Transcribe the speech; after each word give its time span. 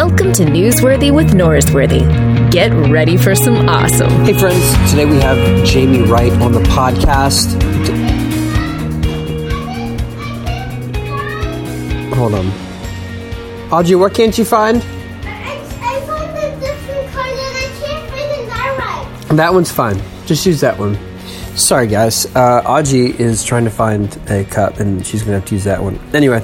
Welcome 0.00 0.32
to 0.34 0.44
Newsworthy 0.44 1.12
with 1.12 1.30
Norsworthy. 1.32 2.52
Get 2.52 2.70
ready 2.88 3.16
for 3.16 3.34
some 3.34 3.68
awesome. 3.68 4.08
Hey, 4.24 4.32
friends. 4.32 4.64
Today 4.92 5.04
we 5.06 5.16
have 5.16 5.66
Jamie 5.66 6.02
Wright 6.02 6.30
on 6.34 6.52
the 6.52 6.60
podcast. 6.60 7.60
Hold 12.14 12.34
on. 12.34 12.46
Audrey, 13.72 13.96
what 13.96 14.14
can't 14.14 14.38
you 14.38 14.44
find? 14.44 14.76
I 14.76 16.00
found 16.06 16.38
a 16.38 16.60
different 16.60 17.12
card 17.12 17.30
and 17.30 17.56
I 17.56 17.68
can't 17.80 18.08
find 18.08 18.48
that 18.50 19.26
right. 19.28 19.36
That 19.36 19.52
one's 19.52 19.72
fine. 19.72 20.00
Just 20.26 20.46
use 20.46 20.60
that 20.60 20.78
one. 20.78 20.96
Sorry, 21.56 21.88
guys. 21.88 22.24
Uh, 22.36 22.62
Audrey 22.64 23.18
is 23.20 23.42
trying 23.42 23.64
to 23.64 23.70
find 23.70 24.16
a 24.30 24.44
cup, 24.44 24.78
and 24.78 25.04
she's 25.04 25.22
going 25.22 25.32
to 25.32 25.40
have 25.40 25.48
to 25.48 25.56
use 25.56 25.64
that 25.64 25.82
one. 25.82 25.98
Anyway, 26.14 26.38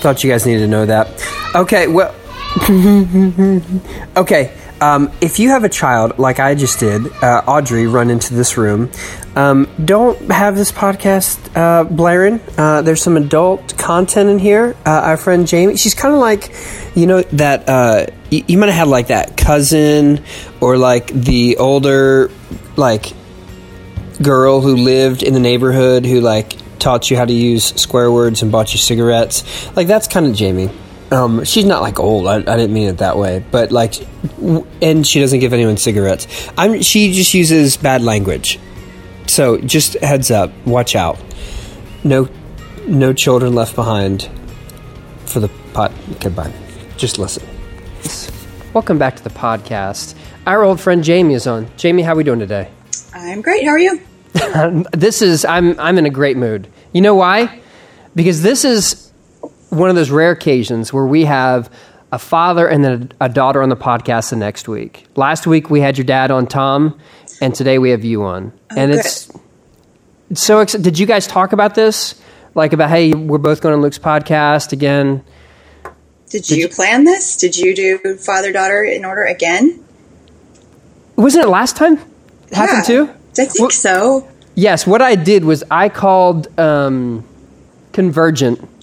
thought 0.00 0.22
you 0.22 0.30
guys 0.30 0.44
needed 0.44 0.60
to 0.60 0.68
know 0.68 0.84
that. 0.84 1.08
Okay, 1.54 1.86
well. 1.86 2.14
okay, 4.16 4.56
um, 4.80 5.10
if 5.20 5.40
you 5.40 5.48
have 5.48 5.64
a 5.64 5.68
child 5.68 6.18
like 6.18 6.38
I 6.38 6.54
just 6.54 6.78
did, 6.78 7.12
uh, 7.22 7.42
Audrey, 7.46 7.86
run 7.88 8.10
into 8.10 8.34
this 8.34 8.56
room, 8.56 8.90
um, 9.34 9.68
don't 9.84 10.30
have 10.30 10.54
this 10.54 10.70
podcast 10.70 11.38
uh, 11.56 11.82
blaring. 11.82 12.40
Uh, 12.56 12.82
there's 12.82 13.02
some 13.02 13.16
adult 13.16 13.76
content 13.76 14.30
in 14.30 14.38
here. 14.38 14.76
Uh, 14.86 14.90
our 14.90 15.16
friend 15.16 15.48
Jamie, 15.48 15.76
she's 15.76 15.94
kind 15.94 16.14
of 16.14 16.20
like, 16.20 16.54
you 16.94 17.06
know, 17.06 17.22
that 17.22 17.68
uh, 17.68 18.06
you, 18.30 18.44
you 18.46 18.58
might 18.58 18.66
have 18.66 18.86
had 18.86 18.88
like 18.88 19.08
that 19.08 19.36
cousin 19.36 20.22
or 20.60 20.76
like 20.76 21.08
the 21.08 21.56
older, 21.56 22.30
like 22.76 23.12
girl 24.22 24.60
who 24.60 24.76
lived 24.76 25.24
in 25.24 25.34
the 25.34 25.40
neighborhood 25.40 26.06
who 26.06 26.20
like 26.20 26.56
taught 26.78 27.10
you 27.10 27.16
how 27.16 27.24
to 27.24 27.32
use 27.32 27.64
square 27.80 28.12
words 28.12 28.42
and 28.42 28.52
bought 28.52 28.72
you 28.72 28.78
cigarettes. 28.78 29.74
Like 29.74 29.88
that's 29.88 30.06
kind 30.06 30.26
of 30.26 30.34
Jamie. 30.34 30.70
Um, 31.10 31.44
she's 31.44 31.64
not 31.64 31.82
like 31.82 32.00
old. 32.00 32.26
I, 32.26 32.36
I 32.36 32.56
didn't 32.56 32.72
mean 32.72 32.88
it 32.88 32.98
that 32.98 33.16
way, 33.16 33.44
but 33.50 33.70
like, 33.70 33.94
and 34.82 35.06
she 35.06 35.20
doesn't 35.20 35.38
give 35.40 35.52
anyone 35.52 35.76
cigarettes. 35.76 36.26
I'm. 36.56 36.82
She 36.82 37.12
just 37.12 37.34
uses 37.34 37.76
bad 37.76 38.02
language. 38.02 38.58
So 39.26 39.58
just 39.58 39.94
heads 39.94 40.30
up. 40.30 40.50
Watch 40.66 40.96
out. 40.96 41.18
No, 42.02 42.28
no 42.86 43.12
children 43.12 43.54
left 43.54 43.74
behind 43.74 44.28
for 45.26 45.40
the 45.40 45.48
pot. 45.72 45.92
Goodbye. 46.20 46.52
Just 46.96 47.18
listen. 47.18 47.46
Welcome 48.72 48.98
back 48.98 49.16
to 49.16 49.24
the 49.24 49.30
podcast. 49.30 50.14
Our 50.46 50.62
old 50.62 50.80
friend 50.80 51.02
Jamie 51.04 51.34
is 51.34 51.46
on. 51.46 51.68
Jamie, 51.76 52.02
how 52.02 52.12
are 52.12 52.16
we 52.16 52.24
doing 52.24 52.38
today? 52.40 52.70
I'm 53.14 53.40
great. 53.40 53.64
How 53.64 53.70
are 53.70 53.78
you? 53.78 54.00
This 54.92 55.22
is 55.22 55.44
I'm 55.44 55.78
I'm 55.78 55.96
in 55.96 56.06
a 56.06 56.10
great 56.10 56.36
mood. 56.36 56.68
You 56.92 57.00
know 57.00 57.14
why? 57.14 57.60
Because 58.14 58.42
this 58.42 58.64
is 58.64 59.12
one 59.70 59.88
of 59.90 59.96
those 59.96 60.10
rare 60.10 60.30
occasions 60.30 60.92
where 60.92 61.06
we 61.06 61.24
have 61.24 61.70
a 62.12 62.18
father 62.18 62.66
and 62.68 62.84
then 62.84 63.12
a, 63.20 63.24
a 63.24 63.28
daughter 63.28 63.62
on 63.62 63.68
the 63.68 63.76
podcast 63.76 64.30
the 64.30 64.36
next 64.36 64.68
week. 64.68 65.06
Last 65.16 65.46
week 65.46 65.70
we 65.70 65.80
had 65.80 65.98
your 65.98 66.04
dad 66.04 66.30
on 66.30 66.46
Tom, 66.46 66.98
and 67.40 67.54
today 67.54 67.78
we 67.78 67.90
have 67.90 68.04
you 68.04 68.22
on. 68.22 68.52
and 68.70 68.92
good. 68.92 69.00
it's 69.00 69.30
so 70.34 70.60
ex- 70.60 70.72
did 70.74 70.98
you 70.98 71.06
guys 71.06 71.26
talk 71.26 71.52
about 71.52 71.74
this? 71.74 72.20
Like 72.54 72.72
about 72.72 72.90
hey, 72.90 73.12
we're 73.12 73.38
both 73.38 73.60
going 73.60 73.74
on 73.74 73.80
Luke's 73.82 73.98
podcast 73.98 74.72
again. 74.72 75.24
Did, 76.30 76.50
you, 76.50 76.68
plan 76.68 77.04
this? 77.04 77.36
Did 77.36 77.56
you 77.56 77.76
do 77.76 78.16
father 78.16 78.50
daughter 78.52 78.82
in 78.82 79.04
order 79.04 79.22
again? 79.22 79.84
Wasn't 81.16 81.44
it 81.44 81.48
last 81.48 81.76
time? 81.76 81.94
It 82.50 82.54
happened 82.54 82.78
Yeah, 82.88 83.04
too? 83.04 83.10
I 83.38 83.44
think 83.44 83.60
Well- 83.60 83.70
so. 83.70 84.28
Yes, 84.56 84.86
what 84.86 85.02
I 85.02 85.14
did 85.16 85.44
was 85.44 85.64
I 85.70 85.88
called 85.88 86.46
um, 86.60 87.24
Convergent 87.92 88.73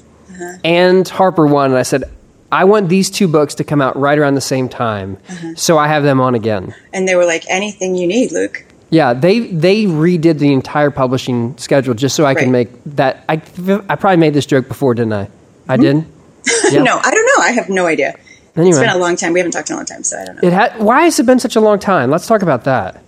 Uh-huh. 0.42 0.58
and 0.64 1.08
Harper 1.08 1.46
One, 1.46 1.72
and 1.72 1.80
I 1.80 1.84
said, 1.84 2.04
I 2.52 2.66
want 2.66 2.90
these 2.90 3.10
two 3.10 3.28
books 3.28 3.56
to 3.56 3.64
come 3.64 3.82
out 3.82 3.96
right 3.98 4.18
around 4.18 4.36
the 4.36 4.42
same 4.42 4.68
time, 4.70 5.18
Uh-huh. 5.30 5.56
so 5.56 5.78
I 5.78 5.88
have 5.88 6.04
them 6.04 6.20
on 6.20 6.36
again. 6.36 6.74
And 6.94 7.08
they 7.08 7.16
were 7.16 7.26
like, 7.26 7.46
anything 7.50 7.96
you 7.96 8.08
need, 8.08 8.32
Luke. 8.32 8.66
Yeah, 8.90 9.14
they 9.14 9.40
they 9.40 9.86
redid 9.86 10.40
the 10.40 10.52
entire 10.52 10.92
publishing 10.92 11.58
schedule 11.58 11.94
just 11.94 12.14
so 12.16 12.26
I 12.26 12.34
could 12.34 12.44
Right. 12.52 12.52
make 12.52 12.70
that. 12.98 13.24
I 13.30 13.42
I 13.88 13.96
probably 13.96 14.18
made 14.18 14.34
this 14.34 14.46
joke 14.46 14.68
before, 14.68 14.94
didn't 14.96 15.14
I? 15.14 15.30
I 15.70 15.78
Mm-hmm. 15.78 15.82
did. 16.00 16.06
Yeah. 16.74 16.84
No, 16.84 16.98
I 17.02 17.10
don't 17.12 17.26
know. 17.26 17.44
I 17.44 17.52
have 17.52 17.70
no 17.70 17.86
idea. 17.86 18.16
Anyway. 18.58 18.70
It's 18.72 18.80
been 18.80 18.90
a 18.90 18.98
long 18.98 19.16
time. 19.16 19.32
We 19.32 19.40
haven't 19.40 19.54
talked 19.54 19.70
in 19.70 19.76
a 19.76 19.78
long 19.78 19.86
time, 19.86 20.04
so 20.04 20.18
I 20.20 20.26
don't 20.26 20.36
know. 20.42 20.48
It 20.48 20.52
had. 20.52 20.78
Why 20.80 21.04
has 21.04 21.18
it 21.22 21.26
been 21.26 21.40
such 21.40 21.56
a 21.56 21.62
long 21.62 21.80
time? 21.80 22.12
Let's 22.12 22.28
talk 22.28 22.42
about 22.42 22.66
that. 22.66 23.02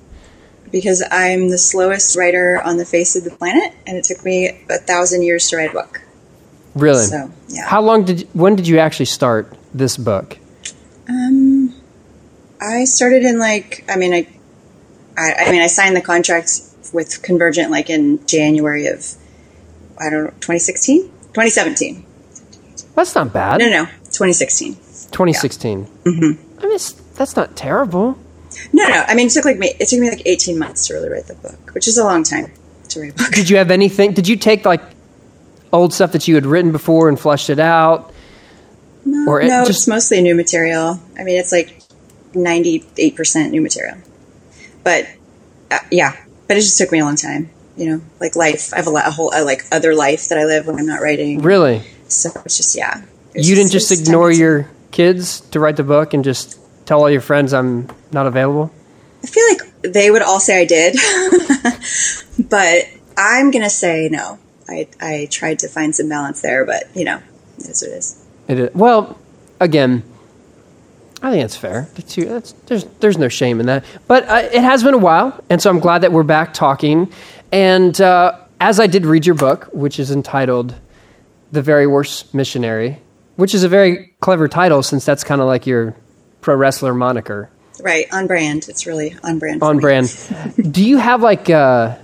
because 0.72 1.04
I'm 1.12 1.50
the 1.50 1.58
slowest 1.58 2.16
writer 2.16 2.62
on 2.64 2.78
the 2.78 2.86
face 2.86 3.16
of 3.18 3.24
the 3.26 3.32
planet, 3.32 3.74
and 3.86 3.98
it 3.98 4.06
took 4.06 4.24
me 4.24 4.58
a 4.70 4.78
thousand 4.78 5.24
years 5.24 5.50
to 5.50 5.58
write 5.58 5.72
a 5.72 5.74
book. 5.74 6.02
Really? 6.76 7.06
So, 7.06 7.32
yeah. 7.50 7.68
How 7.68 7.82
long 7.82 8.06
did? 8.06 8.28
When 8.34 8.56
did 8.56 8.68
you 8.68 8.80
actually 8.80 9.06
start 9.06 9.56
this 9.74 9.98
book? 9.98 10.38
Um, 11.08 11.74
I 12.60 12.86
started 12.86 13.24
in 13.24 13.40
like, 13.40 13.84
I 13.90 13.98
mean, 13.98 14.14
I, 14.14 14.28
I, 15.18 15.34
I 15.34 15.52
mean, 15.52 15.62
I 15.62 15.68
signed 15.68 15.96
the 15.96 16.02
contract 16.02 16.62
with 16.94 17.22
Convergent 17.22 17.70
like 17.70 17.90
in 17.90 18.26
January 18.26 18.88
of, 18.88 19.16
I 20.00 20.10
don't 20.10 20.24
know, 20.24 20.30
2016, 20.42 21.02
2017. 21.04 22.06
That's 22.96 23.16
not 23.16 23.34
bad. 23.34 23.60
No, 23.60 23.66
no, 23.66 23.84
no, 23.84 23.86
2016. 23.86 24.76
2016. 24.76 25.86
Mm-hmm. 25.86 26.60
I 26.60 26.64
mean, 26.64 26.76
it's, 26.76 26.92
that's 26.92 27.36
not 27.36 27.56
terrible. 27.56 28.18
No, 28.72 28.88
no. 28.88 29.04
I 29.08 29.16
mean, 29.16 29.28
it 29.28 29.32
took 29.32 29.46
like 29.46 29.58
me. 29.58 29.74
It 29.80 29.88
took 29.88 30.00
me 30.00 30.10
like 30.10 30.22
eighteen 30.26 30.60
months 30.60 30.88
to 30.88 30.94
really 30.94 31.10
write 31.10 31.26
the 31.26 31.36
book, 31.36 31.74
which 31.74 31.88
is 31.88 31.98
a 31.98 32.04
long 32.04 32.24
time 32.24 32.52
to 32.90 33.02
write 33.02 33.14
a 33.14 33.16
book. 33.16 33.32
Did 33.32 33.50
you 33.50 33.58
have 33.58 33.72
anything? 33.72 34.14
Did 34.14 34.28
you 34.28 34.36
take 34.36 34.66
like 34.66 34.82
old 35.74 35.94
stuff 35.94 36.14
that 36.14 36.28
you 36.28 36.36
had 36.36 36.46
written 36.46 36.72
before 36.72 37.10
and 37.10 37.20
flushed 37.20 37.50
it 37.50 37.60
out? 37.60 38.14
No, 39.04 39.26
Or 39.28 39.42
it 39.42 39.48
no, 39.48 39.66
just- 39.66 39.80
it's 39.82 39.88
mostly 39.88 40.22
new 40.22 40.36
material. 40.36 41.00
I 41.20 41.24
mean, 41.24 41.38
it's 41.38 41.52
like 41.52 41.82
ninety-eight 42.34 43.16
percent 43.18 43.52
new 43.52 43.62
material. 43.62 43.98
But 44.84 45.08
uh, 45.72 45.80
yeah, 45.92 46.16
but 46.48 46.56
it 46.58 46.62
just 46.62 46.78
took 46.78 46.92
me 46.92 47.00
a 47.00 47.04
long 47.04 47.18
time. 47.18 47.50
You 47.76 47.88
know, 47.90 48.02
like 48.20 48.36
life. 48.36 48.72
I 48.74 48.78
have 48.78 48.88
a, 48.88 48.92
lot, 48.92 49.08
a 49.08 49.12
whole 49.12 49.34
uh, 49.34 49.44
like 49.44 49.64
other 49.72 49.96
life 49.96 50.30
that 50.30 50.38
I 50.38 50.46
live 50.46 50.68
when 50.68 50.78
I'm 50.78 50.86
not 50.86 51.02
writing. 51.02 51.42
Really? 51.42 51.82
So 52.08 52.30
it's 52.46 52.56
just 52.58 52.76
yeah. 52.78 53.02
It's 53.34 53.48
you 53.48 53.56
didn't 53.56 53.72
just 53.72 53.92
it's 53.92 54.02
ignore 54.02 54.32
your 54.32 54.70
kids 54.92 55.42
to 55.52 55.60
write 55.60 55.76
the 55.78 55.84
book 55.84 56.14
and 56.14 56.24
just 56.24 56.60
tell 56.86 57.00
all 57.02 57.10
your 57.10 57.22
friends 57.22 57.52
I'm 57.54 57.88
not 58.12 58.28
available? 58.28 58.72
I 59.24 59.28
feel 59.28 59.44
like 59.50 59.82
they 59.94 60.12
would 60.12 60.22
all 60.22 60.40
say 60.40 60.62
I 60.62 60.66
did, 60.66 60.96
but 62.50 62.86
I'm 63.18 63.52
gonna 63.52 63.70
say 63.72 64.08
no. 64.12 64.38
I 64.70 64.88
I 65.00 65.28
tried 65.32 65.60
to 65.60 65.68
find 65.68 65.96
some 65.96 66.10
balance 66.10 66.42
there, 66.42 66.66
but 66.66 66.84
you 66.96 67.06
know, 67.06 67.22
it 67.58 67.70
is 67.70 67.82
what 67.82 67.92
it 67.92 67.96
is. 67.96 68.26
It 68.48 68.60
is, 68.60 68.76
well, 68.76 69.18
again, 69.60 70.04
I 71.22 71.32
think 71.32 71.46
it's 71.46 71.56
fair. 71.56 71.88
That's, 71.96 72.16
that's, 72.16 72.52
there's 72.66 72.84
there's 73.00 73.18
no 73.18 73.30
shame 73.30 73.62
in 73.62 73.68
that. 73.68 73.86
But 74.08 74.28
uh, 74.28 74.50
it 74.52 74.62
has 74.62 74.84
been 74.84 74.94
a 74.94 75.00
while, 75.00 75.42
and 75.50 75.62
so 75.62 75.70
I'm 75.70 75.80
glad 75.80 76.00
that 76.00 76.12
we're 76.12 76.24
back 76.24 76.54
talking. 76.54 77.12
And 77.52 78.00
uh, 78.02 78.40
as 78.60 78.80
I 78.80 78.88
did 78.88 79.06
read 79.06 79.26
your 79.26 79.36
book, 79.36 79.70
which 79.72 80.00
is 80.00 80.12
entitled 80.12 80.76
"The 81.54 81.62
Very 81.62 81.88
Worst 81.88 82.34
Missionary," 82.34 83.00
which 83.38 83.56
is 83.56 83.64
a 83.64 83.70
very 83.70 84.14
clever 84.20 84.50
title 84.50 84.84
since 84.84 85.06
that's 85.06 85.24
kind 85.24 85.40
of 85.40 85.48
like 85.48 85.66
your 85.66 85.96
pro 86.42 86.56
wrestler 86.56 86.94
moniker. 86.94 87.50
Right, 87.82 88.06
on 88.14 88.28
brand. 88.28 88.68
It's 88.68 88.86
really 88.86 89.16
on 89.24 89.40
brand. 89.40 89.64
On 89.64 89.80
brand. 89.80 90.14
Do 90.72 90.86
you 90.86 90.98
have 90.98 91.22
like? 91.22 91.50
Uh, 91.50 91.98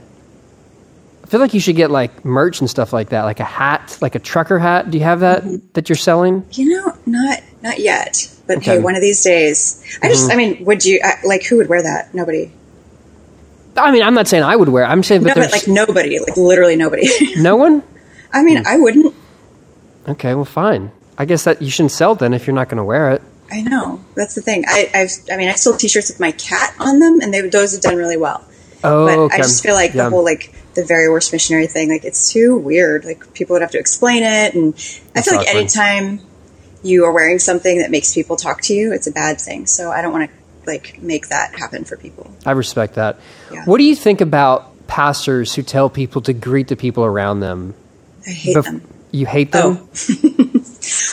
feel 1.30 1.40
like 1.40 1.54
you 1.54 1.60
should 1.60 1.76
get 1.76 1.92
like 1.92 2.26
merch 2.26 2.60
and 2.60 2.70
stuff 2.70 2.92
like 2.92 3.10
that, 3.10 3.24
like 3.24 3.40
a 3.40 3.44
hat, 3.46 3.98
like 4.02 4.16
a 4.16 4.20
trucker 4.20 4.60
hat. 4.60 4.92
Do 4.92 4.98
you 4.98 5.04
have 5.04 5.20
that 5.22 5.74
that 5.74 5.88
you're 5.90 5.96
selling? 5.96 6.46
You 6.52 6.70
know, 6.70 6.94
not 7.06 7.40
not 7.62 7.80
yet, 7.80 8.28
but 8.48 8.58
Okay. 8.58 8.72
Mm-hmm. 8.72 8.80
hey, 8.80 8.84
one 8.84 8.96
of 8.96 9.02
these 9.02 9.24
days. 9.24 9.84
I 10.02 10.08
just, 10.10 10.32
I 10.32 10.36
mean, 10.36 10.64
would 10.66 10.84
you 10.86 11.00
uh, 11.04 11.12
like 11.26 11.44
who 11.44 11.58
would 11.58 11.70
wear 11.70 11.84
that? 11.84 12.14
Nobody. 12.14 12.52
I 13.78 13.92
mean, 13.92 14.04
I'm 14.04 14.14
not 14.14 14.28
saying 14.28 14.44
I 14.44 14.56
would 14.56 14.70
wear. 14.70 14.84
it. 14.84 14.88
I'm 14.88 15.04
saying, 15.04 15.24
but 15.24 15.36
No, 15.38 15.42
but 15.44 15.52
like 15.52 15.68
nobody, 15.68 16.20
like 16.20 16.36
literally 16.36 16.76
nobody. 16.76 17.08
no 17.38 17.56
one. 17.56 17.84
I 18.34 18.44
mean, 18.44 18.64
I 18.68 18.78
wouldn't. 18.78 19.16
Okay, 20.08 20.34
well, 20.36 20.46
fine. 20.46 20.92
I 21.18 21.26
guess 21.26 21.44
that 21.44 21.62
you 21.62 21.70
shouldn't 21.70 21.92
sell 21.92 22.16
then 22.16 22.34
if 22.34 22.48
you're 22.48 22.56
not 22.56 22.68
going 22.70 22.78
to 22.78 22.84
wear 22.84 23.12
it. 23.12 23.22
I 23.52 23.62
know 23.62 24.04
that's 24.16 24.36
the 24.36 24.42
thing. 24.42 24.64
I, 24.68 24.90
I've, 24.94 25.12
I 25.32 25.38
mean, 25.38 25.50
I 25.50 25.54
sold 25.54 25.80
T-shirts 25.80 26.10
with 26.10 26.20
my 26.20 26.32
cat 26.34 26.74
on 26.80 27.00
them, 27.00 27.20
and 27.22 27.34
they 27.34 27.42
those 27.48 27.74
have 27.74 27.82
done 27.82 27.96
really 27.96 28.18
well. 28.18 28.44
Oh, 28.84 29.06
but 29.08 29.18
okay. 29.18 29.36
I 29.36 29.38
just 29.38 29.64
feel 29.64 29.74
like 29.76 29.94
Yeah. 29.94 30.04
the 30.06 30.10
whole 30.12 30.24
like 30.24 30.54
the 30.80 30.86
very 30.86 31.10
worst 31.10 31.32
missionary 31.32 31.68
thing, 31.68 31.90
like 31.90 32.06
it's 32.06 32.32
too 32.32 32.58
weird. 32.58 33.06
Like 33.06 33.34
people 33.34 33.54
would 33.54 33.62
have 33.62 33.72
to 33.72 33.80
explain 33.80 34.24
it, 34.24 34.56
and 34.56 34.74
I 35.16 35.22
feel 35.22 35.36
like 35.36 35.48
anytime 35.48 36.22
you 36.84 37.06
are 37.06 37.12
wearing 37.12 37.40
something 37.40 37.80
that 37.80 37.92
makes 37.92 38.14
people 38.14 38.36
talk 38.36 38.62
to 38.64 38.74
you, 38.74 38.94
it's 38.94 39.08
a 39.08 39.12
bad 39.12 39.40
thing. 39.40 39.66
So 39.66 39.92
I 39.92 40.02
don't 40.02 40.14
want 40.14 40.30
to 40.30 40.38
like 40.66 41.02
make 41.02 41.30
that 41.30 41.58
happen 41.58 41.84
for 41.84 41.98
people. 41.98 42.32
I 42.46 42.52
respect 42.52 42.96
that. 42.96 43.20
Yeah. 43.52 43.66
What 43.66 43.78
do 43.78 43.84
you 43.84 43.96
think 43.96 44.22
about 44.22 44.88
pastors 44.88 45.54
who 45.56 45.62
tell 45.62 45.90
people 45.90 46.22
to 46.24 46.34
greet 46.34 46.68
the 46.68 46.76
people 46.76 47.04
around 47.04 47.42
them? 47.42 47.76
I 48.26 48.32
hate 48.32 48.56
Bef- 48.56 48.64
them. 48.64 48.88
You 49.12 49.26
hate 49.26 49.52
them? 49.52 49.90
Oh. 49.92 50.26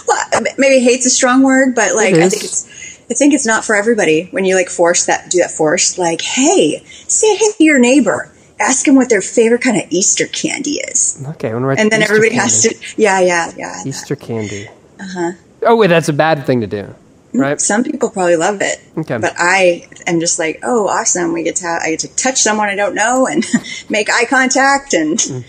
Well, 0.06 0.42
maybe 0.58 0.82
hate's 0.82 1.06
a 1.06 1.10
strong 1.10 1.42
word, 1.42 1.74
but 1.74 1.94
like 1.94 2.14
I 2.14 2.28
think 2.28 2.44
it's 2.44 2.66
I 3.10 3.14
think 3.14 3.34
it's 3.34 3.46
not 3.46 3.64
for 3.64 3.76
everybody 3.76 4.28
when 4.30 4.44
you 4.44 4.54
like 4.54 4.69
force 4.69 5.06
that 5.06 5.30
do 5.30 5.38
that 5.38 5.50
force 5.50 5.98
like 5.98 6.20
hey 6.20 6.82
say 6.84 7.36
hey 7.36 7.52
to 7.56 7.64
your 7.64 7.78
neighbor 7.78 8.32
ask 8.61 8.87
them 8.87 8.94
what 8.97 9.08
their 9.08 9.20
favorite 9.23 9.61
kind 9.62 9.76
of 9.76 9.85
Easter 9.91 10.26
candy 10.26 10.81
is 10.88 11.23
Okay, 11.31 11.50
I'm 11.50 11.64
and 11.64 11.91
then 11.91 12.00
Easter 12.03 12.14
everybody 12.14 12.31
candy. 12.37 12.43
has 12.43 12.62
to 12.62 12.75
yeah 12.97 13.20
yeah 13.20 13.53
yeah 13.56 13.82
Easter 13.87 14.17
candy. 14.17 14.69
Uh 15.00 15.05
huh. 15.08 15.32
Oh 15.62 15.76
wait, 15.76 15.88
that's 15.88 16.08
a 16.08 16.12
bad 16.12 16.44
thing 16.47 16.61
to 16.62 16.67
do. 16.67 16.94
right? 17.35 17.61
Some 17.61 17.85
people 17.85 18.08
probably 18.11 18.37
love 18.37 18.61
it. 18.62 18.79
Okay. 18.97 19.19
But 19.19 19.35
I 19.37 19.87
am 20.06 20.20
just 20.20 20.38
like, 20.38 20.61
oh, 20.62 20.87
awesome. 20.88 21.32
We 21.32 21.43
get 21.43 21.56
to 21.56 21.64
have, 21.67 21.82
I 21.82 21.91
get 21.91 22.00
to 22.00 22.08
touch 22.17 22.41
someone 22.41 22.69
I 22.69 22.76
don't 22.76 22.94
know 22.94 23.26
and 23.26 23.44
make 23.91 24.08
eye 24.11 24.25
contact 24.25 24.94
and 24.94 25.19
Mm. 25.19 25.44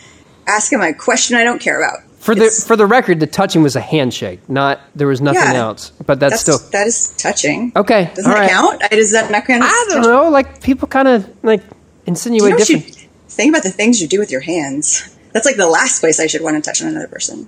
ask 0.47 0.71
them 0.71 0.81
a 0.81 0.93
question 0.93 1.37
I 1.37 1.43
don't 1.43 1.59
care 1.61 1.81
about. 1.81 2.03
For 2.19 2.35
the 2.35 2.49
for 2.67 2.75
the 2.75 2.85
record, 2.85 3.19
the 3.21 3.27
touching 3.27 3.63
was 3.63 3.75
a 3.77 3.81
handshake, 3.81 4.39
not 4.49 4.81
there 4.95 5.07
was 5.07 5.21
nothing 5.21 5.43
Yeah. 5.53 5.53
else. 5.67 5.91
But 6.05 6.19
that's, 6.19 6.31
that's 6.31 6.41
still 6.41 6.71
that 6.71 6.87
is 6.87 7.13
touching. 7.17 7.71
okay. 7.75 8.11
Doesn't 8.15 8.29
that 8.31 8.37
right. 8.37 8.49
count? 8.49 8.81
I- 8.83 8.87
Does 8.95 9.11
that 9.13 9.31
not 9.31 9.45
count? 9.45 9.63
as 9.63 9.69
I 9.69 9.73
don't 9.89 9.97
touching? 9.97 10.11
know. 10.11 10.29
Like 10.29 10.61
people 10.61 10.87
kind 10.89 11.07
of 11.07 11.29
like 11.43 11.61
insinuate 12.05 12.51
you 12.53 12.57
know 12.57 12.65
different. 12.65 12.96
Think 13.37 13.51
about 13.53 13.63
the 13.63 13.71
things 13.71 14.01
you 14.01 14.07
do 14.07 14.19
with 14.19 14.31
your 14.31 14.41
hands? 14.41 15.15
That's 15.31 15.45
like 15.45 15.55
the 15.55 15.67
last 15.67 15.99
place 15.99 16.19
I 16.19 16.27
should 16.27 16.41
want 16.41 16.61
to 16.61 16.67
touch 16.67 16.81
on 16.81 16.89
another 16.89 17.07
person. 17.07 17.47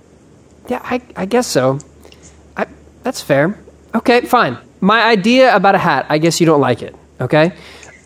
Yeah, 0.68 0.80
I, 0.82 1.02
I 1.16 1.26
guess 1.26 1.46
so. 1.46 1.80
I, 2.56 2.66
that's 3.02 3.20
fair. 3.20 3.58
Okay, 3.94 4.22
fine. 4.22 4.56
My 4.80 5.02
idea 5.02 5.54
about 5.54 5.74
a 5.74 5.78
hat, 5.78 6.06
I 6.08 6.18
guess 6.18 6.40
you 6.40 6.46
don't 6.46 6.60
like 6.60 6.82
it. 6.82 6.94
Okay, 7.20 7.52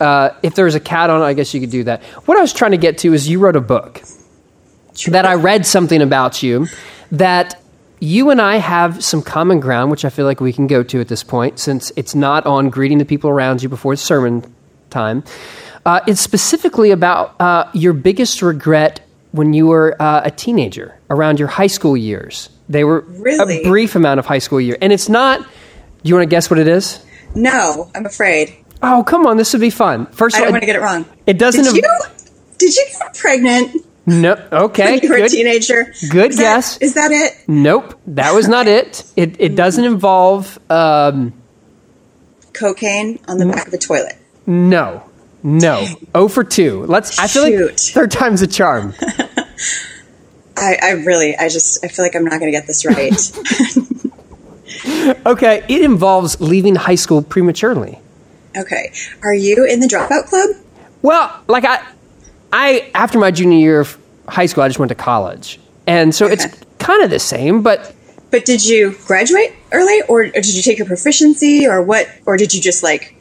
uh, 0.01 0.31
if 0.43 0.55
there 0.55 0.65
was 0.65 0.75
a 0.75 0.79
cat 0.79 1.09
on 1.09 1.21
it, 1.21 1.25
I 1.25 1.33
guess 1.33 1.53
you 1.53 1.61
could 1.61 1.69
do 1.69 1.83
that. 1.85 2.03
What 2.25 2.37
I 2.37 2.41
was 2.41 2.51
trying 2.51 2.71
to 2.71 2.77
get 2.77 2.97
to 2.99 3.13
is 3.13 3.29
you 3.29 3.39
wrote 3.39 3.55
a 3.55 3.61
book 3.61 4.01
that 5.07 5.25
I 5.25 5.35
read 5.35 5.65
something 5.65 6.01
about 6.01 6.41
you 6.41 6.67
that 7.11 7.61
you 7.99 8.29
and 8.29 8.41
I 8.41 8.57
have 8.57 9.03
some 9.03 9.21
common 9.21 9.59
ground, 9.59 9.91
which 9.91 10.03
I 10.03 10.09
feel 10.09 10.25
like 10.25 10.41
we 10.41 10.51
can 10.51 10.67
go 10.67 10.83
to 10.83 10.99
at 10.99 11.07
this 11.07 11.23
point, 11.23 11.59
since 11.59 11.91
it's 11.95 12.13
not 12.13 12.45
on 12.45 12.69
greeting 12.69 12.97
the 12.97 13.05
people 13.05 13.29
around 13.29 13.63
you 13.63 13.69
before 13.69 13.95
sermon 13.95 14.53
time. 14.89 15.23
Uh, 15.85 15.99
it's 16.07 16.21
specifically 16.21 16.91
about 16.91 17.39
uh, 17.39 17.69
your 17.73 17.93
biggest 17.93 18.41
regret 18.41 19.01
when 19.31 19.53
you 19.53 19.67
were 19.67 19.95
uh, 20.01 20.21
a 20.23 20.31
teenager, 20.31 20.97
around 21.09 21.37
your 21.39 21.47
high 21.49 21.67
school 21.67 21.95
years. 21.95 22.49
They 22.69 22.83
were 22.83 23.01
Really? 23.01 23.61
a 23.61 23.63
brief 23.63 23.95
amount 23.95 24.19
of 24.19 24.25
high 24.25 24.39
school 24.39 24.59
year, 24.59 24.77
and 24.81 24.91
it's 24.91 25.09
not. 25.09 25.41
Do 25.41 26.09
you 26.09 26.15
want 26.15 26.23
to 26.23 26.29
guess 26.29 26.49
what 26.49 26.57
it 26.59 26.67
is? 26.67 27.03
No, 27.35 27.91
I'm 27.93 28.05
afraid. 28.05 28.55
Oh, 28.81 29.03
come 29.05 29.25
on! 29.27 29.37
This 29.37 29.53
would 29.53 29.61
be 29.61 29.69
fun. 29.69 30.05
First 30.07 30.35
I 30.35 30.39
don't 30.39 30.47
all, 30.47 30.51
want 30.53 30.61
to 30.63 30.65
get 30.67 30.75
it 30.75 30.81
wrong. 30.81 31.05
it 31.27 31.37
doesn't 31.37 31.63
Did 31.65 31.75
you? 31.75 31.99
Did 32.57 32.75
you 32.75 32.85
get 32.99 33.13
pregnant 33.15 33.75
no. 34.07 34.33
Okay, 34.51 34.99
you 35.01 35.09
were 35.09 35.17
good. 35.17 35.25
a 35.25 35.29
teenager? 35.29 35.93
good 36.11 36.31
Is 36.31 36.37
guess. 36.37 36.77
Is 36.77 36.93
that 36.93 37.11
it? 37.11 37.33
Nope, 37.47 37.99
that 38.07 38.33
was 38.33 38.47
not 38.47 38.67
it. 38.67 39.03
It 39.15 39.39
it 39.41 39.55
doesn't 39.55 39.83
involve. 39.83 40.57
Um, 40.69 41.33
Cocaine 42.53 43.19
on 43.27 43.37
the 43.37 43.45
back 43.47 43.67
of 43.67 43.73
a 43.73 43.77
toilet. 43.77 44.15
no, 44.45 45.03
no. 45.45 45.85
Oh 46.15 46.27
for 46.27 46.43
two. 46.43 46.83
Let's. 46.85 47.19
I 47.19 47.27
feel 47.27 47.43
like 47.43 47.53
Shoot. 47.53 47.79
third 47.93 48.11
time's 48.11 48.41
a 48.41 48.47
charm. 48.47 48.93
I, 50.57 50.77
I 50.81 50.91
really, 50.91 51.35
I 51.35 51.49
just, 51.49 51.83
I 51.83 51.89
feel 51.89 52.05
like 52.05 52.15
I'm 52.15 52.23
not 52.23 52.39
going 52.39 52.51
to 52.51 52.57
get 52.57 52.65
this 52.65 52.85
right. 52.85 53.11
Okay, 55.25 55.63
it 55.67 55.81
involves 55.81 56.39
leaving 56.41 56.75
high 56.75 56.95
school 56.95 57.21
prematurely. 57.21 57.99
okay. 58.55 58.91
Are 59.23 59.33
you 59.33 59.65
in 59.65 59.79
the 59.79 59.87
dropout 59.87 60.27
club? 60.27 60.49
Well, 61.01 61.43
like 61.47 61.65
I, 61.65 61.85
I 62.51 62.89
after 62.93 63.19
my 63.19 63.31
junior 63.31 63.57
year 63.57 63.79
of 63.81 63.97
high 64.27 64.45
school, 64.45 64.63
I 64.63 64.67
just 64.67 64.79
went 64.79 64.89
to 64.89 64.95
college, 64.95 65.59
and 65.87 66.13
so 66.13 66.27
it's 66.27 66.45
kind 66.79 67.03
of 67.03 67.09
the 67.09 67.19
same. 67.19 67.61
But 67.61 67.93
But 68.31 68.45
did 68.45 68.65
you 68.65 68.95
graduate 69.05 69.53
early, 69.71 70.01
or, 70.07 70.21
or 70.21 70.31
did 70.31 70.53
you 70.55 70.61
take 70.61 70.77
your 70.77 70.87
proficiency, 70.87 71.67
or 71.67 71.81
what, 71.81 72.07
or 72.25 72.37
did 72.37 72.53
you 72.53 72.61
just 72.61 72.83
like 72.83 73.14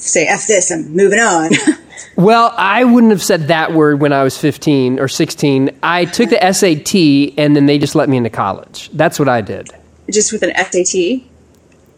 say 0.00 0.26
"f 0.26 0.46
this"? 0.46 0.70
I'm 0.70 0.94
moving 0.94 1.18
on. 1.18 1.50
well, 2.16 2.52
I 2.56 2.84
wouldn't 2.84 3.12
have 3.12 3.22
said 3.22 3.48
that 3.48 3.72
word 3.72 4.00
when 4.00 4.12
I 4.12 4.22
was 4.22 4.36
fifteen 4.38 4.98
or 4.98 5.08
sixteen. 5.08 5.70
I 5.82 6.04
took 6.04 6.30
the 6.30 6.52
SAT, 6.52 7.38
and 7.38 7.54
then 7.54 7.66
they 7.66 7.78
just 7.78 7.94
let 7.94 8.08
me 8.08 8.16
into 8.16 8.30
college. 8.30 8.90
That's 8.92 9.18
what 9.18 9.28
I 9.28 9.40
did. 9.40 9.70
just 10.10 10.32
with 10.32 10.42
an 10.42 10.52
SAT? 10.56 11.22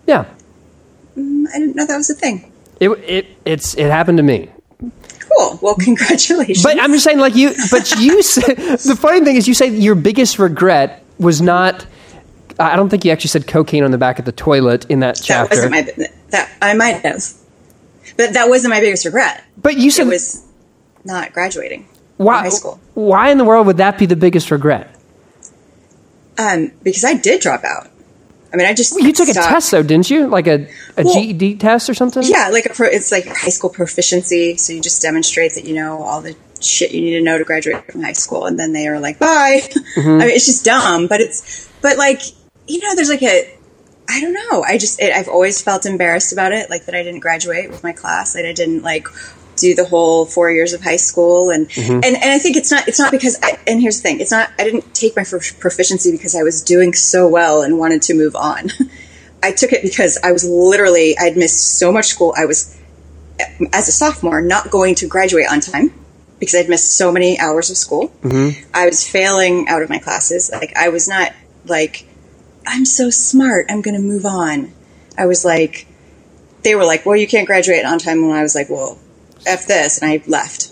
Yeah, 0.06 0.26
mm, 1.16 1.46
I 1.54 1.58
didn't 1.58 1.76
know 1.76 1.86
that 1.86 1.96
was 1.96 2.10
a 2.10 2.14
thing. 2.14 2.50
it 2.80 2.90
it 2.90 3.26
it's 3.44 3.74
it 3.74 3.90
happened 3.90 4.18
to 4.18 4.24
me. 4.24 4.50
Cool. 5.36 5.58
Well, 5.62 5.74
congratulations. 5.76 6.62
But 6.62 6.80
I'm 6.80 6.92
just 6.92 7.04
saying, 7.04 7.18
like 7.18 7.34
you. 7.34 7.54
But 7.70 7.94
you. 7.98 8.22
said, 8.32 8.56
the 8.56 8.96
funny 8.98 9.24
thing 9.24 9.36
is, 9.36 9.48
you 9.48 9.54
say 9.54 9.68
your 9.68 9.94
biggest 9.94 10.38
regret 10.38 11.04
was 11.18 11.40
not. 11.40 11.86
I 12.58 12.76
don't 12.76 12.90
think 12.90 13.04
you 13.04 13.10
actually 13.10 13.28
said 13.28 13.46
cocaine 13.46 13.82
on 13.82 13.90
the 13.92 13.98
back 13.98 14.18
of 14.18 14.24
the 14.24 14.32
toilet 14.32 14.84
in 14.90 15.00
that 15.00 15.16
chapter. 15.16 15.56
that 15.56 15.70
chapter. 15.70 15.70
wasn't 15.70 15.98
my 15.98 16.08
that 16.30 16.50
I 16.60 16.74
might 16.74 17.00
have, 17.02 17.22
but 18.16 18.32
that 18.34 18.48
wasn't 18.48 18.70
my 18.72 18.80
biggest 18.80 19.04
regret. 19.04 19.44
but 19.56 19.76
you 19.76 19.90
said 19.90 20.06
It 20.06 20.10
was 20.10 20.44
not 21.04 21.32
graduating 21.32 21.86
why? 22.16 22.34
from 22.36 22.42
high 22.44 22.48
school 22.50 22.80
Why 22.94 23.30
in 23.30 23.38
the 23.38 23.44
world 23.44 23.66
would 23.66 23.78
that 23.78 23.98
be 23.98 24.06
the 24.06 24.16
biggest 24.16 24.50
regret? 24.50 24.94
um, 26.38 26.72
because 26.82 27.04
I 27.04 27.14
did 27.14 27.40
drop 27.40 27.64
out. 27.64 27.88
I 28.52 28.56
mean, 28.56 28.66
I 28.66 28.74
just 28.74 28.94
You 29.00 29.12
took 29.12 29.28
a 29.28 29.32
test 29.34 29.70
though, 29.70 29.82
didn't 29.82 30.10
you? 30.10 30.26
Like 30.26 30.46
a, 30.46 30.66
a 30.98 31.04
Well, 31.04 31.14
GED 31.14 31.56
test 31.56 31.88
or 31.88 31.94
something? 31.94 32.22
Yeah, 32.22 32.50
like 32.52 32.66
a 32.66 32.70
pro, 32.70 32.86
it's 32.86 33.10
like 33.10 33.26
high 33.26 33.48
school 33.48 33.70
proficiency. 33.70 34.56
So 34.58 34.74
you 34.74 34.80
just 34.82 35.00
demonstrate 35.00 35.54
that 35.54 35.64
you 35.64 35.74
know 35.74 36.02
all 36.02 36.20
the 36.20 36.36
shit 36.60 36.90
you 36.92 37.00
need 37.00 37.12
to 37.18 37.22
know 37.22 37.38
to 37.38 37.44
graduate 37.44 37.90
from 37.90 38.02
high 38.02 38.12
school, 38.12 38.44
and 38.44 38.58
then 38.58 38.72
they 38.74 38.88
are 38.88 39.00
like, 39.00 39.18
"Bye." 39.18 39.62
Mm-hmm. 39.96 40.08
I 40.22 40.26
mean, 40.26 40.30
it's 40.30 40.46
just 40.46 40.64
dumb, 40.66 41.06
but 41.06 41.20
it's 41.22 41.66
but 41.80 41.96
like 41.96 42.20
you 42.66 42.80
know, 42.80 42.94
there's 42.94 43.08
like 43.10 43.22
a 43.22 43.56
I 44.12 44.20
don't 44.20 44.34
know. 44.34 44.62
I 44.62 44.76
just 44.76 45.00
it, 45.00 45.12
I've 45.12 45.28
always 45.28 45.62
felt 45.62 45.86
embarrassed 45.86 46.32
about 46.32 46.52
it, 46.52 46.68
like 46.68 46.84
that 46.84 46.94
I 46.94 47.02
didn't 47.02 47.20
graduate 47.20 47.70
with 47.70 47.82
my 47.82 47.92
class, 47.92 48.34
that 48.34 48.44
I 48.44 48.52
didn't 48.52 48.82
like 48.82 49.08
do 49.56 49.74
the 49.74 49.84
whole 49.84 50.26
four 50.26 50.50
years 50.50 50.72
of 50.72 50.82
high 50.82 50.96
school, 50.96 51.50
and 51.50 51.68
Mm-hmm. 51.70 51.92
and 51.94 52.04
and 52.04 52.30
I 52.30 52.38
think 52.38 52.56
it's 52.56 52.70
not 52.70 52.88
it's 52.88 52.98
not 52.98 53.10
because 53.10 53.38
I, 53.42 53.58
and 53.66 53.80
here's 53.80 53.96
the 53.96 54.02
thing, 54.02 54.20
it's 54.20 54.30
not 54.30 54.50
I 54.58 54.64
didn't 54.64 54.94
take 54.94 55.16
my 55.16 55.24
proficiency 55.24 56.12
because 56.12 56.34
I 56.34 56.42
was 56.42 56.62
doing 56.62 56.92
so 56.92 57.26
well 57.28 57.62
and 57.62 57.78
wanted 57.78 58.02
to 58.02 58.14
move 58.14 58.36
on. 58.36 58.70
I 59.42 59.50
took 59.52 59.72
it 59.72 59.82
because 59.82 60.18
I 60.22 60.32
was 60.32 60.44
literally 60.44 61.16
I'd 61.18 61.36
missed 61.36 61.78
so 61.78 61.90
much 61.90 62.06
school. 62.06 62.34
I 62.36 62.44
was 62.44 62.78
as 63.72 63.88
a 63.88 63.92
sophomore 63.92 64.40
not 64.42 64.70
going 64.70 64.94
to 64.96 65.08
graduate 65.08 65.46
on 65.50 65.60
time 65.60 65.92
because 66.38 66.54
I'd 66.54 66.68
missed 66.68 66.96
so 66.96 67.10
many 67.10 67.38
hours 67.40 67.70
of 67.70 67.76
school. 67.76 68.12
I 68.74 68.86
was 68.86 69.08
failing 69.08 69.68
out 69.68 69.82
of 69.82 69.88
my 69.88 69.98
classes. 69.98 70.50
Like 70.52 70.76
I 70.76 70.90
was 70.90 71.08
not 71.08 71.32
like 71.66 72.04
I'm 72.66 72.84
so 72.84 73.10
smart. 73.10 73.66
I'm 73.68 73.82
going 73.82 73.96
to 73.96 74.02
move 74.02 74.24
on. 74.24 74.72
I 75.16 75.26
was 75.26 75.44
like 75.44 75.86
they 76.62 76.74
were 76.74 76.84
like, 76.84 77.04
"Well, 77.04 77.16
you 77.16 77.26
can't 77.26 77.46
graduate 77.46 77.84
on 77.84 77.98
time." 77.98 78.22
And 78.22 78.32
I 78.32 78.42
was 78.42 78.54
like, 78.54 78.70
"Well, 78.70 78.98
f 79.46 79.66
this," 79.66 80.00
and 80.00 80.10
I 80.10 80.22
left. 80.26 80.68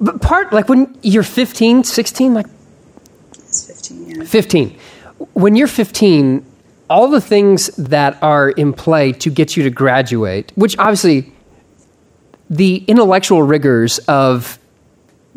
But 0.00 0.20
part, 0.20 0.52
like 0.52 0.68
when 0.68 0.96
you're 1.02 1.22
15, 1.22 1.84
16, 1.84 2.34
like 2.34 2.46
It's 3.34 3.66
15. 3.66 4.08
Yeah. 4.08 4.24
15. 4.24 4.78
When 5.34 5.54
you're 5.54 5.68
15, 5.68 6.44
all 6.90 7.08
the 7.08 7.20
things 7.20 7.68
that 7.76 8.20
are 8.22 8.50
in 8.50 8.72
play 8.72 9.12
to 9.12 9.30
get 9.30 9.56
you 9.56 9.62
to 9.62 9.70
graduate, 9.70 10.52
which 10.56 10.76
obviously 10.78 11.32
the 12.50 12.84
intellectual 12.88 13.42
rigors 13.42 13.98
of 14.00 14.58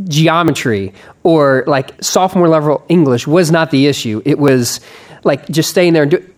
geometry 0.03 0.93
or 1.23 1.63
like 1.67 1.91
sophomore 2.03 2.49
level 2.49 2.83
English 2.89 3.27
was 3.27 3.51
not 3.51 3.71
the 3.71 3.87
issue. 3.87 4.21
It 4.25 4.39
was 4.39 4.81
like 5.23 5.47
just 5.47 5.69
staying 5.69 5.93
there 5.93 6.03
and 6.03 6.11
do 6.11 6.33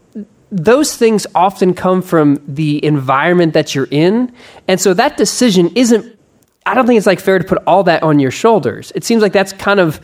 those 0.49 0.95
things 0.95 1.27
often 1.35 1.73
come 1.73 2.01
from 2.01 2.41
the 2.47 2.83
environment 2.85 3.53
that 3.53 3.75
you're 3.75 3.89
in. 3.91 4.33
And 4.67 4.79
so 4.79 4.93
that 4.93 5.17
decision 5.17 5.71
isn't 5.75 6.17
I 6.65 6.73
don't 6.73 6.85
think 6.85 6.97
it's 6.97 7.07
like 7.07 7.21
fair 7.21 7.39
to 7.39 7.45
put 7.45 7.63
all 7.65 7.83
that 7.83 8.03
on 8.03 8.19
your 8.19 8.31
shoulders. 8.31 8.91
It 8.93 9.05
seems 9.05 9.21
like 9.21 9.31
that's 9.31 9.53
kind 9.53 9.79
of 9.79 10.01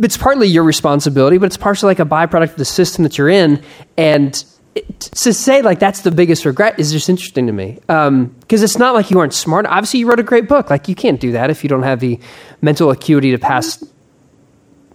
it's 0.00 0.16
partly 0.16 0.48
your 0.48 0.64
responsibility, 0.64 1.38
but 1.38 1.46
it's 1.46 1.56
partially 1.56 1.88
like 1.88 2.00
a 2.00 2.04
byproduct 2.04 2.50
of 2.50 2.56
the 2.56 2.64
system 2.64 3.04
that 3.04 3.18
you're 3.18 3.28
in. 3.28 3.62
And 3.96 4.44
it, 4.74 5.00
to 5.00 5.32
say 5.32 5.62
like 5.62 5.78
that's 5.78 6.00
the 6.00 6.10
biggest 6.10 6.44
regret 6.44 6.78
is 6.78 6.92
just 6.92 7.08
interesting 7.08 7.46
to 7.46 7.52
me 7.52 7.78
um, 7.88 8.26
because 8.40 8.62
it's 8.62 8.78
not 8.78 8.94
like 8.94 9.10
you 9.10 9.18
aren't 9.18 9.34
smart. 9.34 9.66
Obviously, 9.66 10.00
you 10.00 10.08
wrote 10.08 10.20
a 10.20 10.24
great 10.24 10.48
book. 10.48 10.70
Like 10.70 10.88
you 10.88 10.94
can't 10.94 11.20
do 11.20 11.32
that 11.32 11.50
if 11.50 11.62
you 11.62 11.68
don't 11.68 11.82
have 11.82 12.00
the 12.00 12.18
mental 12.60 12.90
acuity 12.90 13.30
to 13.32 13.38
pass 13.38 13.82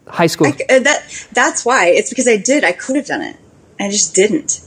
high 0.08 0.28
school. 0.28 0.48
I, 0.48 0.52
uh, 0.52 0.80
that 0.80 1.28
that's 1.34 1.66
why. 1.66 1.88
It's 1.88 2.10
because 2.10 2.28
I 2.28 2.38
did. 2.38 2.64
I 2.64 2.72
could 2.72 2.96
have 2.96 3.06
done 3.06 3.22
it. 3.22 3.36
I 3.80 3.90
just 3.90 4.16
didn't. 4.16 4.62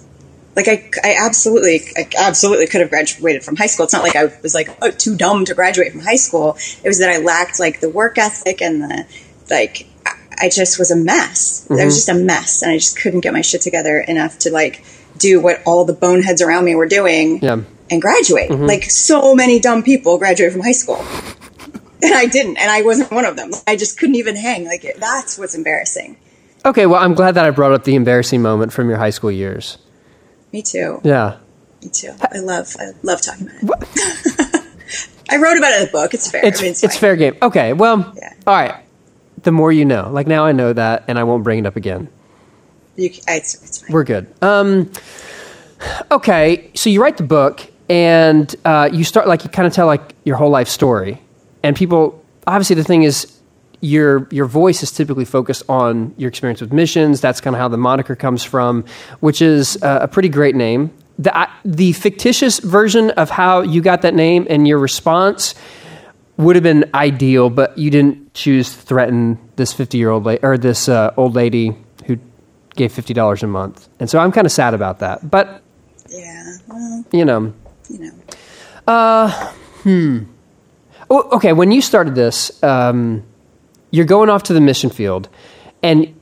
Like 0.57 0.67
I, 0.69 0.91
I 1.05 1.17
absolutely, 1.25 1.81
I 1.97 2.09
absolutely 2.19 2.67
could 2.67 2.81
have 2.81 2.91
graduated 2.91 3.45
from 3.45 3.57
high 3.57 3.67
school. 3.67 3.85
It's 3.85 3.93
not 3.93 4.03
like 4.03 4.17
I 4.17 4.25
was 4.43 4.55
like 4.55 4.69
oh, 4.83 4.91
too 4.91 5.17
dumb 5.17 5.45
to 5.45 5.55
graduate 5.55 5.93
from 5.93 6.01
high 6.01 6.17
school. 6.17 6.57
It 6.83 6.89
was 6.89 6.99
that 6.99 7.11
I 7.11 7.19
lacked 7.19 7.61
like 7.61 7.81
the 7.81 7.89
work 7.89 8.19
ethic 8.19 8.61
and 8.63 8.83
the 8.83 9.07
like. 9.51 9.87
I- 10.41 10.49
just 10.51 10.79
was 10.79 10.93
a 10.93 10.97
mess. 10.97 11.67
I 11.69 11.85
was 11.85 11.97
just 11.97 12.09
a 12.09 12.15
mess, 12.15 12.63
and 12.63 12.71
I 12.71 12.77
just 12.77 12.97
couldn't 12.97 13.23
get 13.23 13.33
my 13.33 13.41
shit 13.41 13.61
together 13.61 13.99
enough 13.99 14.39
to 14.41 14.53
like 14.53 14.85
do 15.17 15.41
what 15.41 15.61
all 15.67 15.85
the 15.85 15.93
boneheads 15.93 16.41
around 16.41 16.65
me 16.65 16.77
were 16.77 16.87
doing 16.87 17.41
Yeah. 17.43 17.63
and 17.91 18.01
graduate. 18.01 18.49
Like 18.49 18.85
so 18.85 19.35
many 19.35 19.59
dumb 19.59 19.83
people 19.83 20.17
graduate 20.17 20.53
from 20.53 20.61
high 20.61 20.71
school. 20.71 21.05
And 22.09 22.17
I 22.23 22.27
didn't, 22.27 22.57
and 22.57 22.71
I 22.71 22.83
wasn't 22.83 23.11
one 23.11 23.25
of 23.25 23.37
them. 23.37 23.51
I 23.67 23.77
just 23.77 23.99
couldn't 23.99 24.15
even 24.17 24.37
hang. 24.37 24.65
Like 24.65 24.95
that's 24.99 25.39
what's 25.39 25.55
embarrassing. 25.55 26.17
Okay, 26.65 26.87
well, 26.87 27.01
I'm 27.03 27.15
glad 27.15 27.35
that 27.37 27.45
I 27.45 27.51
brought 27.51 27.73
up 27.73 27.85
the 27.85 27.95
embarrassing 27.95 28.43
moment 28.43 28.73
from 28.73 28.89
your 28.89 28.99
high 28.99 29.11
school 29.11 29.31
years. 29.31 29.79
Me 30.53 30.63
too. 30.63 31.01
Yeah. 31.05 31.37
Me 31.83 31.89
too. 31.91 32.13
I 32.33 32.39
love 32.39 32.75
I 32.81 32.91
love 33.03 33.21
talking 33.23 33.51
about 33.63 33.83
it. 33.83 34.65
I 35.31 35.37
wrote 35.37 35.59
about 35.59 35.73
it 35.73 35.81
in 35.81 35.87
the 35.87 35.93
book. 35.93 36.15
It's 36.15 36.31
fair. 36.31 36.45
It's, 36.45 36.61
I 36.61 36.63
mean, 36.63 36.71
it's, 36.71 36.81
fine. 36.81 36.91
fair 36.91 37.17
game. 37.17 37.37
Okay, 37.43 37.75
well, 37.75 38.13
Yeah. 38.17 38.33
all 38.47 38.55
right. 38.55 38.75
The 39.43 39.53
more 39.53 39.71
you 39.71 39.85
know. 39.85 40.09
Like 40.11 40.27
now 40.27 40.47
I 40.47 40.53
know 40.53 40.73
that, 40.73 41.05
and 41.07 41.19
I 41.19 41.25
won't 41.25 41.45
bring 41.45 41.59
it 41.61 41.67
up 41.67 41.77
again. 41.77 42.09
You, 42.97 43.11
it's, 43.29 43.55
it's 43.63 43.79
fine. 43.83 43.93
We're 43.93 44.05
good. 44.05 44.27
Um, 44.43 44.91
Okay, 46.11 46.71
so 46.75 46.91
you 46.91 47.01
write 47.03 47.17
the 47.19 47.23
book 47.23 47.61
and 47.89 48.53
uh, 48.65 48.89
you 48.93 49.05
start 49.05 49.29
like 49.29 49.45
you 49.45 49.51
kind 49.51 49.67
of 49.67 49.73
tell 49.73 49.87
like 49.87 50.15
your 50.25 50.37
whole 50.37 50.51
life 50.51 50.69
story, 50.69 51.21
and 51.63 51.77
people 51.77 52.23
obviously 52.47 52.77
the 52.77 52.85
thing 52.85 53.03
is 53.03 53.35
your 53.81 54.27
your 54.31 54.47
voice 54.47 54.83
is 54.83 54.91
typically 54.91 55.25
focused 55.25 55.63
on 55.69 56.15
your 56.17 56.29
experience 56.29 56.61
with 56.61 56.73
missions. 56.73 57.21
That's 57.21 57.41
kind 57.41 57.55
of 57.55 57.61
how 57.61 57.69
the 57.69 57.77
moniker 57.77 58.17
comes 58.17 58.43
from, 58.45 58.85
which 59.21 59.41
is 59.41 59.81
uh, 59.83 60.01
a 60.03 60.09
pretty 60.09 60.29
great 60.29 60.55
name. 60.57 60.91
The 61.19 61.37
I, 61.37 61.49
the 61.65 61.93
fictitious 61.93 62.59
version 62.61 63.11
of 63.11 63.31
how 63.31 63.63
you 63.63 63.81
got 63.83 64.03
that 64.03 64.15
name 64.15 64.47
and 64.51 64.67
your 64.67 64.79
response 64.79 65.55
would 66.37 66.55
have 66.55 66.63
been 66.63 66.89
ideal, 66.95 67.51
but 67.51 67.77
you 67.77 67.91
didn't 67.91 68.33
choose 68.35 68.71
to 68.75 68.81
threaten 68.83 69.39
this 69.57 69.73
fifty 69.73 69.99
year 69.99 70.11
old 70.11 70.25
la- 70.25 70.37
or 70.43 70.57
this 70.59 70.89
uh, 70.89 71.13
old 71.17 71.35
lady 71.35 71.77
who 72.07 72.19
gave 72.77 72.93
fifty 72.93 73.15
dollars 73.15 73.43
a 73.43 73.47
month, 73.49 73.89
and 74.01 74.09
so 74.09 74.19
I'm 74.19 74.33
kind 74.33 74.47
of 74.47 74.53
sad 74.53 74.75
about 74.75 75.01
that. 75.01 75.29
But 75.29 75.63
Yeah. 76.09 76.57
Well, 76.69 77.05
you 77.13 77.25
know, 77.25 77.53
you 77.91 77.99
know. 77.99 78.13
Oh, 78.87 79.55
okay, 81.11 81.53
when 81.53 81.71
you 81.73 81.81
started 81.81 82.15
this, 82.15 82.63
um, 82.63 83.25
you're 83.91 84.05
going 84.05 84.29
off 84.29 84.45
to 84.45 84.53
the 84.53 84.61
mission 84.61 84.91
field, 84.91 85.29
and 85.83 86.15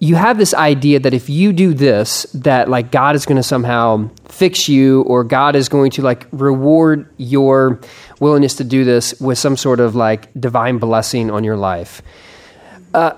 you 0.00 0.16
have 0.16 0.38
this 0.38 0.52
idea 0.52 0.98
that 1.00 1.14
if 1.14 1.30
you 1.30 1.52
do 1.52 1.72
this, 1.72 2.24
that 2.34 2.68
like 2.68 2.90
God 2.90 3.14
is 3.14 3.24
going 3.24 3.36
to 3.36 3.42
somehow 3.42 4.10
fix 4.26 4.68
you, 4.68 5.02
or 5.02 5.24
God 5.24 5.56
is 5.56 5.68
going 5.68 5.92
to 5.92 6.02
like 6.02 6.26
reward 6.32 7.08
your 7.16 7.80
willingness 8.20 8.56
to 8.56 8.64
do 8.64 8.84
this 8.84 9.18
with 9.20 9.38
some 9.38 9.56
sort 9.56 9.80
of 9.80 9.94
like 9.94 10.28
divine 10.38 10.78
blessing 10.78 11.30
on 11.30 11.44
your 11.44 11.56
life. 11.56 12.02
Uh, 12.92 13.12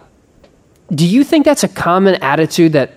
do 0.95 1.07
you 1.07 1.25
think 1.25 1.45
that's 1.45 1.65
a 1.65 1.69
common 1.69 2.15
attitude 2.17 2.73
that 2.75 2.93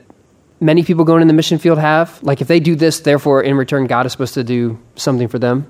many 0.60 0.84
people 0.84 1.06
going 1.06 1.22
in 1.22 1.28
the 1.28 1.34
mission 1.34 1.58
field 1.58 1.80
have? 1.80 2.22
Like 2.22 2.42
if 2.42 2.48
they 2.48 2.60
do 2.60 2.76
this, 2.76 3.00
therefore 3.00 3.42
in 3.42 3.56
return 3.56 3.88
God 3.88 4.06
is 4.06 4.12
supposed 4.12 4.34
to 4.36 4.44
do 4.44 4.80
something 4.96 5.28
for 5.28 5.40
them? 5.40 5.66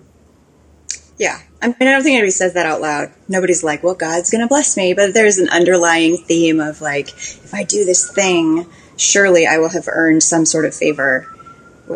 Yeah. 1.17 1.39
I 1.61 1.67
mean, 1.67 1.75
I 1.81 1.85
don't 1.91 2.03
think 2.03 2.13
anybody 2.15 2.31
says 2.31 2.53
that 2.53 2.65
out 2.65 2.79
loud. 2.79 3.11
Nobody's 3.27 3.63
like, 3.63 3.83
well, 3.83 3.95
God's 3.95 4.29
going 4.29 4.41
to 4.41 4.47
bless 4.47 4.77
me. 4.77 4.93
But 4.93 5.13
there's 5.13 5.39
an 5.39 5.49
underlying 5.49 6.17
theme 6.17 6.59
of 6.61 6.79
like, 6.81 7.09
if 7.09 7.53
I 7.53 7.63
do 7.63 7.83
this 7.83 8.09
thing, 8.11 8.65
surely 8.97 9.45
I 9.45 9.57
will 9.57 9.69
have 9.69 9.87
earned 9.91 10.23
some 10.23 10.45
sort 10.45 10.65
of 10.65 10.73
favor 10.73 11.27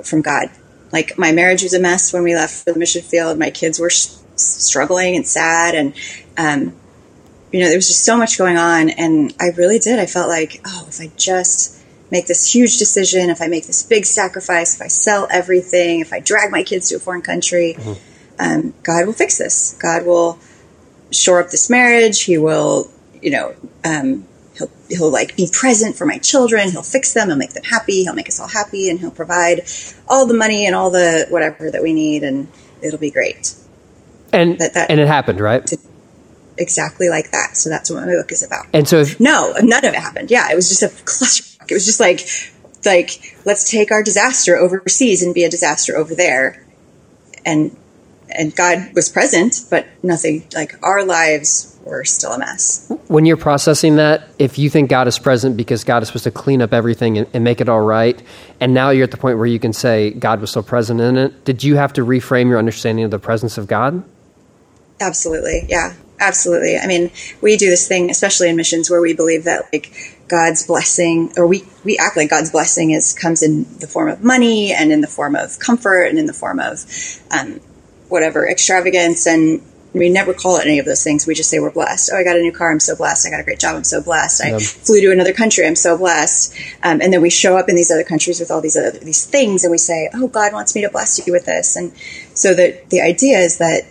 from 0.04 0.22
God. 0.22 0.50
Like, 0.92 1.18
my 1.18 1.32
marriage 1.32 1.64
was 1.64 1.74
a 1.74 1.80
mess 1.80 2.12
when 2.14 2.24
we 2.24 2.36
left 2.36 2.64
for 2.66 2.74
the 2.74 2.80
mission 2.80 3.02
field. 3.02 3.40
My 3.40 3.52
kids 3.52 3.80
were 3.80 3.88
s- 3.88 4.22
struggling 4.36 5.16
and 5.16 5.26
sad. 5.26 5.76
And, 5.76 5.94
um, 6.38 6.76
you 7.52 7.62
know, 7.62 7.68
there 7.68 7.78
was 7.78 7.88
just 7.88 8.04
so 8.04 8.18
much 8.18 8.38
going 8.38 8.58
on. 8.58 8.90
And 8.90 9.34
I 9.40 9.52
really 9.56 9.80
did. 9.80 9.98
I 9.98 10.06
felt 10.08 10.28
like, 10.28 10.60
oh, 10.66 10.86
if 10.90 11.00
I 11.00 11.10
just 11.16 11.82
make 12.12 12.28
this 12.28 12.54
huge 12.54 12.78
decision, 12.80 13.30
if 13.30 13.42
I 13.42 13.48
make 13.48 13.66
this 13.66 13.82
big 13.82 14.06
sacrifice, 14.06 14.76
if 14.76 14.82
I 14.82 14.88
sell 14.88 15.28
everything, 15.32 16.00
if 16.02 16.12
I 16.14 16.20
drag 16.20 16.52
my 16.52 16.64
kids 16.64 16.90
to 16.90 16.96
a 16.96 17.00
foreign 17.00 17.22
country, 17.24 17.76
um, 18.44 18.74
God 18.84 19.06
will 19.06 19.14
fix 19.14 19.38
this. 19.38 19.78
God 19.82 20.06
will 20.06 20.38
shore 21.12 21.40
up 21.42 21.50
this 21.50 21.70
marriage. 21.70 22.24
He 22.24 22.38
will, 22.38 22.90
you 23.22 23.32
know, 23.32 23.56
um, 23.86 24.28
he'll 24.58 24.70
he'll 24.90 25.12
like 25.12 25.36
be 25.38 25.50
present 25.52 25.96
for 25.96 26.06
my 26.06 26.18
children. 26.18 26.70
He'll 26.72 26.84
fix 26.84 27.14
them. 27.14 27.30
He'll 27.30 27.38
make 27.38 27.54
them 27.54 27.64
happy. 27.64 28.04
He'll 28.04 28.16
make 28.16 28.28
us 28.28 28.40
all 28.40 28.50
happy, 28.50 28.90
and 28.90 29.00
he'll 29.00 29.12
provide 29.12 29.62
all 30.08 30.26
the 30.26 30.34
money 30.34 30.66
and 30.66 30.76
all 30.76 30.92
the 30.92 31.26
whatever 31.30 31.72
that 31.72 31.82
we 31.82 31.94
need, 31.94 32.24
and 32.24 32.50
it'll 32.82 33.00
be 33.00 33.12
great. 33.12 33.56
And 34.34 34.60
That- 34.60 34.74
that- 34.74 34.92
and 34.92 35.00
it 35.00 35.08
happened, 35.08 35.40
right? 35.40 35.72
Exactly 36.58 37.10
like 37.10 37.32
that. 37.32 37.56
So 37.56 37.70
that's 37.70 37.90
what 37.90 38.06
my 38.06 38.14
book 38.14 38.32
is 38.32 38.44
about. 38.44 38.66
And 38.74 38.88
so 38.88 39.02
if, 39.02 39.20
No, 39.20 39.54
none 39.62 39.86
of 39.86 39.94
it 39.94 40.00
happened. 40.00 40.30
Yeah, 40.30 40.52
it 40.52 40.56
was 40.56 40.70
just 40.70 40.84
a 40.84 40.88
clusterfuck. 40.88 41.72
It 41.72 41.74
was 41.74 41.86
just 41.86 42.00
like, 42.00 42.28
like 42.86 43.38
let's 43.46 43.70
take 43.70 43.92
our 43.92 44.04
disaster 44.04 44.58
overseas 44.58 45.24
and 45.24 45.34
be 45.34 45.46
a 45.46 45.50
disaster 45.50 45.96
over 45.96 46.14
there, 46.14 46.66
and 47.46 47.76
and 48.36 48.56
God 48.56 48.94
was 48.94 49.10
present, 49.10 49.66
but 49.70 49.86
nothing. 50.02 50.48
Like 50.54 50.76
our 50.84 51.04
lives 51.04 51.78
were 51.86 52.04
still 52.06 52.32
a 52.32 52.40
mess. 52.40 52.92
when 53.08 53.26
you're 53.26 53.38
processing 53.38 53.98
that, 53.98 54.30
if 54.40 54.58
you 54.58 54.70
think 54.70 54.90
God 54.90 55.08
is 55.08 55.20
present 55.20 55.58
because 55.58 55.84
God 55.84 56.02
is 56.02 56.10
supposed 56.10 56.24
to 56.24 56.32
clean 56.32 56.62
up 56.62 56.74
everything 56.74 57.18
and, 57.18 57.28
and 57.34 57.44
make 57.44 57.62
it 57.62 57.70
all 57.70 57.82
right, 57.82 58.22
and 58.60 58.74
now 58.74 58.90
you're 58.90 59.04
at 59.04 59.12
the 59.12 59.18
point 59.18 59.38
where 59.38 59.46
you 59.46 59.60
can 59.60 59.74
say 59.74 60.12
God 60.12 60.42
was 60.42 60.50
still 60.50 60.64
present 60.64 61.02
in 61.02 61.18
it, 61.18 61.46
did 61.46 61.64
you 61.64 61.76
have 61.76 61.94
to 61.94 62.06
reframe 62.06 62.48
your 62.48 62.58
understanding 62.58 63.06
of 63.06 63.12
the 63.12 63.20
presence 63.20 63.58
of 63.58 63.68
God? 63.68 64.04
Absolutely, 65.00 65.66
yeah, 65.68 65.94
absolutely. 66.20 66.78
I 66.78 66.88
mean, 66.88 67.12
we 67.42 67.58
do 67.58 67.70
this 67.70 67.88
thing, 67.88 68.10
especially 68.10 68.50
in 68.50 68.56
missions, 68.56 68.90
where 68.90 69.02
we 69.02 69.14
believe 69.14 69.44
that 69.44 69.66
like 69.74 69.92
God's 70.28 70.66
blessing, 70.66 71.34
or 71.36 71.46
we 71.46 71.64
we 71.84 71.98
act 71.98 72.16
like 72.16 72.30
God's 72.30 72.52
blessing 72.52 72.92
is 72.92 73.14
comes 73.14 73.44
in 73.44 73.66
the 73.80 73.88
form 73.88 74.10
of 74.10 74.24
money 74.24 74.72
and 74.72 74.92
in 74.92 75.02
the 75.02 75.08
form 75.08 75.36
of 75.36 75.60
comfort 75.60 76.04
and 76.04 76.18
in 76.18 76.26
the 76.26 76.34
form 76.34 76.60
of 76.60 76.86
um, 77.32 77.60
whatever 78.14 78.48
extravagance, 78.48 79.26
and 79.26 79.60
we 79.94 80.08
never 80.08 80.34
call 80.34 80.58
it 80.58 80.66
any 80.66 80.78
of 80.78 80.86
those 80.86 81.04
things. 81.04 81.26
We 81.26 81.34
just 81.34 81.50
say 81.50 81.60
we're 81.60 81.72
blessed. 81.72 82.12
Oh, 82.14 82.18
I 82.18 82.24
got 82.24 82.36
a 82.36 82.42
new 82.42 82.52
car. 82.52 82.72
I'm 82.72 82.80
so 82.80 82.96
blessed. 82.96 83.26
I 83.28 83.32
got 83.32 83.40
a 83.40 83.44
great 83.44 83.60
job. 83.60 83.76
I'm 83.76 83.84
so 83.84 84.02
blessed. 84.02 84.44
I 84.46 84.50
Yep. 84.52 84.62
flew 84.62 85.02
to 85.02 85.12
another 85.12 85.34
country. 85.34 85.66
I'm 85.66 85.76
so 85.76 85.98
blessed. 85.98 86.54
Um, 86.84 87.02
and 87.02 87.12
then 87.12 87.22
we 87.22 87.32
show 87.32 87.58
up 87.58 87.70
in 87.70 87.76
these 87.76 87.92
other 87.92 88.04
countries 88.04 88.40
with 88.40 88.52
all 88.52 88.62
these 88.62 88.78
other 88.78 88.92
these 88.92 89.26
things, 89.26 89.64
and 89.64 89.72
we 89.72 89.78
say, 89.80 90.10
"Oh, 90.14 90.28
God 90.28 90.54
wants 90.54 90.76
me 90.76 90.82
to 90.82 90.90
bless 90.90 91.26
you 91.26 91.34
with 91.34 91.46
this." 91.46 91.76
And 91.76 91.92
so 92.36 92.54
the 92.54 92.78
the 92.90 93.02
idea 93.02 93.40
is 93.40 93.58
that 93.58 93.82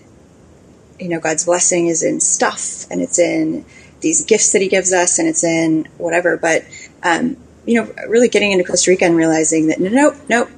you 1.01 1.09
know 1.09 1.19
God's 1.21 1.45
blessing 1.45 1.89
is 1.89 2.03
in 2.03 2.21
stuff, 2.21 2.87
and 2.91 3.01
it's 3.03 3.19
in 3.19 3.65
these 4.01 4.25
gifts 4.25 4.53
that 4.53 4.63
He 4.63 4.69
gives 4.69 4.93
us, 4.93 5.19
and 5.19 5.27
it's 5.29 5.43
in 5.45 5.89
whatever. 5.99 6.37
But 6.37 6.65
um, 7.03 7.37
you 7.67 7.75
know, 7.81 7.93
really 8.09 8.29
getting 8.29 8.53
into 8.53 8.65
Costa 8.65 8.91
Rica 8.91 9.05
and 9.05 9.17
realizing 9.17 9.69
that 9.69 9.81
no, 9.81 9.91
no, 9.91 10.15
no, 10.29 10.49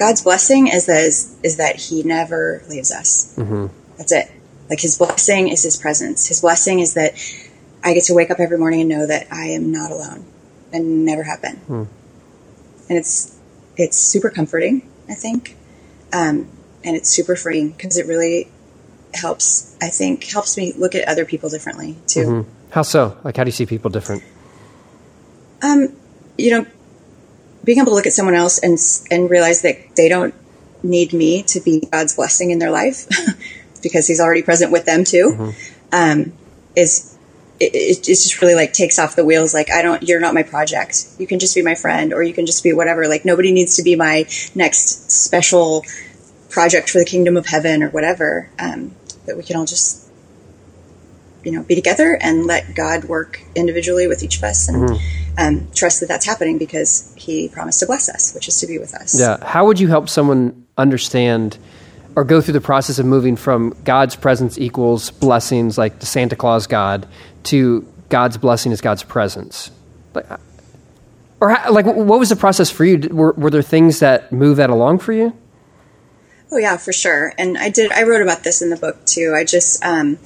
God's 0.00 0.22
blessing 0.22 0.66
is 0.66 0.86
that 0.86 1.04
is, 1.04 1.36
is 1.42 1.58
that 1.58 1.76
He 1.76 2.02
never 2.02 2.62
leaves 2.70 2.90
us. 2.90 3.34
That's 3.98 4.12
it. 4.12 4.32
Like 4.70 4.80
His 4.80 4.96
blessing 4.96 5.48
is 5.48 5.62
His 5.62 5.76
presence. 5.76 6.26
His 6.26 6.40
blessing 6.40 6.80
is 6.80 6.94
that 6.94 7.12
I 7.84 7.92
get 7.92 8.04
to 8.04 8.14
wake 8.14 8.30
up 8.30 8.40
every 8.40 8.56
morning 8.58 8.80
and 8.80 8.88
know 8.88 9.06
that 9.06 9.26
I 9.30 9.48
am 9.48 9.70
not 9.70 9.90
alone, 9.90 10.24
and 10.72 11.04
never 11.04 11.22
have 11.24 11.42
been. 11.42 11.60
And 12.88 12.98
it's 12.98 13.38
it's 13.76 13.98
super 13.98 14.30
comforting, 14.30 14.88
I 15.08 15.14
think, 15.14 15.56
um, 16.14 16.48
and 16.82 16.96
it's 16.96 17.10
super 17.10 17.36
freeing 17.36 17.70
because 17.72 17.98
it 17.98 18.06
really 18.06 18.48
helps. 19.12 19.76
I 19.82 19.88
think 19.90 20.24
helps 20.24 20.56
me 20.56 20.72
look 20.72 20.94
at 20.94 21.06
other 21.08 21.26
people 21.26 21.50
differently 21.50 21.96
too. 22.06 22.46
How 22.70 22.82
so? 22.82 23.18
Like, 23.22 23.36
how 23.36 23.44
do 23.44 23.48
you 23.48 23.52
see 23.52 23.66
people 23.66 23.90
different? 23.90 24.22
Um, 25.62 25.94
you 26.38 26.52
know, 26.52 26.66
being 27.64 27.78
able 27.78 27.90
to 27.90 27.94
look 27.94 28.06
at 28.06 28.12
someone 28.12 28.34
else 28.34 28.58
and 28.58 28.78
and 29.10 29.30
realize 29.30 29.62
that 29.62 29.96
they 29.96 30.08
don't 30.08 30.34
need 30.82 31.12
me 31.12 31.42
to 31.42 31.60
be 31.60 31.80
God's 31.92 32.16
blessing 32.16 32.50
in 32.50 32.58
their 32.58 32.70
life 32.70 33.06
because 33.82 34.06
He's 34.06 34.20
already 34.20 34.42
present 34.42 34.72
with 34.72 34.84
them 34.84 35.04
too. 35.04 35.52
Um, 35.92 36.32
is 36.76 37.16
it, 37.58 37.74
it 37.74 37.98
it 37.98 38.04
just 38.04 38.40
really 38.40 38.54
like 38.54 38.72
takes 38.72 38.98
off 38.98 39.16
the 39.16 39.24
wheels. 39.24 39.52
Like 39.52 39.70
I 39.70 39.82
don't, 39.82 40.02
you're 40.02 40.20
not 40.20 40.34
my 40.34 40.42
project. 40.42 41.06
You 41.18 41.26
can 41.26 41.38
just 41.38 41.54
be 41.54 41.62
my 41.62 41.74
friend, 41.74 42.12
or 42.12 42.22
you 42.22 42.32
can 42.32 42.46
just 42.46 42.64
be 42.64 42.72
whatever. 42.72 43.06
Like 43.06 43.24
nobody 43.24 43.52
needs 43.52 43.76
to 43.76 43.82
be 43.82 43.96
my 43.96 44.26
next 44.54 45.10
special 45.10 45.84
project 46.48 46.90
for 46.90 46.98
the 46.98 47.04
kingdom 47.04 47.36
of 47.36 47.46
heaven 47.46 47.82
or 47.82 47.90
whatever. 47.90 48.48
Um, 48.58 48.94
that 49.26 49.36
we 49.36 49.42
can 49.42 49.56
all 49.56 49.66
just 49.66 50.09
you 51.44 51.52
know 51.52 51.62
be 51.62 51.74
together 51.74 52.18
and 52.20 52.46
let 52.46 52.74
God 52.74 53.04
work 53.04 53.40
individually 53.54 54.06
with 54.06 54.22
each 54.22 54.38
of 54.38 54.44
us 54.44 54.68
and 54.68 54.98
um, 55.38 55.68
trust 55.74 56.00
that 56.00 56.06
that's 56.06 56.26
happening 56.26 56.58
because 56.58 57.12
He 57.16 57.48
promised 57.48 57.80
to 57.80 57.86
bless 57.86 58.08
us, 58.08 58.34
which 58.34 58.48
is 58.48 58.60
to 58.60 58.66
be 58.66 58.78
with 58.78 58.94
us. 58.94 59.18
Yeah. 59.18 59.44
How 59.44 59.66
would 59.66 59.80
you 59.80 59.88
help 59.88 60.08
someone 60.08 60.66
understand 60.76 61.58
or 62.16 62.24
go 62.24 62.40
through 62.40 62.54
the 62.54 62.60
process 62.60 62.98
of 62.98 63.06
moving 63.06 63.36
from 63.36 63.74
God's 63.84 64.16
presence 64.16 64.58
equals 64.58 65.10
blessings, 65.10 65.78
like 65.78 66.00
the 66.00 66.06
Santa 66.06 66.36
Claus 66.36 66.66
God, 66.66 67.06
to 67.44 67.86
God's 68.08 68.36
blessing 68.36 68.72
is 68.72 68.80
God's 68.80 69.02
presence? 69.02 69.70
Like, 70.12 70.26
or 71.40 71.50
how, 71.50 71.72
like, 71.72 71.86
what 71.86 72.18
was 72.18 72.28
the 72.28 72.36
process 72.36 72.70
for 72.70 72.84
you? 72.84 72.98
Were, 73.10 73.32
were 73.32 73.50
there 73.50 73.62
things 73.62 74.00
that 74.00 74.32
move 74.32 74.56
that 74.58 74.70
along 74.70 74.98
for 74.98 75.12
you? 75.12 75.36
Oh 76.52 76.58
yeah, 76.58 76.76
for 76.76 76.92
sure. 76.92 77.32
And 77.38 77.56
I 77.56 77.70
did. 77.70 77.92
I 77.92 78.02
wrote 78.02 78.22
about 78.22 78.42
this 78.42 78.60
in 78.60 78.70
the 78.70 78.76
book 78.76 79.04
too. 79.06 79.34
I 79.36 79.44
just, 79.44 79.84
um, 79.84 80.18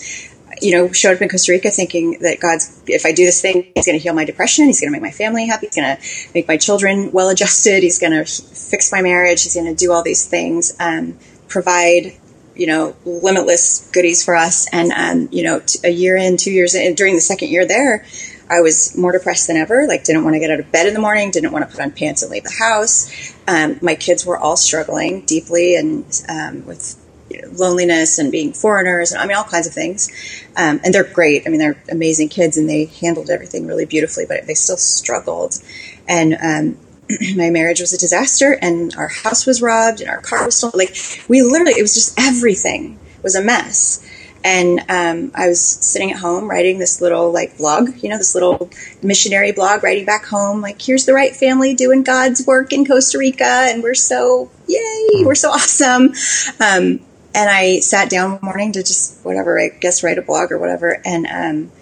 you 0.61 0.73
know, 0.73 0.93
showed 0.93 1.17
up 1.17 1.23
in 1.23 1.29
Costa 1.29 1.53
Rica 1.53 1.71
thinking 1.71 2.19
that 2.21 2.41
God's, 2.41 2.81
if 2.87 3.07
I 3.07 3.13
do 3.13 3.25
this 3.25 3.41
thing, 3.41 3.73
He's 3.75 3.87
going 3.87 3.99
to 3.99 4.03
heal 4.03 4.15
my 4.15 4.25
depression. 4.25 4.67
He's 4.67 4.81
going 4.81 4.89
to 4.89 4.93
make 4.93 5.03
my 5.03 5.11
family 5.11 5.47
happy. 5.47 5.67
He's 5.67 5.77
going 5.77 5.97
to 5.97 6.03
make 6.35 6.49
my 6.49 6.57
children 6.57 7.13
well 7.13 7.29
adjusted. 7.29 7.83
He's 7.83 7.99
going 7.99 8.13
to 8.13 8.25
fix 8.25 8.93
my 8.93 9.03
marriage. 9.03 9.43
He's 9.43 9.55
going 9.55 9.67
to 9.67 9.75
do 9.75 9.93
all 9.93 10.03
these 10.03 10.27
things, 10.27 10.75
um, 10.81 11.19
provide, 11.49 12.13
you 12.55 12.67
know, 12.67 12.97
limitless 13.05 13.91
goodies 13.93 14.25
for 14.25 14.35
us. 14.35 14.67
And 14.73 14.93
um, 14.93 15.29
you 15.33 15.43
know, 15.43 15.63
a 15.83 15.91
year 15.91 16.17
in, 16.17 16.37
two 16.37 16.53
years 16.53 16.75
in, 16.75 16.95
during 16.95 17.15
the 17.15 17.21
second 17.21 17.49
year 17.49 17.67
there. 17.67 18.05
I 18.49 18.61
was 18.61 18.97
more 18.97 19.11
depressed 19.11 19.47
than 19.47 19.57
ever. 19.57 19.87
Like, 19.89 20.05
didn't 20.05 20.23
want 20.23 20.35
to 20.35 20.39
get 20.39 20.51
out 20.51 20.61
of 20.61 20.71
bed 20.71 20.87
in 20.87 20.93
the 20.93 21.01
morning. 21.01 21.31
Didn't 21.31 21.51
want 21.51 21.65
to 21.65 21.75
put 21.75 21.83
on 21.83 21.93
pants 21.93 22.23
and 22.23 22.31
leave 22.31 22.45
the 22.45 22.55
house. 22.59 23.35
Um, 23.49 23.79
my 23.81 23.95
kids 23.95 24.27
were 24.27 24.39
all 24.39 24.57
struggling 24.59 25.23
deeply 25.23 25.77
and 25.77 26.05
um, 26.29 26.67
with 26.67 27.04
loneliness 27.53 28.19
and 28.19 28.31
being 28.33 28.53
foreigners, 28.53 29.13
and 29.13 29.21
I 29.21 29.27
mean 29.27 29.37
all 29.37 29.45
kinds 29.45 29.67
of 29.67 29.73
things. 29.73 30.11
Um, 30.57 30.81
and 30.85 30.95
they're 30.95 31.05
great. 31.05 31.47
I 31.47 31.51
mean, 31.51 31.59
they're 31.59 31.83
amazing 31.91 32.29
kids, 32.29 32.57
and 32.57 32.69
they 32.69 32.87
handled 32.87 33.31
everything 33.31 33.67
really 33.67 33.87
beautifully. 33.87 34.25
But 34.27 34.47
they 34.47 34.55
still 34.55 34.77
struggled. 34.77 35.59
And 36.07 36.35
um, 36.35 36.79
my 37.37 37.51
marriage 37.51 37.81
was 37.81 37.93
a 37.93 37.99
disaster, 37.99 38.59
and 38.61 38.95
our 38.97 39.09
house 39.09 39.47
was 39.47 39.63
robbed, 39.63 40.01
and 40.01 40.11
our 40.11 40.21
car 40.21 40.45
was 40.45 40.57
stolen. 40.57 40.79
Like 40.79 40.97
we 41.29 41.43
literally, 41.43 41.79
it 41.79 41.83
was 41.83 41.95
just 41.95 42.19
everything 42.19 42.99
was 43.23 43.35
a 43.35 43.43
mess. 43.43 44.09
And 44.45 44.81
um, 44.91 45.33
I 45.35 45.49
was 45.49 45.63
sitting 45.63 46.13
at 46.13 46.19
home 46.19 46.51
writing 46.51 46.79
this 46.79 47.01
little 47.01 47.33
like 47.33 47.57
blog, 47.57 48.03
you 48.03 48.11
know, 48.11 48.19
this 48.19 48.35
little 48.35 48.71
missionary 49.03 49.53
blog, 49.53 49.83
writing 49.83 50.05
back 50.05 50.27
home, 50.27 50.61
like, 50.61 50.81
here's 50.81 51.07
the 51.07 51.15
Wright 51.15 51.35
family 51.35 51.75
doing 51.75 52.03
God's 52.03 52.47
work 52.47 52.75
in 52.75 52.85
Costa 52.85 53.17
Rica, 53.17 53.43
and 53.43 53.83
we're 53.83 53.95
so 53.95 54.51
yay, 54.69 55.25
we're 55.25 55.35
so 55.35 55.49
awesome. 55.51 56.13
Um, 56.61 57.01
and 57.35 57.51
I 57.51 57.81
sat 57.81 58.09
down 58.11 58.33
one 58.33 58.41
morning 58.43 58.73
to 58.73 58.83
just 58.83 59.25
whatever, 59.25 59.61
I 59.61 59.69
guess, 59.69 60.03
write 60.03 60.19
a 60.19 60.23
blog 60.23 60.53
or 60.53 60.59
whatever, 60.59 61.01
and 61.05 61.27
um, 61.27 61.73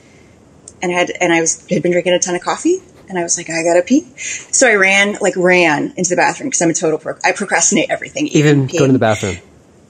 and 0.82 0.92
had 0.92 1.10
and 1.20 1.32
I 1.32 1.40
was 1.40 1.66
had 1.68 1.82
been 1.82 1.92
drinking 1.92 2.14
a 2.14 2.18
ton 2.18 2.34
of 2.34 2.40
coffee, 2.42 2.78
and 3.08 3.18
I 3.18 3.22
was 3.22 3.36
like, 3.36 3.50
I 3.50 3.62
gotta 3.62 3.82
pee. 3.82 4.06
So 4.16 4.66
I 4.68 4.74
ran, 4.74 5.16
like, 5.20 5.36
ran 5.36 5.92
into 5.96 6.10
the 6.10 6.16
bathroom 6.16 6.48
because 6.48 6.62
I'm 6.62 6.70
a 6.70 6.74
total 6.74 6.98
pro. 6.98 7.14
I 7.24 7.32
procrastinate 7.32 7.90
everything, 7.90 8.26
Even 8.28 8.66
peeing. 8.66 8.78
going 8.78 8.88
to 8.88 8.92
the 8.94 8.98
bathroom. 8.98 9.36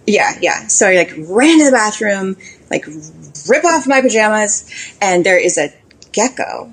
Yeah, 0.07 0.37
yeah. 0.41 0.67
So 0.67 0.89
I 0.89 0.97
like 0.97 1.13
ran 1.17 1.59
to 1.61 1.65
the 1.67 1.71
bathroom, 1.71 2.37
like 2.71 2.87
rip 3.49 3.65
off 3.65 3.87
my 3.87 4.01
pajamas, 4.01 4.69
and 5.01 5.25
there 5.25 5.39
is 5.39 5.59
a 5.59 5.73
gecko, 6.11 6.73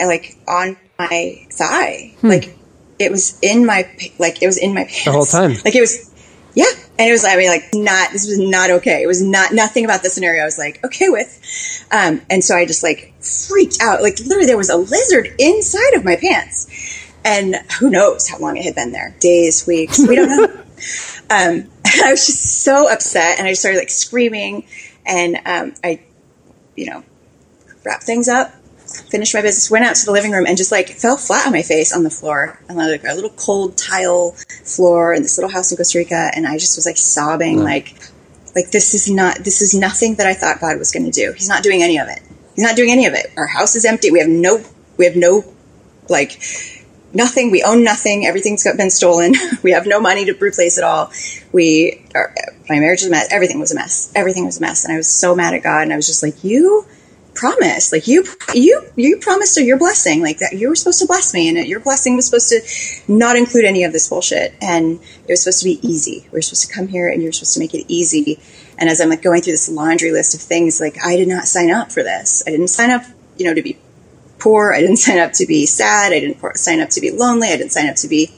uh, 0.00 0.06
like 0.06 0.36
on 0.48 0.76
my 0.98 1.46
thigh. 1.52 2.14
Like 2.22 2.56
it 2.98 3.10
was 3.10 3.38
in 3.42 3.66
my, 3.66 3.90
like 4.18 4.42
it 4.42 4.46
was 4.46 4.56
in 4.56 4.72
my 4.72 4.84
pants 4.84 5.04
Hmm. 5.04 5.10
The 5.10 5.12
whole 5.12 5.26
time. 5.26 5.50
Like 5.64 5.74
it 5.74 5.80
was, 5.80 6.10
yeah. 6.54 6.66
And 6.98 7.08
it 7.08 7.12
was, 7.12 7.24
I 7.24 7.36
mean, 7.36 7.48
like 7.48 7.64
not. 7.74 8.12
This 8.12 8.26
was 8.26 8.38
not 8.38 8.70
okay. 8.70 9.02
It 9.02 9.06
was 9.06 9.20
not 9.20 9.52
nothing 9.52 9.84
about 9.84 10.02
the 10.02 10.10
scenario. 10.10 10.42
I 10.42 10.44
was 10.44 10.58
like 10.58 10.82
okay 10.84 11.08
with. 11.08 11.40
Um, 11.90 12.22
and 12.30 12.42
so 12.42 12.56
I 12.56 12.66
just 12.66 12.82
like 12.82 13.12
freaked 13.20 13.78
out. 13.82 14.02
Like 14.02 14.18
literally, 14.20 14.46
there 14.46 14.56
was 14.56 14.70
a 14.70 14.76
lizard 14.76 15.34
inside 15.38 15.94
of 15.94 16.04
my 16.04 16.16
pants, 16.16 17.12
and 17.24 17.56
who 17.80 17.90
knows 17.90 18.28
how 18.28 18.38
long 18.38 18.56
it 18.56 18.64
had 18.64 18.76
been 18.76 18.92
there? 18.92 19.16
Days, 19.18 19.66
weeks. 19.66 19.98
We 19.98 20.14
don't 20.14 20.28
know. 20.28 20.44
um, 21.30 21.70
I 22.04 22.10
was 22.10 22.26
just 22.26 22.62
so 22.62 22.90
upset, 22.90 23.38
and 23.38 23.46
I 23.46 23.50
just 23.50 23.62
started 23.62 23.78
like 23.78 23.90
screaming, 23.90 24.64
and 25.04 25.36
um, 25.44 25.74
I, 25.82 26.00
you 26.76 26.86
know, 26.86 27.02
wrapped 27.84 28.04
things 28.04 28.28
up, 28.28 28.54
finished 28.94 29.34
my 29.34 29.42
business, 29.42 29.70
went 29.70 29.84
out 29.84 29.96
to 29.96 30.04
the 30.04 30.12
living 30.12 30.32
room, 30.32 30.46
and 30.46 30.56
just 30.56 30.72
like 30.72 30.88
fell 30.88 31.16
flat 31.16 31.46
on 31.46 31.52
my 31.52 31.62
face 31.62 31.94
on 31.94 32.02
the 32.02 32.10
floor, 32.10 32.58
on 32.68 32.76
like 32.76 33.04
a 33.04 33.14
little 33.14 33.30
cold 33.30 33.76
tile 33.76 34.32
floor 34.64 35.12
in 35.12 35.22
this 35.22 35.36
little 35.38 35.50
house 35.50 35.70
in 35.70 35.76
Costa 35.76 35.98
Rica, 35.98 36.30
and 36.34 36.46
I 36.46 36.58
just 36.58 36.76
was 36.76 36.86
like 36.86 36.96
sobbing, 36.96 37.58
mm. 37.58 37.64
like, 37.64 37.94
like 38.54 38.70
this 38.70 38.94
is 38.94 39.10
not, 39.10 39.38
this 39.38 39.62
is 39.62 39.74
nothing 39.74 40.16
that 40.16 40.26
I 40.26 40.34
thought 40.34 40.60
God 40.60 40.78
was 40.78 40.92
going 40.92 41.04
to 41.04 41.10
do. 41.10 41.32
He's 41.32 41.48
not 41.48 41.62
doing 41.62 41.82
any 41.82 41.98
of 41.98 42.08
it. 42.08 42.20
He's 42.54 42.64
not 42.64 42.76
doing 42.76 42.90
any 42.90 43.06
of 43.06 43.14
it. 43.14 43.26
Our 43.36 43.46
house 43.46 43.74
is 43.74 43.84
empty. 43.84 44.10
We 44.10 44.20
have 44.20 44.28
no, 44.28 44.62
we 44.96 45.06
have 45.06 45.16
no, 45.16 45.44
like, 46.08 46.40
nothing. 47.14 47.50
We 47.50 47.62
own 47.62 47.84
nothing. 47.84 48.26
Everything's 48.26 48.62
got 48.62 48.76
been 48.76 48.90
stolen. 48.90 49.34
we 49.62 49.72
have 49.72 49.86
no 49.86 50.00
money 50.00 50.24
to 50.26 50.32
replace 50.34 50.78
it 50.78 50.84
all. 50.84 51.12
We, 51.52 52.04
our, 52.14 52.34
my 52.68 52.78
marriage 52.78 53.00
was 53.00 53.08
a 53.08 53.10
mess. 53.10 53.32
Everything 53.32 53.60
was 53.60 53.72
a 53.72 53.74
mess. 53.74 54.12
Everything 54.14 54.46
was 54.46 54.58
a 54.58 54.60
mess. 54.60 54.84
And 54.84 54.92
I 54.92 54.96
was 54.96 55.08
so 55.08 55.34
mad 55.34 55.54
at 55.54 55.62
God. 55.62 55.82
And 55.82 55.92
I 55.92 55.96
was 55.96 56.06
just 56.06 56.22
like, 56.22 56.44
you 56.44 56.86
promised, 57.34 57.92
like 57.92 58.06
you, 58.06 58.24
you, 58.52 58.82
you 58.96 59.18
promised 59.18 59.60
your 59.60 59.78
blessing, 59.78 60.22
like 60.22 60.38
that 60.38 60.54
you 60.54 60.68
were 60.68 60.76
supposed 60.76 61.00
to 61.00 61.06
bless 61.06 61.34
me, 61.34 61.48
and 61.48 61.66
your 61.66 61.80
blessing 61.80 62.16
was 62.16 62.26
supposed 62.26 62.48
to 62.48 63.12
not 63.12 63.36
include 63.36 63.64
any 63.64 63.84
of 63.84 63.92
this 63.92 64.08
bullshit, 64.08 64.54
and 64.60 65.00
it 65.26 65.28
was 65.28 65.42
supposed 65.42 65.60
to 65.60 65.64
be 65.64 65.78
easy. 65.86 66.26
we 66.32 66.38
are 66.38 66.42
supposed 66.42 66.68
to 66.68 66.72
come 66.72 66.88
here, 66.88 67.08
and 67.08 67.22
you're 67.22 67.32
supposed 67.32 67.54
to 67.54 67.60
make 67.60 67.74
it 67.74 67.84
easy. 67.88 68.40
And 68.78 68.88
as 68.88 69.00
I'm 69.00 69.08
like 69.08 69.22
going 69.22 69.42
through 69.42 69.52
this 69.52 69.68
laundry 69.68 70.12
list 70.12 70.34
of 70.34 70.40
things, 70.40 70.80
like 70.80 70.96
I 71.04 71.16
did 71.16 71.28
not 71.28 71.46
sign 71.46 71.70
up 71.70 71.92
for 71.92 72.02
this. 72.02 72.42
I 72.46 72.50
didn't 72.50 72.68
sign 72.68 72.90
up, 72.90 73.04
you 73.36 73.46
know, 73.46 73.54
to 73.54 73.62
be 73.62 73.78
poor. 74.38 74.72
I 74.72 74.80
didn't 74.80 74.96
sign 75.08 75.18
up 75.18 75.32
to 75.34 75.46
be 75.46 75.66
sad. 75.66 76.12
I 76.12 76.20
didn't 76.20 76.56
sign 76.56 76.80
up 76.80 76.90
to 76.90 77.00
be 77.00 77.10
lonely. 77.10 77.48
I 77.48 77.56
didn't 77.56 77.72
sign 77.72 77.88
up 77.88 77.96
to 77.96 78.08
be 78.08 78.32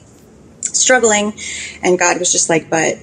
struggling. 0.62 1.35
And 1.83 1.99
God 1.99 2.19
was 2.19 2.33
just 2.33 2.49
like, 2.49 2.69
but 2.71 2.99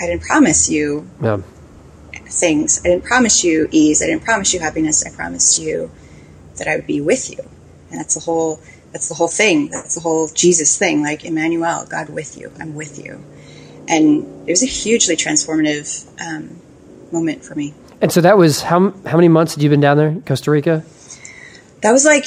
I 0.00 0.06
didn't 0.06 0.22
promise 0.22 0.70
you 0.70 1.08
Yeah. 1.22 1.42
Things. 2.30 2.80
I 2.84 2.88
didn't 2.88 3.04
promise 3.04 3.44
you 3.44 3.68
ease. 3.70 4.02
I 4.02 4.06
didn't 4.06 4.24
promise 4.24 4.54
you 4.54 4.60
happiness. 4.60 5.04
I 5.04 5.10
promised 5.14 5.60
you 5.60 5.90
that 6.56 6.68
I 6.68 6.76
would 6.76 6.86
be 6.86 7.00
with 7.00 7.30
you. 7.30 7.38
And 7.90 7.98
that's 7.98 8.14
the 8.14 8.20
whole 8.20 8.60
that's 8.92 9.08
the 9.08 9.14
whole 9.14 9.28
thing. 9.28 9.68
That's 9.70 9.94
the 9.94 10.00
whole 10.00 10.28
Jesus 10.28 10.76
thing, 10.76 11.02
like 11.02 11.24
Emmanuel, 11.24 11.86
God 11.88 12.08
with 12.08 12.36
you. 12.38 12.50
I'm 12.58 12.74
with 12.74 12.98
you. 13.04 13.22
And 13.88 14.48
it 14.48 14.52
was 14.52 14.62
a 14.62 14.66
hugely 14.66 15.16
transformative 15.16 16.06
um, 16.20 16.60
moment 17.12 17.44
for 17.44 17.54
me. 17.54 17.74
And 18.00 18.10
so 18.10 18.20
that 18.20 18.36
was 18.38 18.62
how 18.62 18.90
how 19.06 19.16
many 19.16 19.28
months 19.28 19.54
had 19.54 19.62
you 19.62 19.70
been 19.70 19.80
down 19.80 19.96
there, 19.96 20.08
in 20.08 20.22
Costa 20.22 20.50
Rica? 20.50 20.84
That 21.82 21.92
was 21.92 22.04
like 22.04 22.26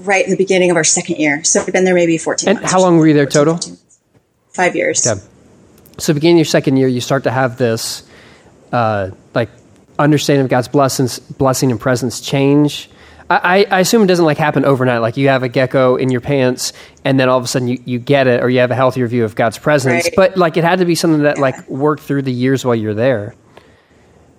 right 0.00 0.24
in 0.24 0.30
the 0.30 0.36
beginning 0.36 0.70
of 0.70 0.76
our 0.76 0.84
second 0.84 1.16
year. 1.16 1.42
So 1.44 1.60
I've 1.60 1.72
been 1.72 1.84
there 1.84 1.94
maybe 1.94 2.18
14 2.18 2.48
And 2.48 2.58
months. 2.58 2.72
how 2.72 2.80
long 2.80 2.98
were 2.98 3.06
you 3.06 3.14
there 3.14 3.24
14, 3.24 3.32
total? 3.32 3.54
15. 3.54 3.76
Five 4.50 4.76
years. 4.76 5.06
Okay. 5.06 5.20
So 5.98 6.12
beginning 6.14 6.36
your 6.36 6.44
second 6.44 6.76
year, 6.76 6.88
you 6.88 7.00
start 7.00 7.24
to 7.24 7.30
have 7.30 7.58
this 7.58 8.05
uh, 8.76 9.10
like 9.34 9.48
understanding 9.98 10.44
of 10.44 10.50
God's 10.50 10.68
blessings, 10.68 11.18
blessing 11.18 11.70
and 11.70 11.80
presence 11.80 12.20
change. 12.20 12.90
I, 13.28 13.66
I 13.68 13.80
assume 13.80 14.02
it 14.02 14.06
doesn't 14.06 14.24
like 14.24 14.38
happen 14.38 14.64
overnight. 14.64 15.00
Like 15.00 15.16
you 15.16 15.28
have 15.28 15.42
a 15.42 15.48
gecko 15.48 15.96
in 15.96 16.10
your 16.10 16.20
pants, 16.20 16.72
and 17.04 17.18
then 17.18 17.28
all 17.28 17.38
of 17.38 17.44
a 17.44 17.48
sudden 17.48 17.66
you, 17.66 17.82
you 17.84 17.98
get 17.98 18.28
it, 18.28 18.40
or 18.42 18.48
you 18.48 18.60
have 18.60 18.70
a 18.70 18.76
healthier 18.76 19.08
view 19.08 19.24
of 19.24 19.34
God's 19.34 19.58
presence. 19.58 20.04
Right. 20.04 20.12
But 20.14 20.36
like 20.36 20.56
it 20.56 20.62
had 20.62 20.78
to 20.78 20.84
be 20.84 20.94
something 20.94 21.22
that 21.22 21.38
like 21.38 21.68
worked 21.68 22.02
through 22.02 22.22
the 22.22 22.32
years 22.32 22.64
while 22.64 22.76
you're 22.76 22.94
there. 22.94 23.34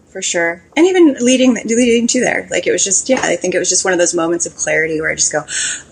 for 0.08 0.22
sure. 0.22 0.64
And 0.78 0.88
even 0.88 1.16
leading 1.20 1.56
leading 1.56 2.08
to 2.08 2.20
there, 2.22 2.48
like 2.50 2.66
it 2.66 2.72
was 2.72 2.84
just 2.84 3.10
yeah. 3.10 3.20
I 3.22 3.36
think 3.36 3.56
it 3.56 3.60
was 3.60 3.70
just 3.70 3.84
one 3.84 3.94
of 3.94 4.00
those 4.00 4.16
moments 4.16 4.46
of 4.46 4.56
clarity 4.56 5.02
where 5.02 5.12
I 5.12 5.16
just 5.16 5.32
go, 5.32 5.44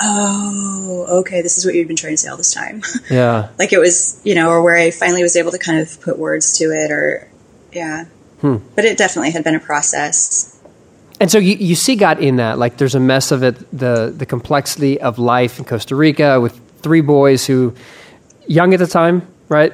oh, 0.01 1.19
okay, 1.19 1.41
this 1.41 1.57
is 1.57 1.65
what 1.65 1.75
you've 1.75 1.87
been 1.87 1.97
trying 1.97 2.13
to 2.13 2.17
say 2.17 2.29
all 2.29 2.37
this 2.37 2.53
time. 2.53 2.81
Yeah. 3.09 3.49
like 3.59 3.73
it 3.73 3.79
was, 3.79 4.21
you 4.23 4.35
know, 4.35 4.49
or 4.49 4.63
where 4.63 4.77
I 4.77 4.91
finally 4.91 5.21
was 5.21 5.35
able 5.35 5.51
to 5.51 5.59
kind 5.59 5.79
of 5.81 5.99
put 6.01 6.17
words 6.17 6.57
to 6.59 6.71
it, 6.71 6.91
or 6.91 7.27
yeah. 7.73 8.05
But 8.75 8.85
it 8.85 8.97
definitely 8.97 9.31
had 9.31 9.43
been 9.43 9.55
a 9.55 9.59
process. 9.59 10.51
And 11.19 11.31
so 11.31 11.37
you, 11.37 11.55
you 11.55 11.75
see 11.75 11.95
God 11.95 12.19
in 12.19 12.37
that. 12.37 12.57
Like 12.57 12.77
there's 12.77 12.95
a 12.95 12.99
mess 12.99 13.31
of 13.31 13.43
it, 13.43 13.55
the 13.77 14.13
the 14.15 14.25
complexity 14.25 14.99
of 14.99 15.17
life 15.17 15.59
in 15.59 15.65
Costa 15.65 15.95
Rica 15.95 16.41
with 16.41 16.59
three 16.81 17.01
boys 17.01 17.45
who 17.45 17.73
young 18.47 18.73
at 18.73 18.79
the 18.79 18.87
time, 18.87 19.27
Wright? 19.49 19.73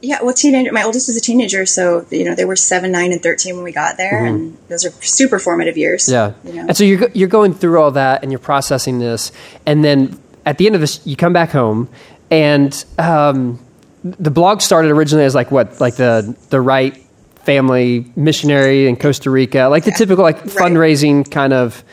Yeah, 0.00 0.22
well, 0.22 0.34
teenager. 0.34 0.70
My 0.70 0.82
oldest 0.82 1.08
was 1.08 1.16
a 1.16 1.20
teenager, 1.20 1.64
so 1.64 2.06
you 2.10 2.24
know 2.24 2.34
they 2.34 2.44
were 2.44 2.56
seven, 2.56 2.92
nine, 2.92 3.10
and 3.10 3.22
thirteen 3.22 3.54
when 3.54 3.64
we 3.64 3.72
got 3.72 3.96
there, 3.96 4.24
and 4.24 4.56
those 4.68 4.84
are 4.84 4.90
super 5.00 5.38
formative 5.38 5.78
years. 5.78 6.10
Yeah. 6.10 6.34
you 6.44 6.52
know? 6.52 6.66
And 6.68 6.76
so 6.76 6.84
you're 6.84 7.08
you're 7.14 7.28
going 7.28 7.54
through 7.54 7.80
all 7.80 7.90
that 7.92 8.22
and 8.22 8.30
you're 8.30 8.38
processing 8.38 8.98
this, 8.98 9.32
and 9.64 9.82
then 9.82 10.20
at 10.46 10.58
the 10.58 10.66
end 10.66 10.74
of 10.74 10.80
this, 10.80 11.04
you 11.06 11.16
come 11.16 11.32
back 11.32 11.50
home, 11.50 11.88
and 12.30 12.84
um, 12.98 13.58
the 14.04 14.30
blog 14.30 14.60
started 14.60 14.90
originally 14.90 15.24
as 15.24 15.34
like 15.34 15.50
what, 15.50 15.80
like 15.80 15.96
the 15.96 16.36
the 16.50 16.60
right 16.60 17.03
family 17.44 18.10
missionary 18.16 18.86
in 18.88 18.96
Costa 18.96 19.30
Rica, 19.30 19.68
like 19.70 19.84
the 19.84 19.90
typical 19.92 20.24
like 20.24 20.42
fundraising 20.44 21.28
kind 21.30 21.52
of 21.52 21.84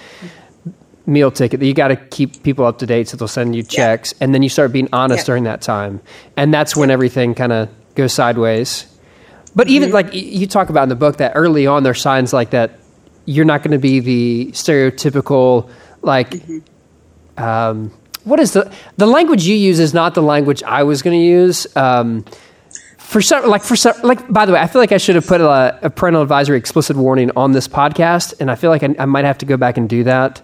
meal 1.05 1.31
ticket 1.31 1.59
that 1.59 1.65
you 1.65 1.73
got 1.73 1.89
to 1.89 1.95
keep 1.95 2.43
people 2.43 2.65
up 2.65 2.77
to 2.79 2.85
date 2.85 3.07
so 3.07 3.17
they'll 3.17 3.27
send 3.27 3.55
you 3.55 3.63
checks, 3.63 4.13
and 4.21 4.33
then 4.33 4.43
you 4.43 4.49
start 4.49 4.71
being 4.71 4.87
honest 4.93 5.21
Yeah. 5.23 5.25
during 5.25 5.43
that 5.45 5.61
time, 5.61 5.99
and 6.37 6.53
that's 6.53 6.75
when 6.75 6.89
everything 6.91 7.33
kind 7.35 7.51
of 7.51 7.69
goes 7.95 8.13
sideways. 8.13 8.85
But 9.55 9.67
even 9.67 9.89
Mm-hmm. 9.89 9.95
like 9.95 10.13
you 10.13 10.47
talk 10.47 10.69
about 10.69 10.83
in 10.83 10.89
the 10.89 10.95
book 10.95 11.17
that 11.17 11.33
early 11.35 11.67
on 11.67 11.83
there's 11.83 11.99
signs 12.01 12.31
like 12.33 12.51
that 12.51 12.79
you're 13.25 13.45
not 13.45 13.61
going 13.63 13.71
to 13.73 13.77
be 13.77 13.99
the 13.99 14.51
stereotypical 14.53 15.69
like 16.01 16.29
Mm-hmm. 16.31 17.43
um, 17.43 17.91
what 18.23 18.39
is 18.39 18.53
the 18.53 18.71
the 18.97 19.07
language 19.07 19.43
you 19.45 19.55
use 19.55 19.79
is 19.79 19.93
not 19.93 20.13
the 20.13 20.21
language 20.21 20.61
I 20.63 20.83
was 20.83 21.01
going 21.01 21.19
to 21.19 21.25
use. 21.25 21.65
Um, 21.75 22.23
for 23.11 23.21
some, 23.21 23.45
like 23.45 23.61
for 23.61 23.75
some, 23.75 23.93
like 24.03 24.31
by 24.31 24.45
the 24.45 24.53
way, 24.53 24.59
I 24.61 24.67
feel 24.67 24.81
like 24.81 24.93
I 24.93 24.97
should 24.97 25.15
have 25.15 25.27
put 25.27 25.41
a, 25.41 25.77
a 25.81 25.89
parental 25.89 26.21
advisory 26.21 26.57
explicit 26.57 26.95
warning 26.95 27.29
on 27.35 27.51
this 27.51 27.67
podcast, 27.67 28.33
and 28.39 28.49
I 28.49 28.55
feel 28.55 28.69
like 28.69 28.83
I, 28.83 28.95
I 28.99 29.05
might 29.05 29.25
have 29.25 29.37
to 29.39 29.45
go 29.45 29.57
back 29.57 29.75
and 29.75 29.89
do 29.89 30.05
that. 30.05 30.41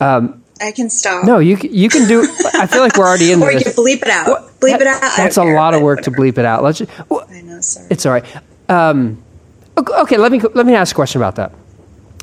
Um, 0.00 0.44
I 0.60 0.72
can 0.72 0.90
stop. 0.90 1.24
no, 1.24 1.38
you 1.38 1.56
you 1.62 1.88
can 1.88 2.06
do. 2.06 2.20
I 2.52 2.66
feel 2.66 2.82
like 2.82 2.98
we're 2.98 3.06
already 3.06 3.32
in 3.32 3.40
the 3.40 3.46
or 3.46 3.52
you 3.52 3.60
can 3.62 3.72
bleep 3.72 4.02
it 4.02 4.08
out. 4.08 4.26
bleep 4.60 4.78
it 4.78 4.86
out. 4.86 5.00
That's 5.16 5.38
a 5.38 5.40
care, 5.40 5.56
lot 5.56 5.72
of 5.72 5.80
work 5.80 6.02
to 6.02 6.10
bleep 6.10 6.36
it 6.36 6.44
out. 6.44 6.62
Let's. 6.62 6.80
Just, 6.80 6.90
well, 7.08 7.26
I 7.30 7.40
know. 7.40 7.58
Sorry. 7.62 7.86
it's 7.88 8.04
all 8.04 8.12
right. 8.12 8.24
Um, 8.68 9.22
ok- 9.78 9.94
okay, 10.02 10.16
let 10.18 10.30
me 10.30 10.40
let 10.54 10.66
me 10.66 10.74
ask 10.74 10.94
a 10.94 10.96
question 10.96 11.22
about 11.22 11.36
that. 11.36 11.52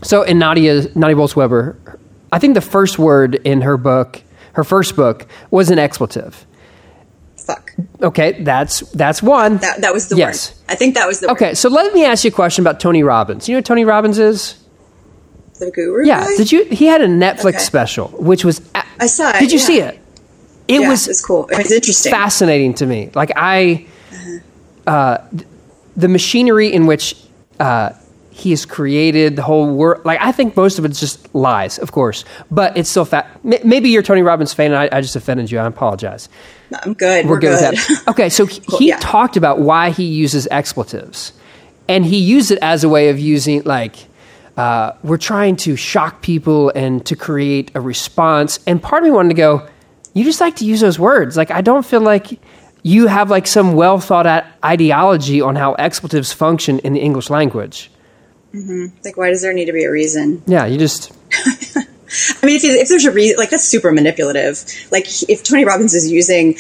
So 0.04 0.22
in 0.22 0.38
Nadia 0.38 0.84
Nadia 0.94 1.16
Bolz 1.16 1.36
Weber, 1.36 1.76
I 2.32 2.38
think 2.38 2.54
the 2.54 2.62
first 2.62 3.00
word 3.00 3.34
in 3.34 3.62
her 3.62 3.78
book, 3.78 4.22
her 4.54 4.64
first 4.64 4.96
book, 4.96 5.26
was 5.50 5.72
an 5.72 5.80
expletive. 5.80 6.46
Fuck. 7.48 7.72
Okay, 8.02 8.44
that's 8.44 8.82
that's 8.92 9.24
one. 9.24 9.58
That 9.58 9.82
that 9.82 9.94
was 9.94 10.10
the 10.10 10.18
Yes. 10.18 10.52
word. 10.52 10.58
I 10.70 10.76
think 10.76 10.96
that 10.96 11.08
was 11.08 11.22
the 11.22 11.32
Okay, 11.32 11.54
so 11.54 11.70
let 11.70 11.94
me 11.94 12.04
ask 12.06 12.24
you 12.26 12.30
a 12.30 12.34
question 12.34 12.62
about 12.64 12.80
Tony 12.82 13.04
Robbins. 13.04 13.48
You 13.48 13.56
know 13.56 13.60
who 13.60 13.64
Tony 13.64 13.86
Robbins 13.86 14.20
is? 14.20 14.56
The 15.60 15.72
guru. 15.72 16.06
Yeah. 16.06 16.26
guy? 16.26 16.36
Did 16.38 16.52
you? 16.52 16.66
He 16.66 16.86
had 16.88 17.02
a 17.02 17.08
Netflix 17.08 17.56
Okay. 17.56 17.58
special, 17.60 18.10
which 18.10 18.44
was. 18.46 18.62
I 19.00 19.08
saw 19.08 19.30
it, 19.30 19.40
Did 19.40 19.52
you 19.54 19.60
yeah. 19.60 19.66
see 19.66 19.80
it? 19.80 20.00
It 20.68 20.82
Yeah, 20.82 20.90
was 20.90 21.08
it 21.08 21.12
was 21.12 21.22
cool. 21.26 21.48
It 21.48 21.58
was 21.58 21.72
interesting. 21.72 22.12
fascinating 22.12 22.74
to 22.76 22.86
me. 22.86 23.10
Like 23.16 23.32
I, 23.36 23.86
uh, 24.86 25.18
th- 25.32 25.48
the 25.96 26.08
machinery 26.10 26.72
in 26.74 26.86
which 26.86 27.16
uh, 27.60 27.92
he 28.38 28.52
has 28.52 28.66
created 28.66 29.36
the 29.36 29.42
whole 29.42 29.74
world. 29.76 30.06
Like 30.06 30.22
I 30.22 30.32
think 30.32 30.56
most 30.56 30.78
of 30.78 30.86
it's 30.86 31.00
just 31.00 31.34
lies, 31.34 31.80
of 31.80 31.92
course, 31.92 32.24
but 32.52 32.78
it's 32.78 32.88
still 32.90 33.04
fact. 33.04 33.44
Maybe 33.44 33.90
you're 33.90 34.04
Tony 34.04 34.22
Robbins 34.22 34.54
fan, 34.54 34.72
and 34.72 34.80
I, 34.80 34.98
I 34.98 35.02
just 35.02 35.16
offended 35.16 35.50
you. 35.50 35.58
I 35.58 35.66
apologize. 35.66 36.30
I'm 36.84 36.94
good. 36.94 37.26
We're, 37.26 37.32
We're 37.32 37.40
good, 37.40 37.60
good. 37.60 37.72
with 37.72 37.88
that. 37.88 38.04
Okay, 38.12 38.30
so 38.30 38.46
he, 38.46 38.60
Cool, 38.62 38.82
yeah. 38.82 39.00
talked 39.00 39.38
about 39.38 39.60
why 39.60 39.90
he 39.90 40.04
uses 40.04 40.48
expletives, 40.52 41.34
and 41.88 42.06
he 42.06 42.18
used 42.18 42.52
it 42.52 42.60
as 42.62 42.84
a 42.84 42.90
way 42.90 43.10
of 43.10 43.18
using 43.20 43.64
like 43.64 43.96
uh, 44.56 44.92
we're 45.04 45.18
trying 45.18 45.56
to 45.56 45.76
shock 45.76 46.22
people 46.22 46.70
and 46.76 47.04
to 47.08 47.16
create 47.16 47.72
a 47.74 47.82
response. 47.82 48.60
And 48.68 48.82
part 48.82 49.02
of 49.02 49.06
me 49.08 49.12
wanted 49.12 49.30
to 49.30 49.36
go, 49.36 49.68
you 50.14 50.24
just 50.24 50.42
like 50.42 50.58
to 50.58 50.66
use 50.66 50.80
those 50.82 51.00
words. 51.00 51.36
Like 51.38 51.50
I 51.50 51.62
don't 51.62 51.86
feel 51.86 52.02
like 52.02 52.40
you 52.84 53.08
have 53.08 53.32
like 53.32 53.48
some 53.48 53.74
well 53.74 54.00
thought 54.00 54.28
out 54.28 54.44
ideology 54.64 55.42
on 55.42 55.56
how 55.56 55.74
expletives 55.74 56.32
function 56.32 56.78
in 56.80 56.94
the 56.94 57.00
English 57.00 57.30
language. 57.32 57.90
Like, 59.04 59.18
why 59.18 59.30
does 59.30 59.42
there 59.42 59.54
need 59.54 59.66
to 59.66 59.74
be 59.74 59.84
a 59.84 59.92
reason? 59.92 60.44
Yeah, 60.48 60.66
you 60.66 60.78
just 60.78 61.12
I 62.42 62.46
mean, 62.46 62.56
if, 62.56 62.64
you, 62.64 62.72
if 62.72 62.88
there's 62.88 63.06
a 63.06 63.12
reason, 63.12 63.38
like 63.38 63.50
that's 63.50 63.64
super 63.66 63.92
manipulative. 63.92 64.64
Like 64.92 65.06
if 65.30 65.44
Tony 65.44 65.66
Robbins 65.66 65.94
is 65.94 66.10
using 66.10 66.56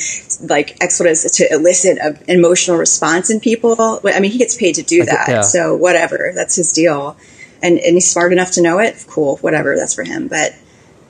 like 0.47 0.77
expletives 0.83 1.29
to 1.31 1.53
elicit 1.53 1.97
an 1.99 2.19
emotional 2.27 2.77
response 2.77 3.29
in 3.29 3.39
people, 3.39 4.01
I 4.05 4.19
mean, 4.19 4.31
he 4.31 4.38
gets 4.38 4.57
paid 4.57 4.75
to 4.75 4.83
do 4.83 4.99
Like, 4.99 5.10
that. 5.10 5.25
yeah. 5.29 5.41
So 5.41 5.75
whatever, 5.75 6.31
that's 6.36 6.55
his 6.55 6.73
deal. 6.73 7.17
And 7.63 7.79
and 7.79 7.95
he's 7.95 8.10
smart 8.12 8.33
enough 8.33 8.51
to 8.51 8.62
know 8.62 8.79
it. 8.79 9.03
Cool, 9.07 9.38
whatever, 9.38 9.75
that's 9.77 9.95
for 9.95 10.03
him. 10.03 10.27
But 10.27 10.53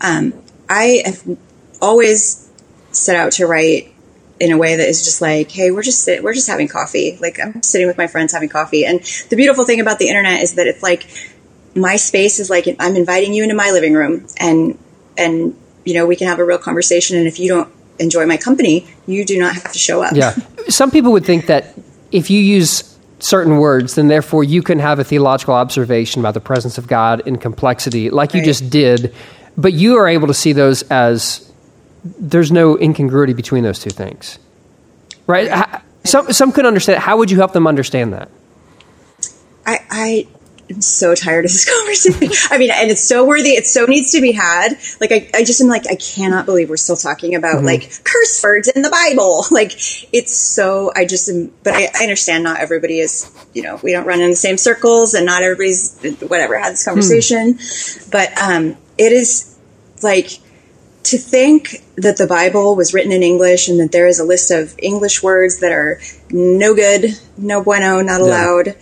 um, 0.01 0.33
I 0.69 1.01
have 1.05 1.23
always 1.81 2.49
set 2.91 3.15
out 3.15 3.33
to 3.33 3.47
write 3.47 3.93
in 4.39 4.51
a 4.51 4.57
way 4.57 4.75
that 4.75 4.87
is 4.87 5.03
just 5.03 5.21
like, 5.21 5.49
hey, 5.51 5.71
we're 5.71 5.81
just 5.83 6.03
sit- 6.03 6.23
we're 6.23 6.33
just 6.33 6.47
having 6.47 6.67
coffee. 6.67 7.17
Like 7.19 7.39
I'm 7.39 7.61
sitting 7.63 7.87
with 7.87 7.97
my 7.97 8.07
friends 8.07 8.33
having 8.33 8.49
coffee. 8.49 8.85
And 8.85 9.01
the 9.29 9.35
beautiful 9.35 9.65
thing 9.65 9.79
about 9.79 9.99
the 9.99 10.07
internet 10.09 10.41
is 10.41 10.55
that 10.55 10.67
it's 10.67 10.83
like 10.83 11.07
my 11.75 11.95
space 11.95 12.39
is 12.39 12.49
like 12.49 12.67
I'm 12.79 12.95
inviting 12.95 13.33
you 13.33 13.43
into 13.43 13.55
my 13.55 13.71
living 13.71 13.93
room 13.93 14.27
and 14.39 14.77
and 15.17 15.55
you 15.85 15.93
know 15.93 16.05
we 16.05 16.15
can 16.15 16.27
have 16.27 16.39
a 16.39 16.45
real 16.45 16.57
conversation 16.57 17.17
and 17.17 17.27
if 17.27 17.39
you 17.39 17.47
don't 17.49 17.71
enjoy 17.99 18.25
my 18.25 18.37
company 18.37 18.85
you 19.07 19.25
do 19.25 19.39
not 19.39 19.53
have 19.55 19.71
to 19.71 19.79
show 19.79 20.03
up 20.03 20.13
Yeah. 20.15 20.35
Some 20.69 20.91
people 20.91 21.11
would 21.13 21.25
think 21.25 21.47
that 21.47 21.73
if 22.11 22.29
you 22.29 22.39
use 22.39 22.95
certain 23.19 23.57
words, 23.57 23.95
then 23.95 24.07
therefore 24.07 24.43
you 24.43 24.61
can 24.61 24.77
have 24.79 24.99
a 24.99 25.03
theological 25.03 25.55
observation 25.55 26.19
about 26.21 26.33
the 26.35 26.39
presence 26.39 26.77
of 26.77 26.87
God 26.87 27.21
in 27.27 27.37
complexity, 27.37 28.09
like 28.11 28.33
you 28.35 28.41
Right. 28.41 28.45
just 28.45 28.69
did. 28.69 29.15
But 29.57 29.73
you 29.73 29.95
are 29.97 30.07
able 30.07 30.27
to 30.27 30.33
see 30.35 30.53
those 30.53 30.83
as 30.83 31.46
there's 32.19 32.51
no 32.51 32.77
incongruity 32.77 33.33
between 33.33 33.63
those 33.63 33.79
two 33.79 33.89
things, 33.89 34.39
right? 35.25 35.81
Some 36.03 36.31
some 36.31 36.51
could 36.51 36.65
understand. 36.65 37.01
How 37.01 37.17
would 37.17 37.29
you 37.31 37.37
help 37.37 37.53
them 37.53 37.67
understand 37.67 38.13
that? 38.13 38.29
I, 39.65 39.79
I 39.91 40.27
am 40.69 40.81
so 40.81 41.13
tired 41.13 41.45
of 41.45 41.51
this 41.51 41.69
conversation. 41.77 42.29
I 42.49 42.57
mean, 42.57 42.71
and 42.71 42.89
it's 42.89 43.03
so 43.03 43.25
worthy. 43.25 43.49
It 43.49 43.67
so 43.67 43.85
needs 43.85 44.11
to 44.13 44.21
be 44.21 44.31
had. 44.31 44.77
Like, 45.01 45.11
I, 45.11 45.29
I 45.33 45.43
just 45.43 45.61
am 45.61 45.67
like, 45.67 45.87
I 45.89 45.95
cannot 45.95 46.45
believe 46.45 46.69
we're 46.69 46.77
still 46.77 46.95
talking 46.95 47.35
about 47.35 47.63
like 47.63 47.89
curse 48.03 48.41
words 48.41 48.69
in 48.69 48.81
the 48.81 48.89
Bible. 48.89 49.45
Like, 49.57 49.71
it's 50.13 50.35
so, 50.35 50.91
I 50.95 51.05
just 51.05 51.27
am, 51.29 51.51
but 51.63 51.73
I, 51.73 51.89
I 51.99 52.03
understand 52.03 52.43
not 52.43 52.59
everybody 52.59 52.99
is, 52.99 53.31
you 53.55 53.63
know, 53.63 53.79
we 53.81 53.91
don't 53.91 54.05
run 54.05 54.21
in 54.21 54.29
the 54.29 54.35
same 54.35 54.57
circles 54.57 55.15
and 55.15 55.25
not 55.25 55.41
everybody's, 55.41 55.97
whatever, 56.19 56.59
had 56.59 56.73
this 56.73 56.85
conversation. 56.85 57.57
But, 58.11 58.37
um, 58.37 58.77
it 58.97 59.13
is 59.13 59.57
like, 60.03 60.29
to 61.07 61.17
think 61.17 61.83
that 61.95 62.17
the 62.17 62.27
Bible 62.27 62.75
was 62.75 62.93
written 62.93 63.13
in 63.13 63.23
English 63.23 63.69
and 63.69 63.79
that 63.79 63.93
there 63.93 64.07
is 64.07 64.19
a 64.19 64.25
list 64.25 64.51
of 64.51 64.75
English 64.77 65.23
words 65.23 65.59
that 65.59 65.71
are 65.71 66.01
no 66.29 66.75
good, 66.75 67.17
no 67.37 67.63
bueno, 67.63 68.01
not 68.01 68.19
allowed, 68.19 68.75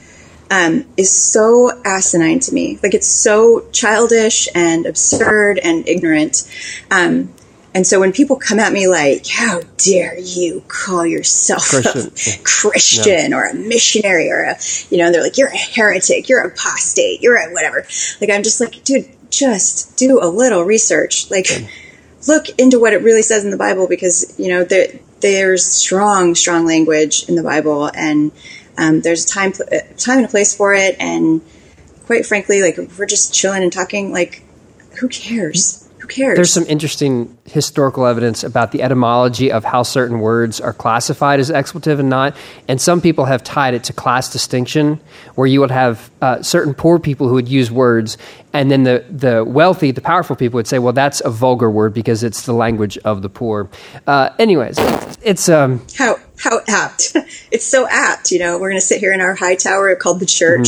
um, 0.50 0.86
is 0.98 1.12
so 1.12 1.72
asinine 1.86 2.40
to 2.40 2.54
me. 2.54 2.80
Like 2.82 2.96
it's 2.96 3.08
so 3.08 3.68
childish 3.72 4.48
and 4.56 4.88
absurd 4.88 5.60
and 5.60 5.88
ignorant. 5.88 6.50
Um, 6.90 7.32
and 7.76 7.86
so 7.86 8.00
when 8.00 8.12
people 8.12 8.38
come 8.38 8.60
at 8.60 8.72
me 8.74 8.88
like, 8.88 9.28
"How 9.28 9.62
dare 9.78 10.18
you 10.18 10.64
call 10.68 11.06
yourself 11.06 11.68
Christian. 11.70 12.02
a 12.02 12.44
Christian 12.44 13.34
or 13.34 13.44
a 13.46 13.54
missionary 13.54 14.32
or 14.32 14.44
a," 14.44 14.58
you 14.90 14.98
know, 14.98 15.12
they're 15.12 15.22
like, 15.22 15.38
"You're 15.38 15.50
a 15.50 15.58
heretic, 15.58 16.30
you're 16.30 16.40
apostate, 16.40 17.22
you're 17.22 17.36
a 17.36 17.52
whatever." 17.52 17.86
Like 18.22 18.30
I'm 18.30 18.44
just 18.44 18.62
like, 18.62 18.84
dude, 18.84 19.10
just 19.30 19.98
do 19.98 20.20
a 20.24 20.30
little 20.30 20.64
research. 20.64 21.30
Like, 21.30 21.48
look 22.28 22.48
into 22.58 22.80
what 22.80 22.94
it 22.94 23.02
really 23.02 23.22
says 23.22 23.46
in 23.46 23.52
the 23.52 23.58
Bible 23.58 23.88
because 23.88 24.38
you 24.40 24.50
know 24.50 24.64
there 24.64 25.00
there's 25.22 25.66
strong, 25.66 26.36
strong 26.36 26.66
language 26.66 27.28
in 27.28 27.36
the 27.36 27.44
Bible, 27.44 27.90
and 27.94 28.32
um, 28.78 29.02
there's 29.02 29.26
time 29.26 29.54
time 29.54 30.18
and 30.18 30.26
a 30.26 30.30
place 30.30 30.56
for 30.56 30.74
it. 30.74 30.96
And 31.00 31.42
quite 32.06 32.26
frankly, 32.26 32.62
like 32.62 32.78
if 32.78 33.00
we're 33.00 33.06
just 33.06 33.34
chilling 33.34 33.64
and 33.64 33.72
talking, 33.72 34.12
like 34.12 34.44
who 35.00 35.08
cares? 35.08 35.85
Who 36.06 36.14
cares? 36.14 36.36
There's 36.36 36.54
some 36.54 36.66
interesting 36.68 37.36
historical 37.46 38.06
evidence 38.06 38.44
about 38.44 38.72
the 38.72 38.84
etymology 38.84 39.52
of 39.52 39.64
how 39.64 39.82
certain 39.82 40.20
words 40.20 40.62
are 40.62 40.74
classified 40.74 41.40
as 41.40 41.50
expletive 41.50 42.00
and 42.00 42.10
not. 42.10 42.36
And 42.68 42.80
some 42.80 43.02
people 43.02 43.26
have 43.26 43.44
tied 43.44 43.74
it 43.74 43.84
to 43.86 43.94
class 43.94 44.32
distinction, 44.32 45.00
where 45.34 45.48
you 45.48 45.62
would 45.62 45.72
have 45.72 46.12
uh, 46.22 46.44
certain 46.44 46.76
poor 46.76 47.00
people 47.00 47.28
who 47.28 47.34
would 47.36 47.50
use 47.50 47.72
words, 47.72 48.20
and 48.54 48.70
then 48.70 48.84
the, 48.84 49.04
the 49.10 49.44
wealthy, 49.44 49.92
the 49.92 50.02
powerful 50.02 50.36
people 50.36 50.58
would 50.58 50.68
say, 50.68 50.78
well, 50.78 50.94
that's 50.94 51.22
a 51.26 51.30
vulgar 51.30 51.72
word 51.72 51.94
because 51.94 52.24
it's 52.24 52.46
the 52.46 52.54
language 52.54 52.98
of 53.00 53.24
the 53.24 53.30
poor. 53.30 53.70
Uh, 54.06 54.30
anyways, 54.38 54.76
it's. 55.24 55.50
Um, 55.50 55.82
how 55.98 56.18
how 56.38 56.60
apt 56.68 57.16
it's 57.52 57.66
so 57.66 57.88
apt 57.88 58.30
you 58.30 58.40
know 58.40 58.60
we're 58.60 58.70
going 58.70 58.80
to 58.80 58.86
sit 58.86 59.00
here 59.00 59.14
in 59.14 59.22
our 59.22 59.36
high 59.36 59.56
tower 59.56 59.96
called 59.96 60.20
the 60.20 60.26
church 60.26 60.68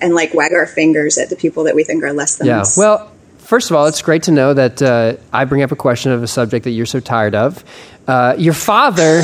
and 0.00 0.14
like 0.14 0.32
wag 0.32 0.52
our 0.52 0.64
fingers 0.64 1.18
at 1.18 1.28
the 1.28 1.34
people 1.34 1.64
that 1.64 1.74
we 1.74 1.82
think 1.82 2.04
are 2.04 2.12
less 2.12 2.36
than 2.36 2.46
Mm-hmm. 2.46 2.56
Yeah. 2.56 2.60
us 2.60 2.78
Well, 2.78 3.10
first 3.48 3.70
of 3.70 3.76
all, 3.76 3.86
it's 3.86 4.02
great 4.02 4.24
to 4.24 4.30
know 4.30 4.52
that 4.52 4.82
uh, 4.82 5.16
I 5.32 5.46
bring 5.46 5.62
up 5.62 5.72
a 5.72 5.76
question 5.76 6.12
of 6.12 6.22
a 6.22 6.26
subject 6.26 6.64
that 6.64 6.70
you're 6.72 6.86
so 6.86 7.00
tired 7.00 7.34
of. 7.34 7.64
Uh, 8.06 8.34
your 8.38 8.52
father, 8.54 9.22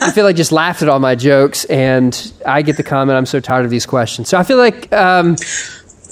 I 0.00 0.12
feel 0.14 0.24
like, 0.24 0.36
just 0.36 0.52
laughed 0.52 0.82
at 0.82 0.88
all 0.88 1.00
my 1.00 1.14
jokes, 1.16 1.64
and 1.66 2.32
I 2.46 2.62
get 2.62 2.76
the 2.76 2.82
comment, 2.82 3.16
"I'm 3.16 3.26
so 3.26 3.40
tired 3.40 3.64
of 3.64 3.70
these 3.70 3.86
questions." 3.86 4.28
So 4.28 4.38
I 4.38 4.42
feel 4.44 4.58
like. 4.58 4.92
Um, 4.92 5.36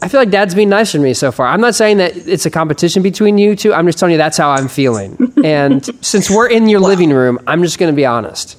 I 0.05 0.09
feel 0.09 0.18
like 0.18 0.31
Dad's 0.31 0.57
been 0.57 0.68
nice 0.68 0.90
to 0.92 0.98
me 0.98 1.14
so 1.14 1.31
far. 1.31 1.46
I'm 1.46 1.61
not 1.61 1.77
saying 1.77 1.98
that 1.98 2.16
it's 2.16 2.44
a 2.44 2.51
competition 2.51 3.05
between 3.05 3.38
you 3.38 3.55
two. 3.55 3.72
I'm 3.72 3.87
just 3.87 3.98
telling 4.01 4.11
you 4.11 4.18
that's 4.18 4.37
how 4.37 4.51
I'm 4.51 4.66
feeling. 4.66 5.33
And 5.44 5.88
since 6.05 6.29
we're 6.29 6.48
in 6.48 6.68
your 6.68 6.81
living 6.81 7.11
room, 7.11 7.38
I'm 7.46 7.62
just 7.62 7.79
going 7.79 7.92
to 7.92 7.94
be 7.96 8.05
honest. 8.05 8.59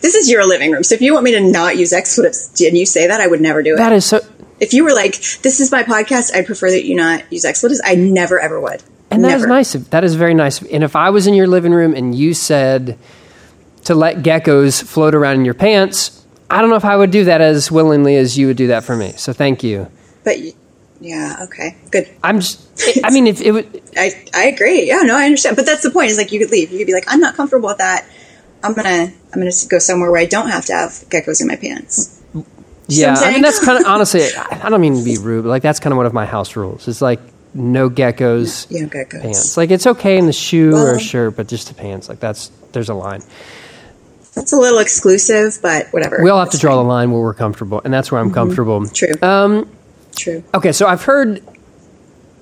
this 0.00 0.14
is 0.14 0.30
your 0.30 0.46
living 0.46 0.72
room 0.72 0.82
so 0.82 0.94
if 0.94 1.02
you 1.02 1.12
want 1.12 1.22
me 1.24 1.32
to 1.32 1.40
not 1.52 1.76
use 1.76 1.92
expletives 1.92 2.48
and 2.62 2.78
you 2.78 2.86
say 2.86 3.06
that 3.08 3.20
i 3.20 3.26
would 3.26 3.42
never 3.42 3.62
do 3.62 3.74
it 3.74 3.76
That 3.76 3.92
is 3.92 4.06
so. 4.06 4.20
If 4.60 4.72
you 4.72 4.84
were 4.84 4.92
like 4.94 5.12
this 5.42 5.60
is 5.60 5.70
my 5.72 5.82
podcast 5.82 6.34
i'd 6.34 6.46
prefer 6.46 6.70
that 6.70 6.84
you 6.84 6.94
not 6.94 7.30
use 7.32 7.44
expletives 7.44 7.80
i 7.84 7.94
never 7.94 8.38
ever 8.40 8.60
would 8.60 8.82
And 9.10 9.22
that 9.24 9.34
is 9.36 9.42
never. 9.42 9.46
nice. 9.48 9.72
That 9.74 10.02
is 10.02 10.14
very 10.16 10.34
nice. 10.34 10.60
And 10.62 10.82
if 10.82 10.96
I 10.96 11.10
was 11.10 11.26
in 11.28 11.34
your 11.34 11.46
living 11.46 11.72
room 11.72 11.94
and 11.94 12.14
you 12.14 12.34
said 12.34 12.98
to 13.84 13.94
let 13.94 14.24
geckos 14.24 14.82
float 14.82 15.14
around 15.14 15.36
in 15.36 15.44
your 15.44 15.54
pants, 15.54 16.24
I 16.50 16.60
don't 16.60 16.70
know 16.70 16.76
if 16.76 16.84
I 16.84 16.96
would 16.96 17.10
do 17.12 17.24
that 17.24 17.40
as 17.40 17.70
willingly 17.70 18.16
as 18.16 18.36
you 18.36 18.48
would 18.48 18.56
do 18.56 18.68
that 18.68 18.82
for 18.82 18.96
me. 18.96 19.12
So 19.16 19.32
thank 19.32 19.62
you. 19.62 19.86
but 20.24 20.36
yeah 21.00 21.36
okay 21.44 21.76
good 21.90 22.08
I'm 22.24 22.40
just. 22.40 22.58
I 23.04 23.10
mean, 23.14 23.26
if 23.28 23.40
it 23.40 23.52
would. 23.52 23.82
I, 23.96 24.24
I 24.34 24.44
agree. 24.46 24.88
Yeah, 24.88 25.02
no, 25.02 25.14
I 25.16 25.26
understand. 25.26 25.54
But 25.54 25.66
that's 25.66 25.82
the 25.82 25.90
point. 25.90 26.10
Is 26.10 26.16
like 26.18 26.32
you 26.32 26.40
could 26.40 26.50
leave. 26.50 26.72
You 26.72 26.78
could 26.78 26.86
be 26.88 26.94
like, 26.94 27.04
I'm 27.06 27.20
not 27.20 27.36
comfortable 27.36 27.68
with 27.68 27.78
that. 27.78 28.06
I'm 28.64 28.72
gonna 28.74 29.12
I'm 29.32 29.38
gonna 29.38 29.52
go 29.68 29.78
somewhere 29.78 30.10
where 30.10 30.20
I 30.20 30.26
don't 30.26 30.48
have 30.48 30.64
to 30.66 30.72
have 30.72 30.90
geckos 31.10 31.40
in 31.40 31.46
my 31.46 31.56
pants. 31.56 32.20
Yeah, 32.88 33.14
I'm 33.16 33.32
mean 33.34 33.42
that's 33.42 33.64
kind 33.64 33.78
of 33.78 33.86
honestly. 33.90 34.22
I 34.36 34.60
I 34.64 34.70
don't 34.70 34.80
mean 34.80 34.96
to 34.96 35.04
be 35.04 35.18
rude, 35.18 35.44
but 35.44 35.50
like 35.50 35.62
that's 35.62 35.80
kind 35.80 35.92
of 35.92 35.96
one 35.96 36.06
of 36.06 36.12
my 36.12 36.26
house 36.26 36.56
rules. 36.56 36.86
It's 36.88 37.00
like 37.00 37.20
no 37.54 37.88
geckos 37.88 38.70
know, 38.70 38.88
geckos. 38.88 39.22
pants. 39.22 39.56
Like 39.56 39.70
it's 39.70 39.86
okay 39.86 40.18
in 40.18 40.26
the 40.26 40.32
shoe 40.32 40.76
or 40.76 40.94
a 40.94 41.00
shirt, 41.00 41.36
but 41.36 41.48
just 41.48 41.68
the 41.68 41.74
pants. 41.74 42.08
Like 42.08 42.20
that's 42.20 42.48
there's 42.72 42.88
a 42.88 42.94
line. 42.94 43.22
That's 44.34 44.52
a 44.52 44.56
little 44.56 44.80
exclusive, 44.80 45.58
but 45.62 45.86
whatever. 45.92 46.22
We 46.22 46.28
all 46.30 46.40
have 46.40 46.50
to 46.50 46.58
draw 46.58 46.72
fine. 46.72 46.84
the 46.84 46.88
line 46.88 47.10
where 47.12 47.20
we're 47.22 47.34
comfortable, 47.34 47.80
and 47.84 47.94
that's 47.94 48.10
where 48.10 48.20
I'm 48.20 48.32
comfortable. 48.32 48.86
True. 48.88 49.12
Um, 49.22 49.70
True. 50.16 50.42
Okay, 50.52 50.72
so 50.72 50.86
I've 50.86 51.02
heard 51.02 51.42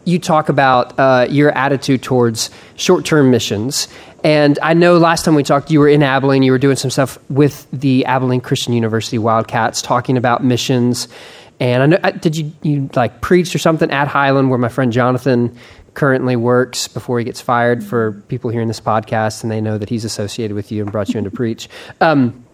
you 0.05 0.19
talk 0.19 0.49
about 0.49 0.99
uh, 0.99 1.27
your 1.31 1.51
attitude 1.53 2.03
towards 2.03 2.51
short 2.77 3.05
term 3.05 3.31
missions. 3.31 3.89
And 4.25 4.59
I 4.63 4.75
know 4.75 4.99
last 4.99 5.25
time 5.25 5.35
we 5.35 5.43
talked, 5.43 5.71
you 5.71 5.81
were 5.81 5.89
in 5.89 6.03
Abilene, 6.03 6.43
you 6.43 6.53
were 6.53 6.59
doing 6.59 6.77
some 6.77 6.91
stuff 6.91 7.19
with 7.29 7.67
the 7.73 8.05
Abilene 8.05 8.41
Christian 8.41 8.73
University 8.73 9.19
Wildcats 9.19 9.83
talking 9.83 10.17
about 10.17 10.45
missions. 10.45 11.09
And 11.59 11.83
I 11.83 11.87
know, 11.87 12.11
did 12.19 12.37
you, 12.37 12.53
you 12.63 12.91
like 12.95 13.21
preach 13.21 13.55
or 13.55 13.59
something 13.59 13.91
at 13.91 14.09
Highland 14.09 14.51
where 14.51 14.59
my 14.59 14.69
friend 14.69 14.93
Jonathan 14.93 15.57
currently 15.95 16.37
works 16.37 16.89
before 16.89 17.19
he 17.19 17.25
gets 17.25 17.41
fired 17.41 17.85
for 17.85 18.13
people 18.29 18.51
hearing 18.51 18.69
this 18.69 18.81
podcast 18.81 19.43
and 19.43 19.51
they 19.51 19.61
know 19.61 19.77
that 19.77 19.89
he's 19.89 20.05
associated 20.05 20.55
with 20.55 20.73
you 20.73 20.83
and 20.83 20.91
brought 20.91 21.11
you 21.11 21.19
in 21.19 21.25
to 21.25 21.31
preach. 21.31 21.69
Um, 22.01 22.45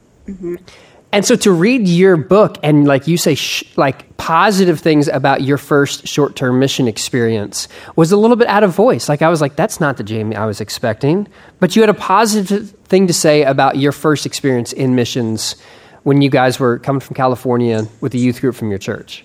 and 1.13 1.25
so 1.25 1.37
to 1.37 1.53
read 1.53 1.89
your 1.89 2.17
book 2.17 2.57
and 2.63 2.87
like 2.87 3.07
you 3.07 3.17
say 3.17 3.35
sh- 3.35 3.65
like 3.77 4.17
positive 4.19 4.81
things 4.81 5.09
about 5.09 5.43
your 5.43 5.57
first 5.59 6.07
short-term 6.07 6.59
mission 6.59 6.87
experience 6.89 7.67
was 7.97 8.13
a 8.13 8.17
little 8.17 8.37
bit 8.37 8.47
out 8.49 8.63
of 8.63 8.75
voice. 8.75 9.09
Like 9.09 9.23
I 9.23 9.29
was 9.29 9.41
like 9.41 9.57
that's 9.57 9.81
not 9.81 9.97
the 9.97 10.03
Jamie 10.05 10.37
I 10.37 10.45
was 10.47 10.61
expecting, 10.61 11.27
but 11.61 11.75
you 11.77 11.83
had 11.83 11.89
a 11.89 11.95
positive 11.95 12.71
thing 12.85 13.07
to 13.07 13.13
say 13.13 13.43
about 13.43 13.77
your 13.79 13.93
first 13.93 14.27
experience 14.27 14.73
in 14.73 14.95
missions 14.95 15.57
when 16.03 16.23
you 16.23 16.31
guys 16.31 16.59
were 16.61 16.79
coming 16.79 17.01
from 17.01 17.15
California 17.15 17.87
with 18.01 18.13
the 18.13 18.19
youth 18.19 18.41
group 18.41 18.55
from 18.55 18.71
your 18.71 18.79
church. 18.79 19.25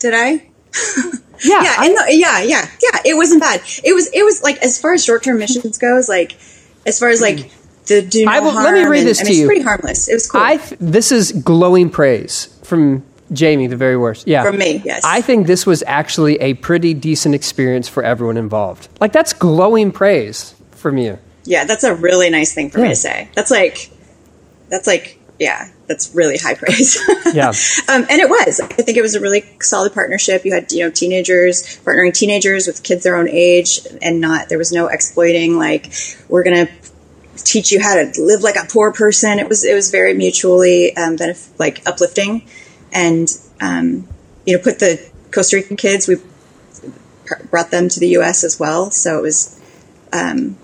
Did 0.00 0.14
I? 0.14 0.46
Yeah, 1.44 1.60
yeah, 1.60 1.74
I- 1.76 1.88
the, 1.88 2.14
yeah, 2.16 2.40
yeah, 2.42 2.68
yeah. 2.80 3.00
It 3.04 3.14
wasn't 3.14 3.40
bad. 3.40 3.62
It 3.82 3.92
was, 3.94 4.08
it 4.14 4.22
was 4.22 4.44
like 4.44 4.58
as 4.58 4.80
far 4.80 4.92
as 4.94 5.04
short 5.04 5.24
term 5.24 5.38
missions 5.40 5.76
goes, 5.76 6.08
like 6.08 6.36
as 6.86 7.00
far 7.00 7.08
as 7.08 7.20
like 7.20 7.50
the 7.86 8.02
do 8.02 8.24
no 8.24 8.30
I 8.32 8.40
will- 8.40 8.54
let 8.54 8.74
me 8.74 8.84
read 8.84 9.00
and- 9.00 9.08
this 9.08 9.20
I 9.20 9.24
to 9.24 9.32
you. 9.34 9.42
It's 9.42 9.46
pretty 9.48 9.62
harmless. 9.62 10.08
It 10.08 10.14
was 10.14 10.30
cool. 10.30 10.40
I 10.40 10.56
th- 10.56 10.78
this 10.80 11.10
is 11.12 11.32
glowing 11.32 11.90
praise 11.90 12.48
from 12.62 13.02
Jamie, 13.32 13.66
the 13.66 13.76
very 13.76 13.96
worst. 13.96 14.26
Yeah, 14.28 14.42
From 14.44 14.58
me, 14.58 14.82
yes. 14.84 15.02
I 15.04 15.20
think 15.22 15.46
this 15.46 15.64
was 15.64 15.82
actually 15.86 16.36
a 16.40 16.54
pretty 16.54 16.92
decent 16.94 17.34
experience 17.34 17.88
for 17.88 18.02
everyone 18.02 18.36
involved. 18.36 18.88
Like 19.00 19.12
that's 19.12 19.32
glowing 19.32 19.90
praise 19.90 20.54
from 20.72 20.98
you. 20.98 21.18
yeah, 21.44 21.64
that's 21.64 21.82
a 21.84 21.94
really 21.94 22.28
nice 22.30 22.52
thing 22.54 22.70
for 22.70 22.78
Yeah. 22.78 22.84
me 22.84 22.88
to 22.90 22.96
say. 22.96 23.28
That's 23.34 23.50
like, 23.50 23.90
that's 24.68 24.86
like, 24.86 25.18
yeah, 25.38 25.68
that's 25.88 26.14
really 26.14 26.36
high 26.38 26.54
praise. 26.54 26.98
Yeah. 27.34 27.48
um, 27.88 28.04
and 28.10 28.20
it 28.20 28.28
was. 28.28 28.60
I 28.60 28.66
think 28.66 28.98
it 28.98 29.02
was 29.02 29.14
a 29.14 29.20
really 29.20 29.42
solid 29.62 29.94
partnership. 29.94 30.44
You 30.44 30.52
had 30.52 30.70
you 30.70 30.80
know 30.84 30.90
teenagers 30.90 31.62
partnering 31.84 32.12
teenagers 32.12 32.66
with 32.66 32.82
kids 32.82 33.02
their 33.04 33.16
own 33.16 33.28
age, 33.30 33.80
and 34.02 34.20
not 34.20 34.50
there 34.50 34.58
was 34.58 34.70
no 34.72 34.86
exploiting. 34.88 35.56
Like 35.58 35.90
we're 36.28 36.42
gonna 36.44 36.68
teach 37.36 37.72
you 37.72 37.80
how 37.82 37.94
to 37.94 38.12
live 38.20 38.42
like 38.42 38.56
a 38.56 38.66
poor 38.70 38.92
person. 38.92 39.38
It 39.38 39.48
was 39.48 39.64
it 39.64 39.74
was 39.74 39.90
very 39.90 40.14
mutually 40.14 40.96
um, 40.96 41.16
benef- 41.16 41.48
like 41.58 41.86
uplifting, 41.86 42.46
and 42.92 43.28
um, 43.60 44.06
you 44.46 44.56
know 44.56 44.62
put 44.62 44.78
the 44.78 45.00
Costa 45.30 45.56
Rican 45.56 45.76
kids. 45.76 46.06
We 46.08 46.16
pr- 47.26 47.44
brought 47.50 47.70
them 47.70 47.88
to 47.88 48.00
the 48.00 48.08
U.S. 48.08 48.44
as 48.44 48.58
well, 48.60 48.90
so 48.90 49.18
it 49.18 49.22
was. 49.22 49.58
Um, 50.12 50.56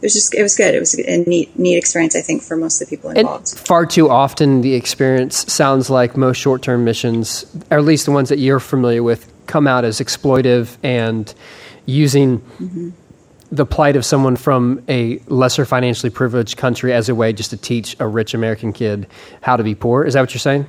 it 0.00 0.06
was 0.08 0.12
just 0.14 0.34
it 0.34 0.42
was 0.42 0.54
good. 0.54 0.74
It 0.74 0.80
was 0.80 0.94
a 0.98 1.16
neat 1.24 1.58
neat 1.58 1.76
experience, 1.78 2.14
I 2.14 2.20
think, 2.20 2.42
for 2.42 2.56
most 2.58 2.82
of 2.82 2.88
the 2.88 2.94
people 2.96 3.08
And 3.10 3.20
involved. 3.20 3.56
far 3.58 3.86
too 3.86 4.10
often, 4.10 4.60
the 4.60 4.74
experience 4.74 5.50
sounds 5.50 5.88
like 5.88 6.14
most 6.14 6.36
short 6.36 6.60
term 6.60 6.84
missions, 6.84 7.46
or 7.70 7.78
at 7.78 7.84
least 7.84 8.04
the 8.04 8.12
ones 8.12 8.28
that 8.28 8.38
you're 8.38 8.60
familiar 8.60 9.02
with, 9.02 9.32
come 9.46 9.66
out 9.66 9.82
as 9.84 10.00
exploitive 10.00 10.76
and 10.82 11.32
using 11.86 12.42
the 13.52 13.66
plight 13.66 13.96
of 13.96 14.04
someone 14.04 14.36
from 14.36 14.82
a 14.88 15.18
lesser 15.26 15.64
financially 15.64 16.10
privileged 16.10 16.56
country 16.56 16.92
as 16.92 17.08
a 17.08 17.14
way 17.14 17.32
just 17.32 17.50
to 17.50 17.56
teach 17.56 17.96
a 18.00 18.06
rich 18.06 18.34
American 18.34 18.72
kid 18.72 19.06
how 19.42 19.56
to 19.56 19.62
be 19.62 19.74
poor. 19.74 20.04
Is 20.04 20.14
that 20.14 20.20
what 20.20 20.32
you're 20.32 20.40
saying? 20.40 20.66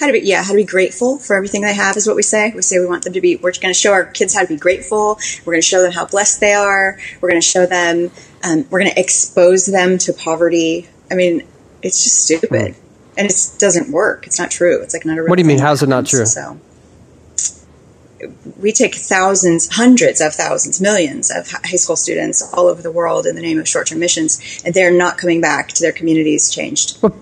how 0.00 0.06
to 0.06 0.12
be 0.12 0.20
yeah 0.20 0.42
how 0.42 0.52
to 0.52 0.56
be 0.56 0.64
grateful 0.64 1.18
for 1.18 1.36
everything 1.36 1.60
they 1.60 1.74
have 1.74 1.96
is 1.96 2.06
what 2.06 2.16
we 2.16 2.22
say. 2.22 2.52
We 2.54 2.62
say 2.62 2.78
we 2.78 2.86
want 2.86 3.04
them 3.04 3.12
to 3.12 3.20
be 3.20 3.36
we're 3.36 3.52
going 3.52 3.72
to 3.72 3.78
show 3.78 3.92
our 3.92 4.06
kids 4.06 4.34
how 4.34 4.40
to 4.40 4.48
be 4.48 4.56
grateful. 4.56 5.18
We're 5.44 5.52
going 5.52 5.62
to 5.62 5.66
show 5.66 5.82
them 5.82 5.92
how 5.92 6.06
blessed 6.06 6.40
they 6.40 6.54
are. 6.54 6.98
We're 7.20 7.28
going 7.28 7.40
to 7.40 7.46
show 7.46 7.66
them 7.66 8.10
um, 8.42 8.66
we're 8.70 8.80
going 8.80 8.92
to 8.92 8.98
expose 8.98 9.66
them 9.66 9.98
to 9.98 10.12
poverty. 10.12 10.88
I 11.10 11.14
mean 11.14 11.46
it's 11.82 12.02
just 12.02 12.24
stupid. 12.24 12.74
And 13.16 13.30
it 13.30 13.52
doesn't 13.58 13.90
work. 13.90 14.26
It's 14.26 14.38
not 14.38 14.50
true. 14.50 14.80
It's 14.82 14.94
like 14.94 15.04
not 15.04 15.18
a 15.18 15.24
What 15.24 15.36
do 15.36 15.42
you 15.42 15.46
mean? 15.46 15.58
How's 15.58 15.82
it 15.82 15.88
not 15.88 16.06
true? 16.06 16.24
so 16.24 16.58
we 18.58 18.72
take 18.72 18.94
thousands 18.94 19.68
hundreds 19.72 20.20
of 20.20 20.34
thousands 20.34 20.80
millions 20.80 21.30
of 21.30 21.50
high 21.50 21.76
school 21.76 21.96
students 21.96 22.42
all 22.52 22.66
over 22.66 22.82
the 22.82 22.90
world 22.90 23.26
in 23.26 23.34
the 23.34 23.42
name 23.42 23.58
of 23.58 23.68
short-term 23.68 23.98
missions 23.98 24.62
and 24.64 24.74
they're 24.74 24.92
not 24.92 25.18
coming 25.18 25.40
back 25.40 25.68
to 25.68 25.82
their 25.82 25.92
communities 25.92 26.50
changed 26.50 26.98
Well, 27.02 27.14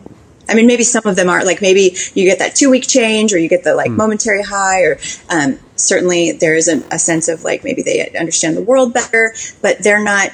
I 0.49 0.55
mean, 0.55 0.67
maybe 0.67 0.83
some 0.83 1.03
of 1.05 1.15
them 1.15 1.29
are 1.29 1.45
like 1.45 1.61
maybe 1.61 1.95
you 2.15 2.25
get 2.25 2.39
that 2.39 2.57
two 2.57 2.71
week 2.71 2.87
change, 2.87 3.35
or 3.35 3.39
you 3.39 3.49
get 3.49 3.65
the 3.65 3.75
like 3.75 3.91
momentary 3.91 4.43
high, 4.43 4.81
or 4.83 4.99
um, 5.29 5.59
certainly 5.77 6.33
there 6.33 6.55
is 6.55 6.69
a, 6.69 6.83
a 6.91 6.99
sense 6.99 7.29
of 7.29 7.45
like 7.45 7.65
maybe 7.65 7.83
they 7.83 8.11
understand 8.19 8.57
the 8.57 8.63
world 8.63 8.95
better, 8.95 9.35
but 9.61 9.83
they're 9.83 10.03
not 10.03 10.31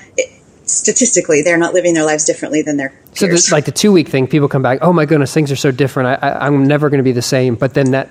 statistically 0.66 1.42
they're 1.42 1.58
not 1.58 1.74
living 1.74 1.92
their 1.92 2.04
lives 2.04 2.24
differently 2.24 2.62
than 2.62 2.76
their 2.78 2.98
So, 3.12 3.26
the, 3.26 3.48
like 3.52 3.66
the 3.66 3.72
two 3.72 3.92
week 3.92 4.08
thing, 4.08 4.26
people 4.26 4.48
come 4.48 4.62
back, 4.62 4.78
oh 4.80 4.92
my 4.92 5.04
goodness, 5.04 5.34
things 5.34 5.52
are 5.52 5.56
so 5.56 5.70
different. 5.70 6.22
I, 6.22 6.28
I, 6.28 6.46
I'm 6.46 6.66
never 6.66 6.88
going 6.88 6.98
to 6.98 7.04
be 7.04 7.12
the 7.12 7.22
same. 7.22 7.54
But 7.56 7.74
then 7.74 7.90
that 7.90 8.10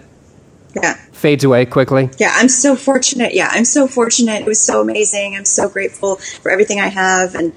yeah, 0.76 1.00
fades 1.24 1.46
away 1.46 1.66
quickly. 1.66 2.10
yeah. 2.18 2.34
I'm 2.34 2.50
so 2.50 2.76
fortunate. 2.76 3.34
Yeah, 3.34 3.48
I'm 3.50 3.64
so 3.64 3.88
fortunate. 3.88 4.42
It 4.42 4.46
was 4.46 4.62
so 4.62 4.82
amazing. 4.82 5.38
I'm 5.38 5.46
so 5.46 5.70
grateful 5.70 6.18
for 6.18 6.52
everything 6.52 6.82
I 6.82 6.90
have, 6.90 7.34
and 7.34 7.54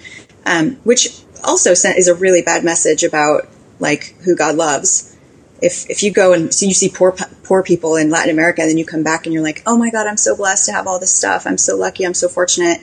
um, 0.46 0.76
which 0.84 1.08
also 1.42 1.74
sent 1.74 1.98
is 1.98 2.06
a 2.06 2.14
really 2.14 2.42
bad 2.42 2.62
message 2.62 3.02
about 3.02 3.48
like 3.80 4.14
who 4.24 4.36
God 4.36 4.54
loves. 4.54 5.16
if 5.60 5.90
if 5.90 6.04
you 6.04 6.12
go 6.12 6.32
and 6.32 6.54
so 6.54 6.64
you 6.64 6.74
see 6.74 6.88
poor 6.88 7.10
poor 7.42 7.64
people 7.64 7.96
in 7.96 8.08
Latin 8.08 8.30
America, 8.30 8.62
and 8.62 8.70
then 8.70 8.78
you 8.78 8.86
come 8.86 9.02
back 9.02 9.26
and 9.26 9.32
you're 9.34 9.42
like, 9.42 9.64
oh 9.66 9.76
my 9.76 9.90
God, 9.90 10.06
I'm 10.06 10.16
so 10.16 10.36
blessed 10.36 10.66
to 10.66 10.72
have 10.72 10.86
all 10.86 11.00
this 11.00 11.12
stuff. 11.12 11.44
I'm 11.44 11.58
so 11.58 11.76
lucky. 11.76 12.06
I'm 12.06 12.14
so 12.14 12.28
fortunate. 12.28 12.80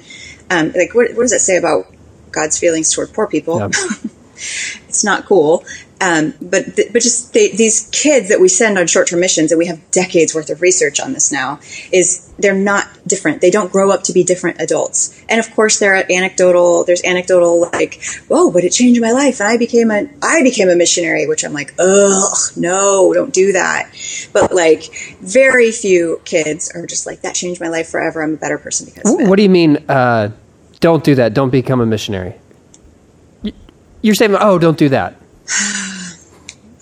Um, 0.50 0.74
like, 0.74 0.94
what, 0.94 1.16
what 1.16 1.24
does 1.24 1.32
that 1.32 1.40
say 1.40 1.56
about 1.56 1.86
God's 2.32 2.60
feelings 2.60 2.92
toward 2.94 3.14
poor 3.14 3.28
people? 3.28 3.58
Yeah. 3.58 3.70
it's 4.90 5.04
not 5.04 5.26
cool. 5.26 5.64
Um, 6.04 6.34
but 6.42 6.76
th- 6.76 6.92
but 6.92 7.02
just 7.02 7.34
they, 7.34 7.52
these 7.52 7.88
kids 7.94 8.28
that 8.28 8.42
we 8.42 8.50
send 8.50 8.78
on 8.78 8.88
short 8.88 9.08
term 9.08 9.22
missions, 9.22 9.54
and 9.54 9.60
we 9.60 9.68
have 9.68 9.80
decades 9.92 10.36
worth 10.36 10.50
of 10.50 10.62
research 10.62 11.00
on 11.00 11.14
this 11.14 11.32
now, 11.32 11.62
is 11.94 12.30
they're 12.38 12.54
not 12.54 12.90
different. 13.08 13.40
They 13.40 13.50
don't 13.50 13.72
grow 13.72 13.90
up 13.90 14.04
to 14.04 14.14
be 14.14 14.22
different 14.22 14.60
adults. 14.60 15.18
And 15.30 15.40
of 15.40 15.50
course, 15.56 15.80
there 15.80 15.96
are 15.96 16.04
anecdotal. 16.12 16.84
There's 16.84 17.02
anecdotal 17.06 17.62
like, 17.72 18.04
whoa, 18.28 18.52
but 18.52 18.66
it 18.66 18.72
changed 18.72 19.00
my 19.00 19.12
life, 19.12 19.40
and 19.40 19.48
I 19.48 19.56
became 19.56 19.92
a 19.92 20.10
I 20.22 20.44
became 20.44 20.68
a 20.68 20.76
missionary, 20.76 21.26
which 21.26 21.46
I'm 21.46 21.54
like, 21.54 21.74
ugh, 21.80 22.38
no, 22.58 23.14
don't 23.14 23.34
do 23.34 23.54
that. 23.54 23.90
But 24.34 24.54
like, 24.54 24.94
very 25.22 25.72
few 25.72 26.22
kids 26.26 26.70
are 26.76 26.86
just 26.86 27.06
like 27.06 27.22
that 27.22 27.34
changed 27.34 27.62
my 27.62 27.70
life 27.70 27.88
forever. 27.88 28.22
I'm 28.22 28.34
a 28.34 28.38
better 28.38 28.58
person 28.58 28.88
because 28.88 29.14
of 29.14 29.22
it. 29.22 29.30
What 29.30 29.38
do 29.38 29.44
you 29.44 29.50
mean? 29.50 29.78
Uh, 29.88 30.32
don't 30.82 31.04
do 31.04 31.16
that. 31.16 31.34
Don't 31.34 31.50
become 31.50 31.80
a 31.80 31.86
missionary. 31.86 32.36
You're 34.02 34.16
saying, 34.16 34.36
oh, 34.38 34.60
don't 34.60 34.78
do 34.78 34.90
that. 34.90 35.16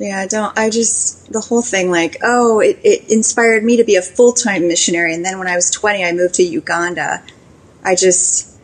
Yeah, 0.01 0.25
don't. 0.25 0.57
I 0.57 0.71
just, 0.71 1.31
the 1.31 1.39
whole 1.39 1.61
thing, 1.61 1.91
like, 1.91 2.17
oh, 2.23 2.59
it, 2.59 2.79
it 2.83 3.11
inspired 3.11 3.63
me 3.63 3.77
to 3.77 3.83
be 3.83 3.97
a 3.97 4.01
full 4.01 4.33
time 4.33 4.67
missionary. 4.67 5.13
And 5.13 5.23
then 5.23 5.37
when 5.37 5.47
I 5.47 5.55
was 5.55 5.69
20, 5.69 6.03
I 6.03 6.11
moved 6.11 6.33
to 6.35 6.43
Uganda. 6.43 7.23
I 7.83 7.93
just, 7.93 8.59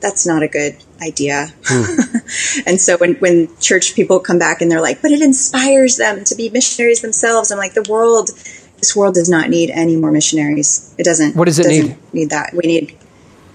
that's 0.00 0.26
not 0.26 0.42
a 0.42 0.48
good 0.48 0.76
idea. 1.00 1.54
Hmm. 1.64 2.16
and 2.66 2.80
so 2.80 2.98
when, 2.98 3.14
when 3.16 3.56
church 3.58 3.94
people 3.94 4.18
come 4.18 4.40
back 4.40 4.62
and 4.62 4.68
they're 4.68 4.80
like, 4.80 5.00
but 5.00 5.12
it 5.12 5.22
inspires 5.22 5.96
them 5.96 6.24
to 6.24 6.34
be 6.34 6.50
missionaries 6.50 7.02
themselves, 7.02 7.52
I'm 7.52 7.58
like, 7.58 7.74
the 7.74 7.86
world, 7.88 8.30
this 8.78 8.96
world 8.96 9.14
does 9.14 9.28
not 9.28 9.48
need 9.48 9.70
any 9.70 9.94
more 9.94 10.10
missionaries. 10.10 10.92
It 10.98 11.04
doesn't. 11.04 11.36
What 11.36 11.44
does 11.44 11.60
it 11.60 11.64
doesn't 11.64 11.86
need? 11.86 12.12
Need 12.12 12.30
that. 12.30 12.52
We 12.52 12.66
need, 12.66 12.98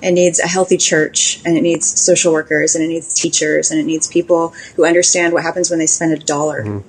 it 0.01 0.13
needs 0.13 0.39
a 0.39 0.47
healthy 0.47 0.77
church 0.77 1.41
and 1.43 1.57
it 1.57 1.61
needs 1.61 2.01
social 2.01 2.31
workers 2.31 2.75
and 2.75 2.85
it 2.85 2.87
needs 2.87 3.13
teachers 3.13 3.71
and 3.71 3.79
it 3.81 3.83
needs 3.83 4.07
people 4.07 4.53
who 4.77 4.85
understand 4.85 5.33
what 5.33 5.43
happens 5.43 5.69
when 5.69 5.79
they 5.79 5.85
spend 5.85 6.13
a 6.13 6.17
dollar 6.17 6.63
hmm. 6.63 6.79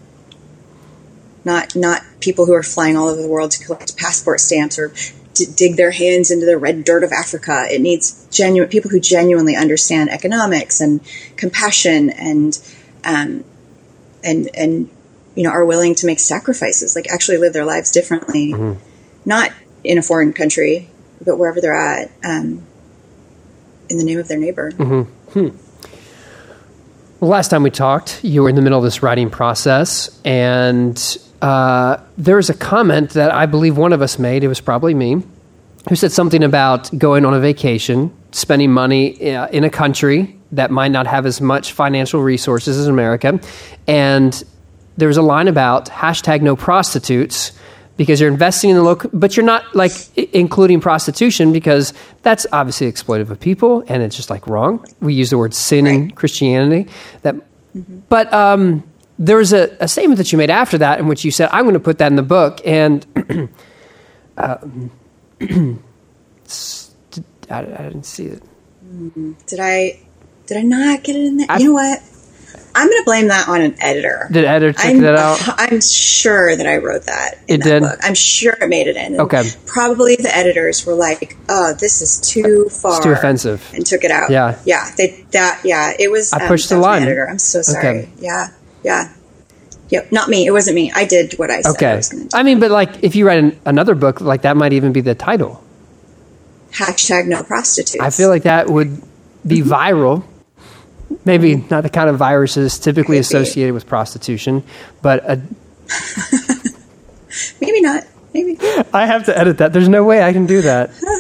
Not 1.46 1.76
not 1.76 2.02
people 2.20 2.44
who 2.44 2.52
are 2.52 2.62
flying 2.62 2.96
all 2.96 3.08
over 3.08 3.22
the 3.22 3.28
world 3.28 3.52
to 3.52 3.64
collect 3.64 3.96
passport 3.96 4.40
stamps 4.40 4.78
or 4.78 4.92
to 5.34 5.46
dig 5.46 5.76
their 5.76 5.92
hands 5.92 6.30
into 6.30 6.44
the 6.44 6.58
red 6.58 6.84
dirt 6.84 7.04
of 7.04 7.12
Africa. 7.12 7.66
It 7.70 7.80
needs 7.80 8.26
genuine 8.30 8.68
people 8.68 8.90
who 8.90 8.98
genuinely 8.98 9.54
understand 9.54 10.10
economics 10.10 10.80
and 10.80 11.00
compassion 11.36 12.10
and 12.10 12.58
um, 13.04 13.44
and 14.24 14.50
and 14.54 14.90
you 15.36 15.44
know 15.44 15.50
are 15.50 15.64
willing 15.64 15.94
to 15.94 16.06
make 16.06 16.18
sacrifices, 16.18 16.96
like 16.96 17.06
actually 17.10 17.38
live 17.38 17.52
their 17.52 17.64
lives 17.64 17.92
differently, 17.92 18.52
not 19.24 19.52
in 19.84 19.98
a 19.98 20.02
foreign 20.02 20.32
country, 20.32 20.90
but 21.24 21.38
wherever 21.38 21.60
they're 21.60 21.74
at, 21.74 22.10
um, 22.24 22.66
in 23.88 23.98
the 23.98 24.04
name 24.04 24.18
of 24.18 24.26
their 24.26 24.38
neighbor. 24.38 24.72
Well, 27.18 27.30
last 27.30 27.48
time 27.48 27.62
we 27.62 27.70
talked, 27.70 28.22
you 28.24 28.42
were 28.42 28.48
in 28.48 28.56
the 28.56 28.62
middle 28.62 28.78
of 28.78 28.84
this 28.84 29.02
writing 29.02 29.30
process, 29.30 30.20
and 30.24 30.98
uh, 31.42 31.98
there 32.16 32.36
was 32.36 32.50
a 32.50 32.54
comment 32.54 33.10
that 33.10 33.32
I 33.32 33.46
believe 33.46 33.76
one 33.76 33.92
of 33.92 34.02
us 34.02 34.18
made. 34.18 34.44
It 34.44 34.48
was 34.48 34.60
probably 34.60 34.94
me, 34.94 35.22
who 35.88 35.96
said 35.96 36.12
something 36.12 36.42
about 36.42 36.96
going 36.98 37.24
on 37.24 37.34
a 37.34 37.40
vacation, 37.40 38.14
spending 38.32 38.72
money 38.72 39.34
uh, 39.34 39.48
in 39.48 39.64
a 39.64 39.70
country 39.70 40.38
that 40.52 40.70
might 40.70 40.92
not 40.92 41.06
have 41.06 41.26
as 41.26 41.40
much 41.40 41.72
financial 41.72 42.22
resources 42.22 42.78
as 42.78 42.86
America, 42.86 43.40
and 43.86 44.44
there 44.96 45.08
was 45.08 45.16
a 45.16 45.22
line 45.22 45.48
about 45.48 45.86
hashtag 45.86 46.40
no 46.40 46.56
prostitutes 46.56 47.52
because 47.96 48.20
you're 48.20 48.30
investing 48.30 48.70
in 48.70 48.76
the 48.76 48.82
local, 48.82 49.10
but 49.12 49.36
you're 49.36 49.46
not 49.46 49.74
like 49.74 49.92
including 50.34 50.80
prostitution 50.80 51.52
because 51.52 51.92
that's 52.22 52.46
obviously 52.52 52.90
exploitive 52.90 53.30
of 53.30 53.40
people 53.40 53.82
and 53.88 54.02
it's 54.02 54.16
just 54.16 54.30
like 54.30 54.46
wrong. 54.46 54.84
We 55.00 55.14
use 55.14 55.30
the 55.30 55.38
word 55.38 55.54
sin 55.54 55.86
in 55.86 56.10
Christianity. 56.10 56.90
That, 57.22 57.36
but 58.08 58.32
um, 58.32 58.82
there 59.18 59.36
was 59.36 59.52
a, 59.52 59.76
a 59.80 59.88
statement 59.88 60.18
that 60.18 60.32
you 60.32 60.38
made 60.38 60.50
after 60.50 60.78
that 60.78 60.98
in 60.98 61.06
which 61.06 61.24
you 61.24 61.30
said, 61.30 61.48
"I'm 61.52 61.64
going 61.64 61.74
to 61.74 61.80
put 61.80 61.98
that 61.98 62.08
in 62.12 62.16
the 62.16 62.22
book," 62.22 62.60
and 62.64 63.04
did- 65.38 65.78
I, 67.48 67.58
I 67.58 67.60
didn't 67.60 68.04
see 68.04 68.26
it. 68.26 68.42
Did 69.46 69.60
I? 69.60 70.00
Did 70.46 70.58
I 70.58 70.62
not 70.62 71.02
get 71.02 71.16
it 71.16 71.24
in 71.24 71.36
there? 71.38 71.46
I- 71.50 71.58
you 71.58 71.66
know 71.66 71.72
what? 71.74 72.00
I'm 72.74 72.88
going 72.88 73.00
to 73.00 73.04
blame 73.06 73.28
that 73.28 73.48
on 73.48 73.62
an 73.62 73.74
editor. 73.80 74.28
Did 74.30 74.44
editor 74.44 74.74
check 74.74 74.96
I'm, 74.96 75.00
that 75.00 75.14
out? 75.16 75.38
I'm 75.58 75.80
sure 75.80 76.54
that 76.54 76.66
I 76.66 76.76
wrote 76.76 77.04
that. 77.04 77.38
In 77.48 77.60
It 77.60 77.64
that 77.64 77.70
did? 77.70 77.80
Book. 77.80 77.98
I'm 78.02 78.14
sure 78.14 78.52
it 78.52 78.68
made 78.68 78.86
it 78.86 78.96
in. 78.96 79.18
Okay. 79.18 79.44
Probably 79.64 80.16
the 80.16 80.34
editors 80.34 80.84
were 80.84 80.94
like, 80.94 81.38
"Oh, 81.48 81.72
this 81.80 82.02
is 82.02 82.20
too 82.20 82.68
far. 82.68 83.02
too 83.02 83.12
offensive. 83.12 83.66
and 83.74 83.86
took 83.86 84.04
it 84.04 84.10
out. 84.10 84.30
Yeah. 84.30 84.58
Yeah. 84.66 84.90
They 84.96 85.24
that. 85.30 85.62
Yeah. 85.64 85.92
It 85.98 86.10
was. 86.10 86.34
I 86.34 86.42
um, 86.42 86.48
pushed 86.48 86.68
the 86.68 86.74
that 86.74 86.80
was 86.80 86.86
my 86.86 86.92
line. 86.92 87.02
editor. 87.04 87.26
I'm 87.28 87.38
so 87.38 87.62
sorry. 87.62 87.88
Okay. 88.00 88.08
Yeah. 88.18 88.48
Yeah. 88.86 89.12
Yep, 89.88 90.12
not 90.12 90.28
me. 90.28 90.46
It 90.46 90.52
wasn't 90.52 90.76
me. 90.76 90.92
I 90.94 91.04
did 91.04 91.34
what 91.40 91.50
I 91.50 91.60
said. 91.60 91.70
I 91.70 91.72
Okay. 91.72 91.96
was 91.96 92.08
going 92.08 92.28
I 92.32 92.44
mean, 92.44 92.60
but 92.60 92.70
like 92.70 93.02
if 93.02 93.16
you 93.16 93.26
write 93.26 93.38
an, 93.40 93.60
another 93.64 93.96
book, 93.96 94.20
like 94.20 94.42
that 94.42 94.56
might 94.56 94.72
even 94.72 94.92
be 94.92 95.00
the 95.00 95.14
title. 95.14 95.62
Hashtag 96.72 97.26
no 97.26 97.42
prostitutes. 97.42 98.00
I 98.00 98.10
feel 98.10 98.28
like 98.28 98.44
that 98.44 98.68
would 98.70 99.02
be 99.44 99.60
mm-hmm. 99.60 99.72
viral. 99.72 100.24
Maybe 101.24 101.54
mm-hmm. 101.54 101.68
not 101.68 101.82
the 101.82 101.90
kind 101.90 102.08
of 102.08 102.16
viruses 102.16 102.78
typically 102.78 103.16
Could 103.16 103.30
be. 103.30 103.38
associated 103.38 103.74
with 103.74 103.86
prostitution, 103.86 104.62
but 105.02 105.24
a, 105.24 105.42
maybe 107.60 107.80
not. 107.80 108.04
Maybe. 108.34 108.56
I 108.92 109.06
have 109.06 109.24
to 109.26 109.36
edit 109.36 109.58
that. 109.58 109.72
There's 109.72 109.88
no 109.88 110.04
way 110.04 110.22
I 110.22 110.32
can 110.32 110.46
do 110.46 110.62
that. 110.62 110.90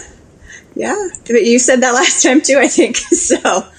Yeah. 0.76 1.08
But 1.26 1.42
you 1.44 1.58
said 1.58 1.80
that 1.80 1.90
last 1.94 2.22
time 2.22 2.40
too, 2.42 2.58
I 2.58 2.68
think. 2.68 2.96
So, 3.16 3.36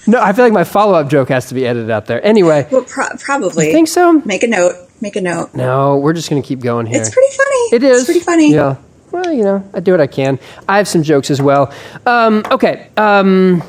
No, 0.08 0.20
I 0.22 0.34
feel 0.34 0.44
like 0.44 0.52
my 0.54 0.64
follow 0.66 0.96
up 0.96 1.10
joke 1.10 1.30
has 1.30 1.46
to 1.50 1.54
be 1.54 1.66
edited 1.66 1.90
out 1.92 2.08
there. 2.08 2.26
Anyway, 2.26 2.68
well, 2.72 2.84
pro- 2.84 3.16
probably. 3.20 3.68
you 3.68 3.72
think 3.72 3.88
so? 3.88 4.14
Make 4.26 4.44
a 4.44 4.48
note. 4.48 4.74
Make 5.00 5.16
a 5.16 5.22
note. 5.22 5.54
No, 5.54 5.98
we're 5.98 6.14
just 6.14 6.30
going 6.30 6.42
to 6.42 6.48
keep 6.48 6.60
going 6.60 6.88
here. 6.88 7.00
It's 7.00 7.14
pretty 7.14 7.34
funny. 7.38 7.76
It 7.76 7.84
is 7.84 7.98
It's 8.00 8.06
pretty 8.08 8.20
funny. 8.20 8.52
Yeah. 8.52 8.78
Well, 9.12 9.32
you 9.32 9.44
know, 9.44 9.70
I 9.74 9.80
do 9.80 9.92
what 9.92 10.02
I 10.02 10.08
can. 10.08 10.38
I 10.68 10.78
have 10.78 10.88
some 10.88 11.04
jokes 11.04 11.30
as 11.32 11.42
well. 11.42 11.72
Um, 12.06 12.44
okay. 12.52 12.90
Um, 12.98 13.64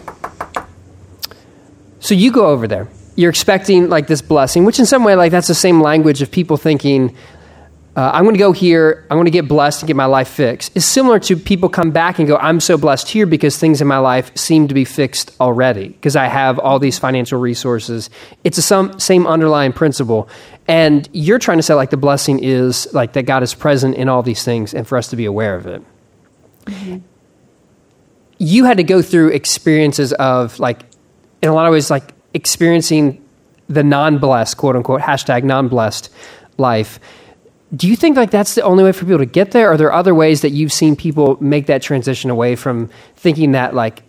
so 2.01 2.15
you 2.15 2.33
go 2.33 2.47
over 2.47 2.67
there. 2.67 2.89
You're 3.15 3.31
expecting 3.31 3.89
like 3.89 4.07
this 4.07 4.23
blessing, 4.23 4.65
which 4.65 4.79
in 4.79 4.87
some 4.87 5.05
way, 5.05 5.15
like 5.17 5.31
that's 5.33 5.49
the 5.49 5.55
same 5.55 5.81
language 5.81 6.23
of 6.23 6.31
people 6.31 6.57
thinking, 6.57 7.15
uh, 7.99 8.13
I'm 8.15 8.23
going 8.23 8.37
to 8.37 8.39
go 8.39 8.53
here, 8.53 9.05
I'm 9.11 9.17
going 9.17 9.25
to 9.25 9.33
get 9.33 9.49
blessed 9.49 9.83
and 9.83 9.89
get 9.89 9.97
my 9.97 10.05
life 10.05 10.29
fixed. 10.29 10.71
It's 10.77 10.87
similar 10.87 11.19
to 11.19 11.37
people 11.37 11.69
come 11.69 11.91
back 11.91 12.21
and 12.21 12.29
go, 12.29 12.37
I'm 12.37 12.61
so 12.61 12.79
blessed 12.79 13.09
here 13.09 13.27
because 13.27 13.57
things 13.57 13.81
in 13.81 13.89
my 13.89 13.99
life 13.99 14.31
seem 14.39 14.69
to 14.69 14.75
be 14.75 14.85
fixed 14.85 15.35
already 15.41 15.89
because 15.89 16.15
I 16.15 16.27
have 16.27 16.61
all 16.61 16.79
these 16.79 16.97
financial 16.97 17.41
resources. 17.41 18.09
It's 18.45 18.55
the 18.55 18.63
some, 18.63 19.01
same 19.01 19.27
underlying 19.27 19.73
principle. 19.73 20.29
And 20.69 21.09
you're 21.13 21.41
trying 21.41 21.59
to 21.59 21.63
say 21.65 21.75
like 21.75 21.91
the 21.91 21.97
blessing 21.97 22.39
is 22.39 22.87
like 22.95 23.15
that 23.15 23.25
God 23.25 23.43
is 23.43 23.53
present 23.53 23.97
in 23.97 24.09
all 24.09 24.23
these 24.23 24.45
things 24.45 24.75
and 24.75 24.87
for 24.87 24.97
us 24.97 25.09
to 25.09 25.17
be 25.17 25.25
aware 25.25 25.57
of 25.57 25.67
it. 25.67 25.83
You 28.39 28.65
had 28.65 28.77
to 28.77 28.85
go 28.85 29.03
through 29.03 29.31
experiences 29.31 30.13
of 30.13 30.61
like, 30.61 30.83
in 31.43 31.49
a 31.49 31.53
lot 31.53 31.67
of 31.67 31.73
ways, 31.73 31.91
like 31.91 32.15
experiencing 32.33 33.27
the 33.69 33.83
non 33.83 34.19
blessed, 34.19 34.57
quote 34.57 34.77
unquote, 34.77 35.01
hashtag 35.01 35.43
non 35.43 35.67
blessed 35.67 36.11
life. 36.59 37.01
Do 37.75 37.87
you 37.87 37.97
think 37.97 38.17
like 38.17 38.31
that's 38.31 38.55
the 38.55 38.63
only 38.63 38.83
way 38.83 38.93
for 38.93 39.05
people 39.05 39.19
to 39.19 39.27
get 39.27 39.51
there? 39.51 39.71
Are 39.71 39.77
there 39.77 39.93
other 39.93 40.15
ways 40.15 40.41
that 40.41 40.51
you've 40.51 40.73
seen 40.73 40.97
people 40.97 41.37
make 41.43 41.67
that 41.67 41.83
transition 41.83 42.31
away 42.31 42.57
from 42.57 42.89
thinking 43.17 43.53
that 43.53 43.75
like 43.75 44.03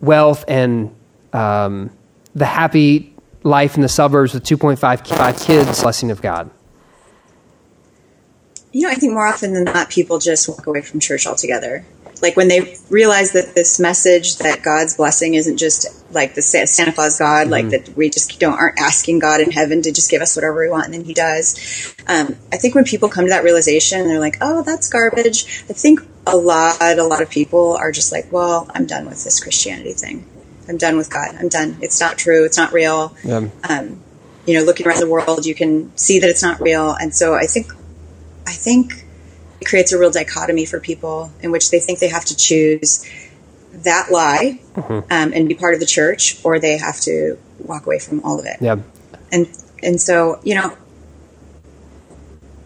wealth 0.00 0.44
and 0.46 0.94
um, 1.32 1.90
the 2.34 2.44
happy 2.44 3.12
life 3.42 3.74
in 3.74 3.82
the 3.82 3.88
suburbs 3.88 4.32
with 4.32 4.44
2.5 4.44 5.44
kids, 5.44 5.82
blessing 5.82 6.10
of 6.10 6.22
God? 6.22 6.50
You 8.72 8.82
know, 8.82 8.90
I 8.90 8.94
think 8.94 9.12
more 9.12 9.26
often 9.26 9.54
than 9.54 9.64
not, 9.64 9.90
people 9.90 10.18
just 10.18 10.48
walk 10.48 10.66
away 10.66 10.82
from 10.82 11.00
church 11.00 11.26
altogether. 11.26 11.84
Like 12.24 12.38
when 12.38 12.48
they 12.48 12.74
realize 12.88 13.32
that 13.32 13.54
this 13.54 13.78
message 13.78 14.38
that 14.38 14.62
God's 14.62 14.96
blessing 14.96 15.34
isn't 15.34 15.58
just 15.58 16.10
like 16.10 16.34
the 16.34 16.40
Santa 16.40 16.90
Claus 16.90 17.18
God, 17.18 17.48
like 17.48 17.68
that 17.68 17.94
we 17.98 18.08
just 18.08 18.40
don't 18.40 18.54
aren't 18.54 18.78
asking 18.78 19.18
God 19.18 19.42
in 19.42 19.50
heaven 19.50 19.82
to 19.82 19.92
just 19.92 20.10
give 20.10 20.22
us 20.22 20.34
whatever 20.34 20.58
we 20.62 20.70
want 20.70 20.86
and 20.86 20.94
then 20.94 21.04
He 21.04 21.12
does. 21.12 21.94
Um, 22.08 22.34
I 22.50 22.56
think 22.56 22.74
when 22.74 22.84
people 22.84 23.10
come 23.10 23.26
to 23.26 23.28
that 23.30 23.44
realization, 23.44 24.08
they're 24.08 24.20
like, 24.20 24.38
"Oh, 24.40 24.62
that's 24.62 24.88
garbage." 24.88 25.64
I 25.68 25.74
think 25.74 26.00
a 26.26 26.34
lot, 26.34 26.78
a 26.80 26.94
lot 27.02 27.20
of 27.20 27.28
people 27.28 27.76
are 27.76 27.92
just 27.92 28.10
like, 28.10 28.32
"Well, 28.32 28.70
I'm 28.74 28.86
done 28.86 29.04
with 29.04 29.22
this 29.22 29.38
Christianity 29.38 29.92
thing. 29.92 30.24
I'm 30.66 30.78
done 30.78 30.96
with 30.96 31.10
God. 31.10 31.36
I'm 31.38 31.48
done. 31.48 31.76
It's 31.82 32.00
not 32.00 32.16
true. 32.16 32.46
It's 32.46 32.56
not 32.56 32.72
real." 32.72 33.14
Yeah. 33.22 33.48
um, 33.68 34.00
you 34.46 34.58
know, 34.58 34.64
looking 34.64 34.86
around 34.86 35.00
the 35.00 35.08
world, 35.08 35.44
you 35.44 35.54
can 35.54 35.94
see 35.96 36.20
that 36.20 36.30
it's 36.30 36.42
not 36.42 36.58
real. 36.60 36.92
And 36.92 37.14
so 37.14 37.34
I 37.34 37.44
think, 37.44 37.72
I 38.46 38.52
think 38.52 39.03
it 39.60 39.66
creates 39.66 39.92
a 39.92 39.98
real 39.98 40.10
dichotomy 40.10 40.66
for 40.66 40.80
people 40.80 41.32
in 41.40 41.50
which 41.50 41.70
they 41.70 41.80
think 41.80 41.98
they 41.98 42.08
have 42.08 42.24
to 42.26 42.36
choose 42.36 43.04
that 43.72 44.10
lie 44.10 44.60
um, 44.76 45.32
and 45.32 45.48
be 45.48 45.54
part 45.54 45.74
of 45.74 45.80
the 45.80 45.86
church, 45.86 46.40
or 46.44 46.58
they 46.58 46.78
have 46.78 47.00
to 47.00 47.38
walk 47.58 47.86
away 47.86 47.98
from 47.98 48.22
all 48.24 48.38
of 48.38 48.46
it. 48.46 48.56
Yeah. 48.60 48.76
And 49.32 49.48
and 49.82 50.00
so 50.00 50.40
you 50.44 50.54
know, 50.54 50.76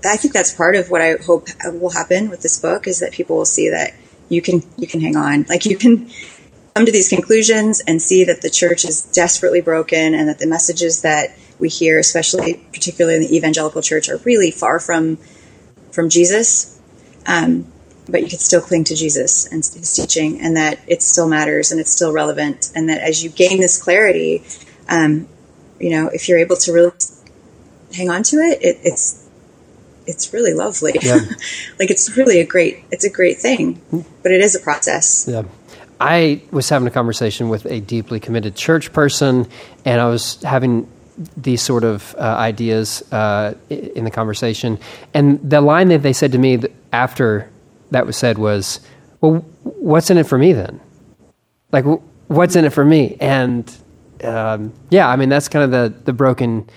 I 0.05 0.17
think 0.17 0.35
that's 0.35 0.55
part 0.55 0.77
of 0.77 0.91
what 0.91 1.01
I 1.01 1.17
hope 1.25 1.49
will 1.65 1.91
happen 1.91 2.31
with 2.31 2.43
this 2.43 2.59
book 2.59 2.87
is 2.87 3.01
that 3.01 3.13
people 3.13 3.37
will 3.37 3.45
see 3.47 3.71
that 3.71 3.95
you 4.29 4.43
can 4.43 4.63
you 4.77 4.87
can 4.87 5.01
hang 5.01 5.17
on, 5.17 5.47
like 5.49 5.65
you 5.65 5.77
can 5.77 6.11
come 6.75 6.87
to 6.87 6.93
these 6.93 7.09
conclusions 7.09 7.81
and 7.81 8.01
see 8.01 8.25
that 8.25 8.43
the 8.43 8.51
church 8.51 8.85
is 8.85 9.03
desperately 9.03 9.61
broken 9.61 10.15
and 10.15 10.29
that 10.29 10.39
the 10.39 10.47
messages 10.47 11.03
that 11.03 11.37
we 11.59 11.69
hear, 11.69 11.99
especially 11.99 12.55
particularly 12.73 13.17
in 13.17 13.23
the 13.23 13.37
evangelical 13.37 13.83
church, 13.83 14.09
are 14.09 14.19
really 14.19 14.51
far 14.51 14.79
from 14.79 15.19
from 15.91 16.09
Jesus. 16.09 16.78
Um, 17.27 17.67
but 18.09 18.23
you 18.23 18.29
can 18.29 18.39
still 18.39 18.63
cling 18.63 18.85
to 18.85 18.95
Jesus 18.95 19.47
and 19.47 19.65
his 19.65 19.95
teaching, 19.95 20.41
and 20.41 20.57
that 20.57 20.81
it 20.87 21.03
still 21.03 21.29
matters 21.29 21.71
and 21.71 21.81
it's 21.81 21.93
still 21.93 22.13
relevant, 22.13 22.71
and 22.75 22.89
that 22.89 23.01
as 23.01 23.23
you 23.23 23.31
gain 23.31 23.61
this 23.61 23.81
clarity, 23.83 24.43
um, 24.89 25.29
you 25.79 25.91
know, 25.91 26.09
if 26.09 26.29
you're 26.29 26.39
able 26.39 26.57
to 26.57 26.73
really 26.73 26.93
hang 27.95 28.11
on 28.11 28.23
to 28.23 28.37
it, 28.37 28.63
it 28.63 28.79
it's 28.83 29.29
it's 30.07 30.33
really 30.33 30.55
lovely. 30.55 30.95
Yeah. 31.03 31.17
like 31.79 31.91
it's 31.91 32.17
really 32.17 32.41
a 32.41 32.47
great 32.47 32.85
it's 32.91 33.05
a 33.05 33.11
great 33.11 33.39
thing, 33.39 33.81
but 34.23 34.33
it 34.33 34.41
is 34.41 34.55
a 34.55 34.61
process. 34.61 35.27
Yeah. 35.29 35.43
I 36.01 36.43
was 36.51 36.69
having 36.69 36.87
a 36.87 36.93
conversation 36.93 37.49
with 37.49 37.67
a 37.67 37.81
deeply 37.81 38.21
committed 38.21 38.55
church 38.55 38.93
person, 38.93 39.49
and 39.85 40.01
I 40.01 40.09
was 40.09 40.41
having 40.43 40.89
these 41.37 41.61
sort 41.61 41.83
of 41.83 42.15
uh, 42.17 42.21
ideas 42.21 43.03
uh, 43.13 43.55
in 43.69 44.05
the 44.05 44.11
conversation. 44.11 44.79
And 45.13 45.39
the 45.51 45.61
line 45.61 45.89
that 45.89 46.03
they 46.03 46.13
said 46.13 46.31
to 46.33 46.39
me 46.39 46.63
after 46.93 47.51
that 47.91 48.07
was 48.07 48.17
said 48.17 48.39
was, 48.39 48.81
Well, 49.21 49.37
what's 49.63 50.11
in 50.11 50.19
it 50.19 50.27
for 50.27 50.39
me 50.39 50.53
then? 50.53 50.81
Like, 51.73 51.85
what's 52.29 52.57
in 52.57 52.65
it 52.65 52.73
for 52.73 52.85
me? 52.85 53.17
And 53.21 53.71
um, 54.25 54.73
yeah, 54.91 55.09
I 55.09 55.17
mean, 55.17 55.29
that's 55.29 55.49
kind 55.49 55.65
of 55.65 55.71
the, 55.71 56.01
the 56.05 56.13
broken 56.13 56.69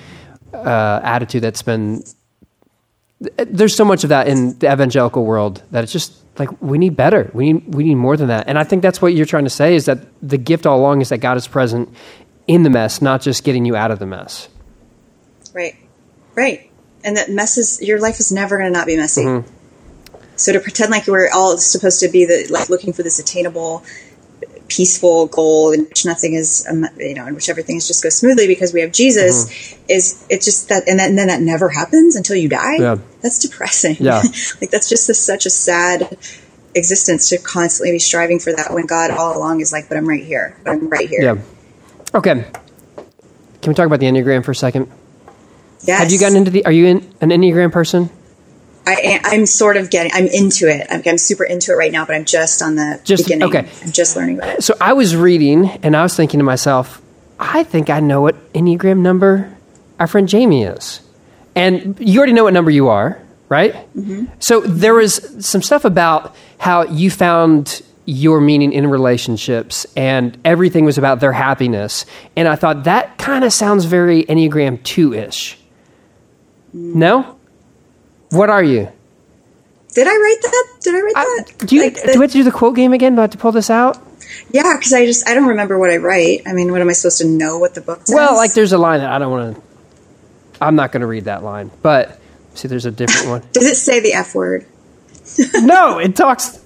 uh, 0.53 0.99
attitude 1.03 1.43
that's 1.43 1.61
been 1.61 2.03
there's 3.37 3.75
so 3.75 3.85
much 3.85 4.03
of 4.03 4.09
that 4.09 4.27
in 4.27 4.57
the 4.59 4.71
evangelical 4.71 5.25
world 5.25 5.61
that 5.71 5.83
it's 5.83 5.93
just 5.93 6.13
like 6.39 6.49
we 6.61 6.77
need 6.77 6.95
better. 6.95 7.29
We 7.33 7.53
need 7.53 7.73
we 7.73 7.83
need 7.83 7.95
more 7.95 8.17
than 8.17 8.29
that. 8.29 8.47
And 8.47 8.57
I 8.57 8.63
think 8.63 8.81
that's 8.81 9.01
what 9.01 9.13
you're 9.13 9.27
trying 9.27 9.43
to 9.43 9.49
say 9.49 9.75
is 9.75 9.85
that 9.85 9.99
the 10.27 10.37
gift 10.37 10.65
all 10.65 10.79
along 10.79 11.01
is 11.01 11.09
that 11.09 11.19
God 11.19 11.37
is 11.37 11.47
present 11.47 11.89
in 12.47 12.63
the 12.63 12.69
mess, 12.69 13.01
not 13.01 13.21
just 13.21 13.43
getting 13.43 13.65
you 13.65 13.75
out 13.75 13.91
of 13.91 13.99
the 13.99 14.07
mess. 14.07 14.49
Right. 15.53 15.75
Right. 16.33 16.71
And 17.03 17.17
that 17.17 17.29
messes 17.29 17.81
your 17.81 17.99
life 17.99 18.19
is 18.19 18.31
never 18.31 18.57
going 18.57 18.71
to 18.71 18.77
not 18.77 18.87
be 18.87 18.95
messy. 18.95 19.43
So 20.35 20.53
to 20.53 20.59
pretend 20.59 20.91
like 20.91 21.07
we're 21.07 21.29
all 21.29 21.57
supposed 21.57 21.99
to 21.99 22.09
be 22.09 22.25
the 22.25 22.47
like 22.49 22.69
looking 22.69 22.93
for 22.93 23.03
this 23.03 23.19
attainable, 23.19 23.83
peaceful 24.67 25.27
goal 25.27 25.71
in 25.71 25.81
which 25.81 26.05
nothing 26.05 26.33
is, 26.33 26.65
um, 26.69 26.87
you 26.97 27.13
know, 27.13 27.27
in 27.27 27.35
which 27.35 27.49
everything 27.49 27.75
is 27.77 27.87
just 27.87 28.01
goes 28.01 28.15
smoothly 28.15 28.47
because 28.47 28.73
we 28.73 28.81
have 28.81 28.91
Jesus, 28.91 29.75
is 29.87 30.25
it's 30.29 30.45
just 30.45 30.69
that, 30.69 30.87
and, 30.87 30.99
that, 30.99 31.09
and 31.09 31.17
then 31.17 31.27
that 31.27 31.41
never 31.41 31.69
happens 31.69 32.15
until 32.15 32.35
you 32.35 32.49
die. 32.49 32.77
Yeah. 32.77 32.97
That's 33.21 33.39
depressing. 33.39 33.97
Yeah. 33.99 34.21
like 34.61 34.71
that's 34.71 34.89
just 34.89 35.09
a, 35.09 35.13
such 35.13 35.45
a 35.45 35.49
sad 35.49 36.17
existence 36.73 37.29
to 37.29 37.37
constantly 37.37 37.91
be 37.91 37.99
striving 37.99 38.39
for 38.39 38.53
that 38.53 38.73
when 38.73 38.85
God 38.85 39.11
all 39.11 39.37
along 39.37 39.59
is 39.59 39.71
like, 39.71 39.89
but 39.89 39.97
I'm 39.97 40.07
right 40.07 40.23
here, 40.23 40.57
but 40.63 40.71
I'm 40.71 40.89
right 40.89 41.07
here. 41.09 41.21
Yeah. 41.21 41.41
Okay. 42.15 42.45
Can 43.61 43.69
we 43.69 43.73
talk 43.73 43.85
about 43.85 43.99
the 43.99 44.07
Enneagram 44.07 44.43
for 44.43 44.51
a 44.51 44.55
second? 44.55 44.89
Yes. 45.83 45.99
Have 45.99 46.11
you 46.11 46.19
gotten 46.19 46.37
into 46.37 46.51
the 46.51 46.65
are 46.65 46.71
you 46.71 46.85
in, 46.85 47.13
an 47.21 47.29
Enneagram 47.29 47.71
person? 47.71 48.09
I, 48.85 49.19
I'm 49.23 49.45
sort 49.45 49.77
of 49.77 49.89
getting. 49.89 50.11
I'm 50.13 50.27
into 50.27 50.67
it. 50.67 50.87
I'm, 50.89 51.01
I'm 51.05 51.17
super 51.17 51.43
into 51.43 51.71
it 51.71 51.75
right 51.75 51.91
now, 51.91 52.05
but 52.05 52.15
I'm 52.15 52.25
just 52.25 52.61
on 52.61 52.75
the 52.75 52.99
Just- 53.03 53.25
beginning. 53.25 53.47
okay. 53.47 53.69
I'm 53.83 53.91
just 53.91 54.15
learning 54.15 54.37
about 54.37 54.57
it. 54.57 54.63
So 54.63 54.75
I 54.81 54.93
was 54.93 55.15
reading 55.15 55.69
and 55.83 55.95
I 55.95 56.01
was 56.03 56.15
thinking 56.15 56.39
to 56.39 56.43
myself, 56.43 57.01
I 57.39 57.63
think 57.63 57.89
I 57.89 57.99
know 57.99 58.21
what 58.21 58.53
Enneagram 58.53 58.99
number 58.99 59.55
our 59.99 60.07
friend 60.07 60.27
Jamie 60.27 60.63
is. 60.63 61.01
And 61.55 61.95
you 61.99 62.17
already 62.19 62.33
know 62.33 62.45
what 62.45 62.53
number 62.53 62.71
you 62.71 62.87
are, 62.87 63.21
right? 63.49 63.73
Mm-hmm. 63.95 64.25
So 64.39 64.61
there 64.61 64.95
was 64.95 65.45
some 65.45 65.61
stuff 65.61 65.85
about 65.85 66.35
how 66.57 66.83
you 66.83 67.11
found 67.11 67.83
your 68.05 68.41
meaning 68.41 68.73
in 68.73 68.87
relationships 68.87 69.85
and 69.95 70.37
everything 70.43 70.85
was 70.85 70.97
about 70.97 71.19
their 71.19 71.33
happiness. 71.33 72.05
And 72.35 72.47
I 72.47 72.55
thought 72.55 72.85
that 72.85 73.17
kind 73.19 73.43
of 73.43 73.53
sounds 73.53 73.85
very 73.85 74.23
Enneagram 74.23 74.81
2 74.83 75.13
ish. 75.13 75.57
Mm. 76.75 76.95
No? 76.95 77.37
What 78.31 78.49
are 78.49 78.63
you? 78.63 78.89
Did 79.93 80.07
I 80.07 80.11
write 80.15 80.37
that? 80.41 80.67
Did 80.81 80.95
I 80.95 81.01
write 81.01 81.13
I, 81.17 81.23
that? 81.47 81.67
do 81.67 81.75
you 81.75 81.83
Like, 81.83 81.95
do 81.95 82.19
we 82.19 82.23
have 82.23 82.31
to 82.31 82.37
do 82.37 82.43
the 82.43 82.51
quote 82.51 82.75
game 82.75 82.93
again? 82.93 83.15
Do 83.15 83.19
I 83.19 83.23
have 83.23 83.31
to 83.31 83.37
pull 83.37 83.51
this 83.51 83.69
out? 83.69 83.97
yeah, 84.51 84.75
because 84.77 84.93
I 84.93 85.05
just 85.05 85.27
I 85.27 85.33
don't 85.33 85.47
remember 85.47 85.77
what 85.77 85.91
I 85.91 85.97
write. 85.97 86.43
I 86.47 86.53
mean, 86.53 86.71
what 86.71 86.79
am 86.81 86.89
I 86.89 86.93
supposed 86.93 87.17
to 87.19 87.27
know 87.27 87.57
what 87.57 87.75
the 87.75 87.81
book 87.81 88.07
says? 88.07 88.15
Well, 88.15 88.35
like 88.35 88.53
there's 88.53 88.71
a 88.71 88.77
line 88.77 89.01
that 89.01 89.11
I 89.11 89.19
don't 89.19 89.31
want 89.31 89.55
to. 89.57 89.61
I'm 90.61 90.75
not 90.75 90.91
going 90.91 91.01
to 91.01 91.07
read 91.07 91.25
that 91.25 91.43
line, 91.43 91.71
but 91.81 92.19
see, 92.53 92.67
there's 92.67 92.85
a 92.85 92.91
different 92.91 93.27
one. 93.29 93.43
does 93.51 93.65
it 93.65 93.75
say 93.75 93.99
the 93.99 94.13
f 94.13 94.33
word? 94.33 94.65
no, 95.55 95.97
it 95.99 96.15
talks. 96.15 96.63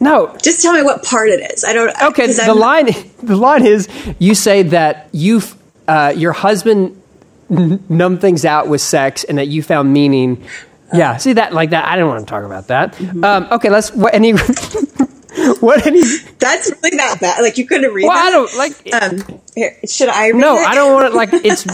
No. 0.00 0.36
Just 0.42 0.60
tell 0.62 0.72
me 0.74 0.82
what 0.82 1.02
part 1.04 1.28
it 1.30 1.52
is. 1.52 1.64
I 1.64 1.72
don't. 1.72 1.94
Okay. 2.02 2.26
The 2.32 2.42
I'm- 2.42 2.58
line. 2.58 2.88
The 3.24 3.36
line 3.36 3.64
is 3.64 3.88
you 4.18 4.34
say 4.34 4.64
that 4.64 5.08
you, 5.12 5.40
uh, 5.88 6.12
your 6.14 6.32
husband 6.32 7.00
numb 7.48 8.18
things 8.18 8.44
out 8.44 8.68
with 8.68 8.80
sex 8.80 9.24
and 9.24 9.38
that 9.38 9.48
you 9.48 9.62
found 9.62 9.92
meaning. 9.92 10.44
Yeah, 10.92 11.16
see 11.16 11.32
that 11.34 11.52
like 11.52 11.70
that. 11.70 11.86
I 11.86 11.96
didn't 11.96 12.08
want 12.08 12.20
to 12.20 12.30
talk 12.30 12.44
about 12.44 12.68
that. 12.68 12.92
Mm-hmm. 12.94 13.24
Um, 13.24 13.48
okay, 13.52 13.70
let's. 13.70 13.90
What 13.92 14.14
any? 14.14 14.32
what 15.60 15.86
any? 15.86 16.02
That's 16.38 16.70
really 16.82 16.96
that 16.96 17.18
bad. 17.20 17.42
Like 17.42 17.58
you 17.58 17.66
couldn't 17.66 17.92
read 17.92 18.06
Well, 18.06 18.16
I 18.16 18.30
don't 18.30 18.56
like. 18.56 18.94
Um, 18.94 19.40
here, 19.54 19.76
should 19.88 20.08
I? 20.08 20.28
Read 20.28 20.36
no, 20.36 20.56
it? 20.56 20.66
I 20.66 20.74
don't 20.74 20.92
want 20.92 21.06
it. 21.06 21.14
Like 21.14 21.30
it's 21.32 21.66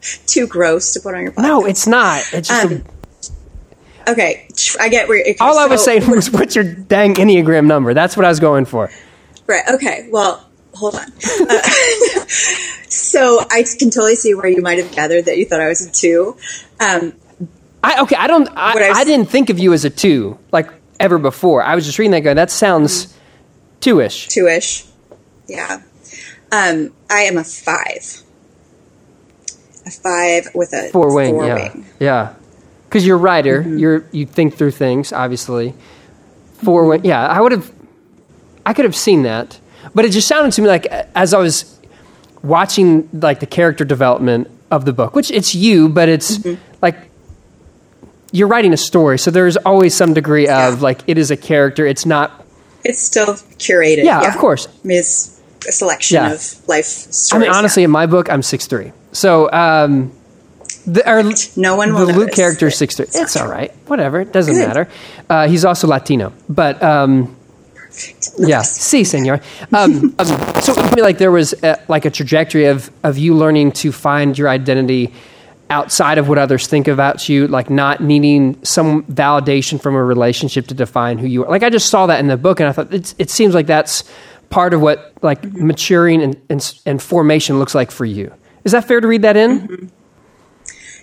Too 0.26 0.46
gross 0.46 0.92
to 0.92 1.00
put 1.00 1.14
on 1.14 1.22
your 1.22 1.32
podcast. 1.32 1.42
no, 1.42 1.66
it's 1.66 1.86
not. 1.86 2.22
It's 2.32 2.48
just. 2.48 2.70
a- 2.70 2.76
Um, 2.76 2.84
Okay, 4.06 4.48
I 4.80 4.88
get 4.88 5.06
where. 5.06 5.20
Okay, 5.20 5.36
all 5.38 5.58
I 5.58 5.66
was 5.66 5.84
saying 5.84 6.08
was, 6.10 6.30
what's 6.32 6.54
your 6.54 6.64
dang 6.64 7.12
enneagram 7.16 7.66
number? 7.66 7.92
That's 7.92 8.16
what 8.16 8.24
I 8.24 8.30
was 8.30 8.40
going 8.40 8.64
for. 8.64 8.90
Right. 9.46 9.62
Okay. 9.74 10.08
Well, 10.10 10.47
hold 10.74 10.94
on. 10.94 11.02
Uh, 11.02 11.62
so 12.88 13.40
I 13.50 13.64
can 13.78 13.90
totally 13.90 14.14
see 14.16 14.34
where 14.34 14.48
you 14.48 14.62
might 14.62 14.78
have 14.78 14.92
gathered 14.92 15.26
that 15.26 15.38
you 15.38 15.44
thought 15.44 15.60
I 15.60 15.68
was 15.68 15.84
a 15.86 15.90
two. 15.90 16.36
Um, 16.80 17.14
I 17.82 18.02
okay. 18.02 18.16
I 18.16 18.26
don't. 18.26 18.48
I, 18.56 18.72
I 18.72 18.88
was- 18.88 18.98
I 18.98 19.04
didn't 19.04 19.26
think 19.30 19.50
of 19.50 19.58
you 19.58 19.72
as 19.72 19.84
a 19.84 19.90
two 19.90 20.38
like 20.52 20.70
ever 21.00 21.18
before. 21.18 21.62
I 21.62 21.74
was 21.74 21.86
just 21.86 21.98
reading 21.98 22.12
that 22.12 22.20
going. 22.20 22.36
That 22.36 22.50
sounds 22.50 23.14
two-ish. 23.80 24.28
two-ish. 24.28 24.84
Yeah. 25.46 25.82
Um, 26.50 26.92
I 27.08 27.20
am 27.20 27.36
a 27.38 27.44
five. 27.44 28.22
A 29.86 29.90
five 29.90 30.48
with 30.54 30.72
a 30.72 30.88
Four 30.90 31.14
wing. 31.14 31.34
four 31.34 31.46
yeah. 31.46 31.54
wing. 31.54 31.86
Yeah. 32.00 32.34
Because 32.88 33.06
you're 33.06 33.16
a 33.16 33.20
writer. 33.20 33.62
Mm-hmm. 33.62 33.78
You're 33.78 34.04
you 34.12 34.26
think 34.26 34.54
through 34.56 34.72
things. 34.72 35.12
Obviously. 35.12 35.74
Four 36.64 36.86
wing. 36.86 37.04
Yeah. 37.04 37.26
I 37.26 37.40
would 37.40 37.52
have. 37.52 37.70
I 38.66 38.72
could 38.74 38.84
have 38.84 38.96
seen 38.96 39.22
that, 39.22 39.58
but 39.94 40.04
it 40.04 40.10
just 40.10 40.28
sounded 40.28 40.52
to 40.52 40.62
me 40.62 40.68
like 40.68 40.86
as 41.14 41.34
I 41.34 41.38
was 41.38 41.78
watching 42.42 43.08
like 43.12 43.40
the 43.40 43.46
character 43.46 43.84
development 43.84 44.48
of 44.70 44.84
the 44.84 44.92
book, 44.92 45.14
which 45.14 45.30
it's 45.30 45.54
you, 45.54 45.88
but 45.88 46.08
it's 46.08 46.38
Mm-hmm. 46.38 46.62
like 46.82 46.96
you're 48.32 48.48
writing 48.48 48.72
a 48.72 48.76
story, 48.76 49.18
so 49.18 49.30
there's 49.30 49.56
always 49.56 49.94
some 49.94 50.12
degree 50.14 50.46
of 50.48 50.82
like 50.82 51.00
it 51.06 51.16
is 51.18 51.30
a 51.30 51.36
character. 51.36 51.86
It's 51.86 52.04
not. 52.04 52.44
It's 52.84 53.00
still 53.02 53.34
curated. 53.58 54.04
Yeah, 54.04 54.28
of 54.28 54.36
course. 54.36 54.68
I 54.68 54.86
mean, 54.86 54.98
it's 54.98 55.40
a 55.66 55.72
selection 55.72 56.16
Yeah. 56.16 56.32
of 56.34 56.68
life 56.68 56.84
stories. 56.84 57.32
I 57.32 57.38
mean, 57.38 57.56
honestly, 57.56 57.82
in 57.84 57.90
my 57.90 58.06
book, 58.06 58.30
I'm 58.30 58.42
six 58.42 58.66
three. 58.66 58.92
So, 59.12 59.50
um, 59.50 60.12
the, 60.86 61.02
or, 61.10 61.22
No 61.56 61.76
one 61.76 61.88
the 61.92 61.94
will 62.06 62.06
Luke 62.14 62.32
character 62.32 62.66
is 62.68 62.76
six 62.76 62.96
three. 62.96 63.06
It's 63.08 63.36
all 63.36 63.48
right. 63.48 63.72
Whatever. 63.86 64.20
It 64.20 64.32
doesn't 64.32 64.54
Good. 64.54 64.66
matter. 64.68 64.88
Uh, 65.30 65.48
he's 65.48 65.64
also 65.64 65.88
Latino, 65.88 66.32
but 66.50 66.80
um, 66.82 67.34
yeah, 68.38 68.62
si, 68.62 69.04
senor. 69.04 69.40
Um, 69.72 70.14
um, 70.18 70.26
so, 70.62 70.74
I 70.74 70.94
mean, 70.94 71.04
like, 71.04 71.18
there 71.18 71.30
was 71.30 71.54
uh 71.62 71.76
like 71.88 72.04
a 72.04 72.10
trajectory 72.10 72.66
of 72.66 72.90
of 73.02 73.18
you 73.18 73.34
learning 73.34 73.72
to 73.72 73.92
find 73.92 74.36
your 74.36 74.48
identity 74.48 75.12
outside 75.70 76.16
of 76.16 76.28
what 76.28 76.38
others 76.38 76.66
think 76.66 76.88
about 76.88 77.28
you, 77.28 77.46
like 77.46 77.68
not 77.68 78.02
needing 78.02 78.62
some 78.64 79.02
validation 79.04 79.80
from 79.80 79.94
a 79.94 80.02
relationship 80.02 80.66
to 80.66 80.74
define 80.74 81.18
who 81.18 81.26
you 81.26 81.44
are. 81.44 81.50
Like, 81.50 81.62
I 81.62 81.70
just 81.70 81.90
saw 81.90 82.06
that 82.06 82.20
in 82.20 82.28
the 82.28 82.38
book, 82.38 82.58
and 82.60 82.68
I 82.68 82.72
thought 82.72 82.92
it's, 82.92 83.14
it 83.18 83.28
seems 83.30 83.54
like 83.54 83.66
that's 83.66 84.04
part 84.50 84.72
of 84.72 84.80
what 84.80 85.12
like 85.22 85.44
maturing 85.44 86.22
and, 86.22 86.40
and 86.48 86.80
and 86.86 87.02
formation 87.02 87.58
looks 87.58 87.74
like 87.74 87.90
for 87.90 88.04
you. 88.04 88.32
Is 88.64 88.72
that 88.72 88.84
fair 88.86 89.00
to 89.00 89.06
read 89.06 89.22
that 89.22 89.36
in? 89.36 89.90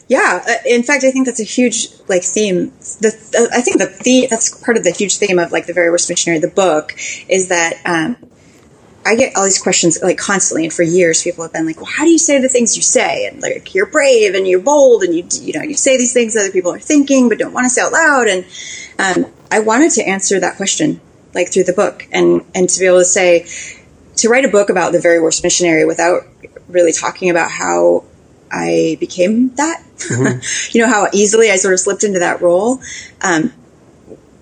Yeah, 0.08 0.43
uh, 0.47 0.53
in 0.68 0.84
fact, 0.84 1.03
I 1.03 1.12
think 1.12 1.26
that's 1.26 1.39
a 1.39 1.43
huge 1.43 1.88
like 2.08 2.24
theme. 2.24 2.68
The 2.99 3.10
uh, 3.38 3.58
I 3.58 3.62
think 3.62 3.80
the, 3.80 3.97
the 4.03 4.28
that's 4.30 4.64
part 4.64 4.78
of 4.78 4.84
the 4.84 4.91
huge 4.91 5.18
theme 5.18 5.39
of 5.39 5.51
like 5.51 5.66
the 5.66 5.74
very 5.74 5.89
worst 5.89 6.10
missionary, 6.10 6.39
the 6.39 6.47
book, 6.47 6.93
is 7.28 7.49
that 7.49 7.82
um, 7.86 8.18
I 9.03 9.16
get 9.16 9.36
all 9.36 9.45
these 9.45 9.62
questions 9.62 9.97
like 10.03 10.20
constantly, 10.20 10.66
and 10.66 10.74
for 10.74 10.84
years 10.84 11.24
people 11.24 11.43
have 11.43 11.53
been 11.53 11.66
like, 11.66 11.78
"Well, 11.78 11.86
how 11.86 12.03
do 12.03 12.12
you 12.12 12.20
say 12.20 12.39
the 12.39 12.49
things 12.49 12.78
you 12.78 12.84
say?" 12.84 13.26
And 13.26 13.41
like, 13.41 13.74
you're 13.74 13.88
brave 13.88 14.36
and 14.36 14.47
you're 14.47 14.62
bold, 14.62 15.01
and 15.01 15.16
you 15.16 15.28
you 15.41 15.53
know 15.53 15.64
you 15.64 15.74
say 15.74 15.97
these 15.97 16.14
things 16.14 16.36
other 16.36 16.51
people 16.51 16.72
are 16.72 16.80
thinking 16.80 17.28
but 17.28 17.39
don't 17.39 17.53
want 17.53 17.66
to 17.66 17.70
say 17.70 17.82
out 17.82 17.91
loud. 17.91 18.28
And 18.28 18.45
um, 18.99 19.32
I 19.49 19.60
wanted 19.60 19.91
to 19.93 20.08
answer 20.08 20.39
that 20.39 20.58
question 20.58 21.01
like 21.34 21.51
through 21.51 21.64
the 21.64 21.74
book, 21.74 22.08
and 22.12 22.45
and 22.53 22.70
to 22.70 22.80
be 22.80 22.86
able 22.86 22.99
to 22.99 23.06
say 23.06 23.47
to 24.18 24.30
write 24.30 24.45
a 24.45 24.49
book 24.49 24.70
about 24.70 24.91
the 24.91 24.99
very 24.99 25.20
worst 25.20 25.43
missionary 25.43 25.86
without 25.86 26.22
really 26.68 26.91
talking 26.91 27.32
about 27.32 27.49
how 27.49 28.06
I 28.52 28.98
became 29.00 29.54
that. 29.56 29.84
you 30.72 30.82
know 30.82 30.88
how 30.88 31.08
easily 31.14 31.52
I 31.52 31.56
sort 31.56 31.74
of 31.74 31.80
slipped 31.80 32.04
into 32.04 32.20
that 32.20 32.41
role. 32.41 32.80
Um, 33.22 33.52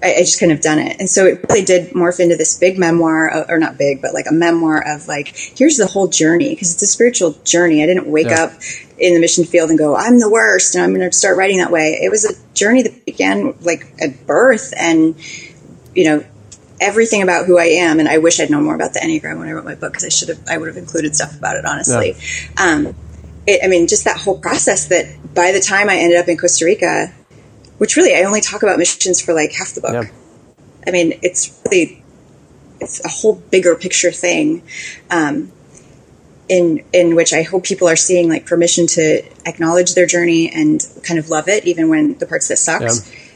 I, 0.02 0.16
I 0.16 0.20
just 0.20 0.38
couldn't 0.40 0.56
have 0.56 0.64
done 0.64 0.80
it, 0.80 0.98
and 1.00 1.10
so 1.10 1.26
it 1.26 1.46
really 1.50 1.64
did 1.64 1.92
morph 1.92 2.20
into 2.20 2.36
this 2.36 2.58
big 2.60 2.78
memoir, 2.78 3.30
of, 3.30 3.50
or 3.50 3.58
not 3.58 3.78
big, 3.78 4.02
but 4.02 4.14
like 4.14 4.26
a 4.30 4.34
memoir 4.34 4.84
of 4.86 5.08
like 5.08 5.30
here's 5.36 5.78
the 5.78 5.88
whole 5.88 6.08
journey 6.08 6.50
because 6.50 6.74
it's 6.74 6.82
a 6.84 6.88
spiritual 6.88 7.32
journey. 7.46 7.82
I 7.82 7.86
didn't 7.86 8.08
wake 8.08 8.28
Yeah. 8.28 8.44
up 8.46 8.54
in 8.98 9.14
the 9.14 9.20
mission 9.20 9.44
field 9.46 9.70
and 9.70 9.80
go, 9.80 9.96
I'm 9.96 10.20
the 10.20 10.30
worst, 10.30 10.76
and 10.76 10.84
I'm 10.84 10.94
going 10.94 11.10
to 11.10 11.16
start 11.16 11.38
writing 11.38 11.58
that 11.58 11.72
way. 11.72 12.00
It 12.02 12.10
was 12.10 12.26
a 12.26 12.54
journey 12.54 12.84
that 12.84 13.06
began 13.06 13.56
like 13.62 13.86
at 14.02 14.28
birth, 14.28 14.74
and 14.78 15.16
you 15.96 16.04
know 16.06 16.26
everything 16.82 17.22
about 17.22 17.46
who 17.46 17.58
I 17.58 17.66
am. 17.66 18.00
And 18.02 18.10
I 18.10 18.18
wish 18.18 18.42
I'd 18.42 18.50
known 18.50 18.66
more 18.66 18.76
about 18.76 18.94
the 18.94 19.00
Enneagram 19.00 19.40
when 19.40 19.48
I 19.48 19.54
wrote 19.54 19.64
my 19.64 19.76
book 19.76 19.94
because 19.94 20.04
I 20.04 20.10
should 20.10 20.28
have, 20.28 20.40
I 20.50 20.58
would 20.58 20.68
have 20.68 20.76
included 20.76 21.16
stuff 21.16 21.38
about 21.38 21.56
it, 21.56 21.64
honestly. 21.66 22.16
Um, 22.62 22.94
it, 23.46 23.62
I 23.64 23.68
mean, 23.68 23.88
just 23.88 24.06
that 24.06 24.18
whole 24.18 24.38
process 24.38 24.88
that 24.88 25.34
by 25.34 25.52
the 25.52 25.60
time 25.60 25.90
I 25.90 25.98
ended 25.98 26.18
up 26.18 26.28
in 26.28 26.38
Costa 26.38 26.66
Rica, 26.66 27.14
which 27.78 27.96
really 27.96 28.16
I 28.16 28.24
only 28.24 28.42
talk 28.42 28.64
about 28.64 28.78
missions 28.78 29.22
for 29.22 29.34
like 29.34 29.52
half 29.52 29.74
the 29.74 29.82
book. 29.82 29.94
Yeah. 29.94 30.12
I 30.88 30.92
mean, 30.92 31.20
it's 31.22 31.60
really, 31.66 32.04
it's 32.80 33.04
a 33.04 33.10
whole 33.10 33.36
bigger 33.36 33.76
picture 33.76 34.12
thing. 34.12 34.64
Um, 35.10 35.52
in, 36.50 36.84
in 36.92 37.16
which 37.16 37.32
I 37.34 37.44
hope 37.44 37.64
people 37.64 37.88
are 37.88 37.96
seeing 37.96 38.28
like 38.30 38.46
permission 38.46 38.86
to 38.88 39.24
acknowledge 39.46 39.96
their 39.96 40.06
journey 40.06 40.52
and 40.52 40.86
kind 41.04 41.18
of 41.18 41.30
love 41.30 41.48
it, 41.48 41.66
even 41.66 41.90
when 41.90 42.18
the 42.18 42.26
parts 42.26 42.50
that 42.50 42.58
sucked, 42.58 42.84
Yeah. 42.84 42.92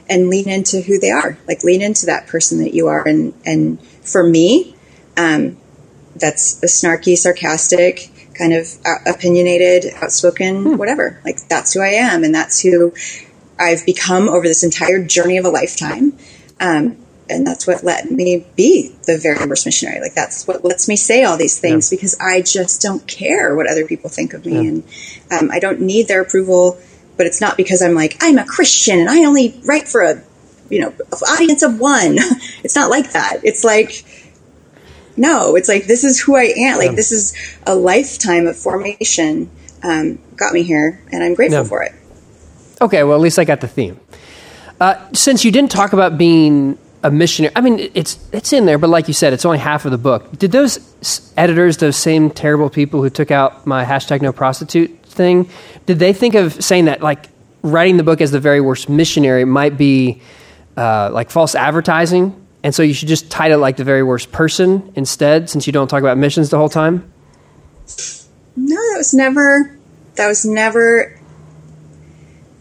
and 0.09 0.29
lean 0.29 0.49
into 0.49 0.81
who 0.81 0.99
they 0.99 1.09
are. 1.09 1.37
Like 1.47 1.63
lean 1.63 1.81
into 1.81 2.07
that 2.07 2.27
person 2.27 2.59
that 2.59 2.73
you 2.73 2.87
are. 2.87 3.07
And 3.07 3.33
and 3.45 3.81
for 4.03 4.23
me, 4.27 4.75
um, 5.15 5.57
that's 6.17 6.61
a 6.61 6.67
snarky, 6.67 7.17
sarcastic, 7.17 8.11
kind 8.37 8.53
of 8.53 8.67
uh, 8.85 8.95
opinionated, 9.05 9.93
outspoken, 10.01 10.77
whatever. 10.77 11.19
Like 11.25 11.47
that's 11.47 11.73
who 11.73 11.81
I 11.81 11.89
am, 11.89 12.23
and 12.23 12.33
that's 12.33 12.59
who 12.59 12.93
I've 13.59 13.85
become 13.85 14.29
over 14.29 14.47
this 14.47 14.63
entire 14.63 15.03
journey 15.03 15.37
of 15.37 15.45
a 15.45 15.49
lifetime. 15.49 16.17
Um, 16.59 16.97
and 17.29 17.45
that's 17.45 17.67
what 17.67 17.83
let 17.83 18.09
me 18.09 18.45
be 18.55 18.95
the 19.05 19.17
very 19.17 19.45
worst 19.45 19.65
missionary. 19.65 19.99
Like 19.99 20.13
that's 20.13 20.47
what 20.47 20.63
lets 20.63 20.87
me 20.87 20.95
say 20.95 21.23
all 21.23 21.37
these 21.37 21.59
things 21.59 21.89
because 21.89 22.17
I 22.19 22.41
just 22.41 22.81
don't 22.81 23.05
care 23.07 23.55
what 23.55 23.69
other 23.69 23.85
people 23.85 24.09
think 24.09 24.33
of 24.33 24.45
me, 24.45 24.67
and 24.67 24.83
um, 25.31 25.51
I 25.51 25.59
don't 25.59 25.81
need 25.81 26.07
their 26.07 26.21
approval. 26.21 26.79
But 27.17 27.25
it's 27.25 27.41
not 27.41 27.57
because 27.57 27.81
I'm 27.81 27.95
like 27.95 28.17
I'm 28.21 28.37
a 28.37 28.45
Christian 28.45 28.99
and 28.99 29.09
I 29.09 29.25
only 29.25 29.59
write 29.65 29.87
for 29.87 30.01
a 30.03 30.23
you 30.69 30.79
know 30.79 30.93
audience 31.29 31.63
of 31.63 31.79
one. 31.79 32.15
it's 32.63 32.75
not 32.75 32.89
like 32.89 33.11
that. 33.11 33.41
It's 33.43 33.63
like 33.63 34.05
no, 35.17 35.55
it's 35.55 35.67
like 35.67 35.85
this 35.87 36.03
is 36.03 36.19
who 36.19 36.35
I 36.37 36.53
am. 36.57 36.77
Like 36.77 36.95
this 36.95 37.11
is 37.11 37.35
a 37.65 37.75
lifetime 37.75 38.47
of 38.47 38.55
formation 38.55 39.49
um, 39.83 40.19
got 40.35 40.53
me 40.53 40.63
here, 40.63 41.01
and 41.11 41.23
I'm 41.23 41.33
grateful 41.33 41.59
Yeah. 41.63 41.67
for 41.67 41.83
it. 41.83 41.93
Okay, 42.81 43.03
well, 43.03 43.15
at 43.15 43.21
least 43.21 43.39
I 43.39 43.43
got 43.43 43.61
the 43.61 43.67
theme. 43.67 43.99
Uh, 44.79 44.95
since 45.13 45.43
you 45.43 45.51
didn't 45.51 45.71
talk 45.71 45.93
about 45.93 46.17
being 46.17 46.77
a 47.03 47.09
missionary, 47.09 47.51
I 47.55 47.61
mean, 47.61 47.91
it's 47.95 48.19
it's 48.31 48.53
in 48.53 48.65
there, 48.65 48.77
but 48.77 48.89
like 48.89 49.07
you 49.07 49.13
said, 49.13 49.33
it's 49.33 49.45
only 49.45 49.57
half 49.57 49.85
of 49.85 49.91
the 49.91 49.97
book. 49.97 50.37
Did 50.37 50.51
those 50.51 51.31
editors, 51.35 51.77
those 51.77 51.97
same 51.97 52.29
terrible 52.29 52.69
people 52.69 53.01
who 53.01 53.09
took 53.09 53.31
out 53.31 53.65
my 53.65 53.83
hashtag 53.85 54.21
no 54.21 54.31
prostitute 54.31 54.91
thing, 55.05 55.49
did 55.87 55.97
they 55.99 56.13
think 56.13 56.35
of 56.35 56.63
saying 56.63 56.85
that 56.85 57.01
like 57.01 57.27
writing 57.63 57.97
the 57.97 58.03
book 58.03 58.21
as 58.21 58.29
the 58.31 58.39
very 58.39 58.61
worst 58.61 58.87
missionary 58.89 59.45
might 59.45 59.77
be 59.77 60.21
uh, 60.77 61.09
like 61.11 61.31
false 61.31 61.55
advertising, 61.55 62.35
and 62.63 62.73
so 62.73 62.83
you 62.83 62.93
should 62.93 63.07
just 63.07 63.29
title 63.29 63.59
it 63.59 63.61
like 63.61 63.77
the 63.77 63.83
very 63.83 64.03
worst 64.03 64.31
person 64.31 64.91
instead, 64.95 65.49
since 65.49 65.67
you 65.67 65.73
don't 65.73 65.87
talk 65.87 66.01
about 66.01 66.17
missions 66.17 66.49
the 66.49 66.57
whole 66.57 66.69
time? 66.69 67.11
No, 68.55 68.75
that 68.75 68.95
was 68.97 69.13
never. 69.13 69.77
That 70.15 70.27
was 70.27 70.45
never. 70.45 71.13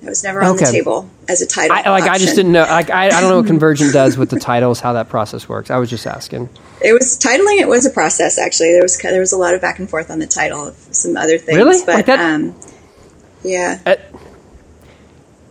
That 0.03 0.11
was 0.11 0.23
never 0.23 0.43
on 0.43 0.57
the 0.57 0.67
table 0.67 1.11
as 1.29 1.43
a 1.43 1.47
title. 1.47 1.77
I, 1.77 1.89
like 1.91 2.05
I 2.05 2.19
just 2.19 2.37
didn't 2.37 2.53
know. 2.53 2.63
Like 2.63 2.91
I, 2.91 3.07
I 3.07 3.21
don't 3.21 3.31
know 3.31 3.39
what 3.39 3.47
Convergent 3.49 3.93
does 3.93 4.17
with 4.17 4.31
the 4.31 4.39
titles, 4.39 4.79
how 4.79 4.93
that 4.93 5.09
process 5.09 5.49
works. 5.49 5.71
I 5.71 5.79
was 5.79 5.91
just 5.91 6.07
asking. 6.07 6.49
It 6.81 6.93
was 6.93 7.19
titling. 7.19 7.59
It 7.61 7.67
was 7.67 7.87
a 7.87 7.91
process. 7.91 8.39
Actually, 8.39 8.73
there 8.73 8.83
was 8.83 8.97
there 8.99 9.19
was 9.19 9.33
a 9.33 9.39
lot 9.39 9.55
of 9.55 9.61
back 9.61 9.79
and 9.81 9.91
forth 9.91 10.11
on 10.11 10.19
the 10.21 10.27
title 10.27 10.69
of 10.69 10.77
some 10.93 11.17
other 11.17 11.39
things. 11.39 11.57
Really? 11.57 11.79
But 11.85 11.95
Like 11.95 12.07
that- 12.07 12.21
um, 12.21 12.55
yeah, 13.43 13.81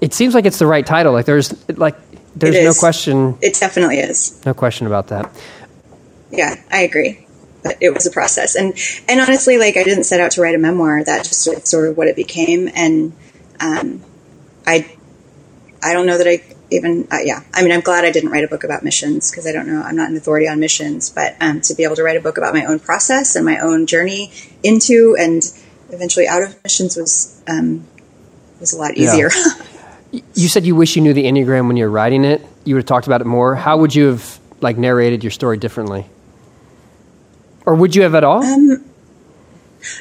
It 0.01 0.13
seems 0.13 0.35
like 0.35 0.45
it's 0.45 0.59
the 0.59 0.67
right 0.67 0.85
title. 0.85 1.11
Like 1.13 1.25
there's 1.25 1.53
like 1.77 1.95
there's 2.35 2.63
no 2.63 2.73
question 2.79 3.37
it 3.41 3.55
definitely 3.59 3.99
is. 3.99 4.43
no 4.45 4.53
question 4.53 4.87
about 4.87 5.07
that. 5.07 5.31
Yeah, 6.31 6.55
I 6.71 6.81
agree. 6.81 7.25
But 7.63 7.77
it 7.81 7.93
was 7.93 8.05
a 8.05 8.11
process, 8.11 8.55
and 8.55 8.73
and 9.07 9.19
honestly, 9.19 9.57
like 9.57 9.75
I 9.75 9.83
didn't 9.83 10.03
set 10.03 10.19
out 10.19 10.31
to 10.31 10.41
write 10.41 10.53
a 10.53 10.59
memoir. 10.59 11.03
That 11.03 11.23
just 11.23 11.67
sort 11.67 11.87
of 11.87 11.97
what 11.97 12.07
it 12.07 12.15
became, 12.15 12.69
and 12.75 13.13
um, 13.59 14.03
I 14.67 14.95
I 15.81 15.93
don't 15.93 16.05
know 16.05 16.17
that 16.17 16.27
I 16.27 16.43
even 16.69 17.07
uh, 17.11 17.19
yeah. 17.23 17.41
I 17.53 17.63
mean, 17.63 17.71
I'm 17.71 17.81
glad 17.81 18.05
I 18.05 18.11
didn't 18.11 18.29
write 18.29 18.43
a 18.43 18.47
book 18.47 18.63
about 18.63 18.83
missions 18.83 19.31
because 19.31 19.47
I 19.47 19.51
don't 19.51 19.67
know. 19.67 19.81
I'm 19.81 19.95
not 19.95 20.09
an 20.09 20.17
authority 20.17 20.47
on 20.47 20.59
missions, 20.59 21.09
but 21.09 21.35
um, 21.41 21.61
to 21.61 21.73
be 21.73 21.83
able 21.83 21.95
to 21.95 22.03
write 22.03 22.17
a 22.17 22.21
book 22.21 22.37
about 22.37 22.53
my 22.53 22.65
own 22.65 22.79
process 22.79 23.35
and 23.35 23.45
my 23.45 23.57
own 23.59 23.87
journey 23.87 24.31
into 24.61 25.15
and 25.19 25.43
eventually 25.89 26.27
out 26.27 26.43
of 26.43 26.61
missions 26.63 26.95
was 26.95 27.41
um, 27.47 27.85
was 28.59 28.73
a 28.73 28.77
lot 28.77 28.97
Yeah. 28.97 29.29
You 30.33 30.47
said 30.47 30.65
you 30.65 30.75
wish 30.75 30.95
you 30.95 31.01
knew 31.01 31.13
the 31.13 31.25
Enneagram 31.25 31.67
when 31.67 31.77
you 31.77 31.85
were 31.85 31.91
writing 31.91 32.25
it. 32.25 32.41
You 32.63 32.75
would 32.75 32.81
have 32.81 32.87
talked 32.87 33.07
about 33.07 33.21
it 33.21 33.25
more. 33.25 33.55
How 33.55 33.77
would 33.77 33.93
you 33.93 34.07
have 34.07 34.39
like 34.61 34.77
narrated 34.77 35.23
your 35.23 35.31
story 35.31 35.57
differently? 35.57 36.05
Or 37.65 37.75
would 37.75 37.95
you 37.95 38.03
have 38.03 38.15
at 38.15 38.23
all? 38.23 38.43
Um, 38.43 38.85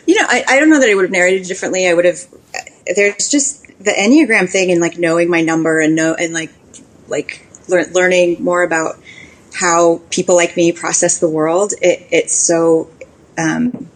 you 0.07 0.15
know, 0.15 0.27
I, 0.29 0.45
I 0.49 0.61
don't 0.61 0.71
know 0.71 0.81
that 0.81 0.89
I 0.89 0.95
would 0.95 1.05
have 1.05 1.11
narrated 1.11 1.47
differently. 1.47 1.89
I 1.89 1.95
would 1.95 2.05
have. 2.05 2.19
There's 2.95 3.29
just 3.29 3.67
the 3.79 3.91
enneagram 3.91 4.49
thing 4.49 4.71
and 4.71 4.81
like 4.81 4.99
knowing 4.99 5.29
my 5.29 5.43
number 5.43 5.81
and 5.81 5.95
know 5.95 6.15
and 6.15 6.33
like 6.33 6.51
like 7.09 7.47
lear- 7.69 7.87
learning 7.93 8.43
more 8.43 8.63
about 8.63 8.97
how 9.55 10.01
people 10.11 10.35
like 10.35 10.57
me 10.57 10.73
process 10.73 11.19
the 11.19 11.29
world. 11.29 11.73
It, 11.81 12.07
it's 12.11 12.35
so 12.35 12.91
um, 13.39 13.89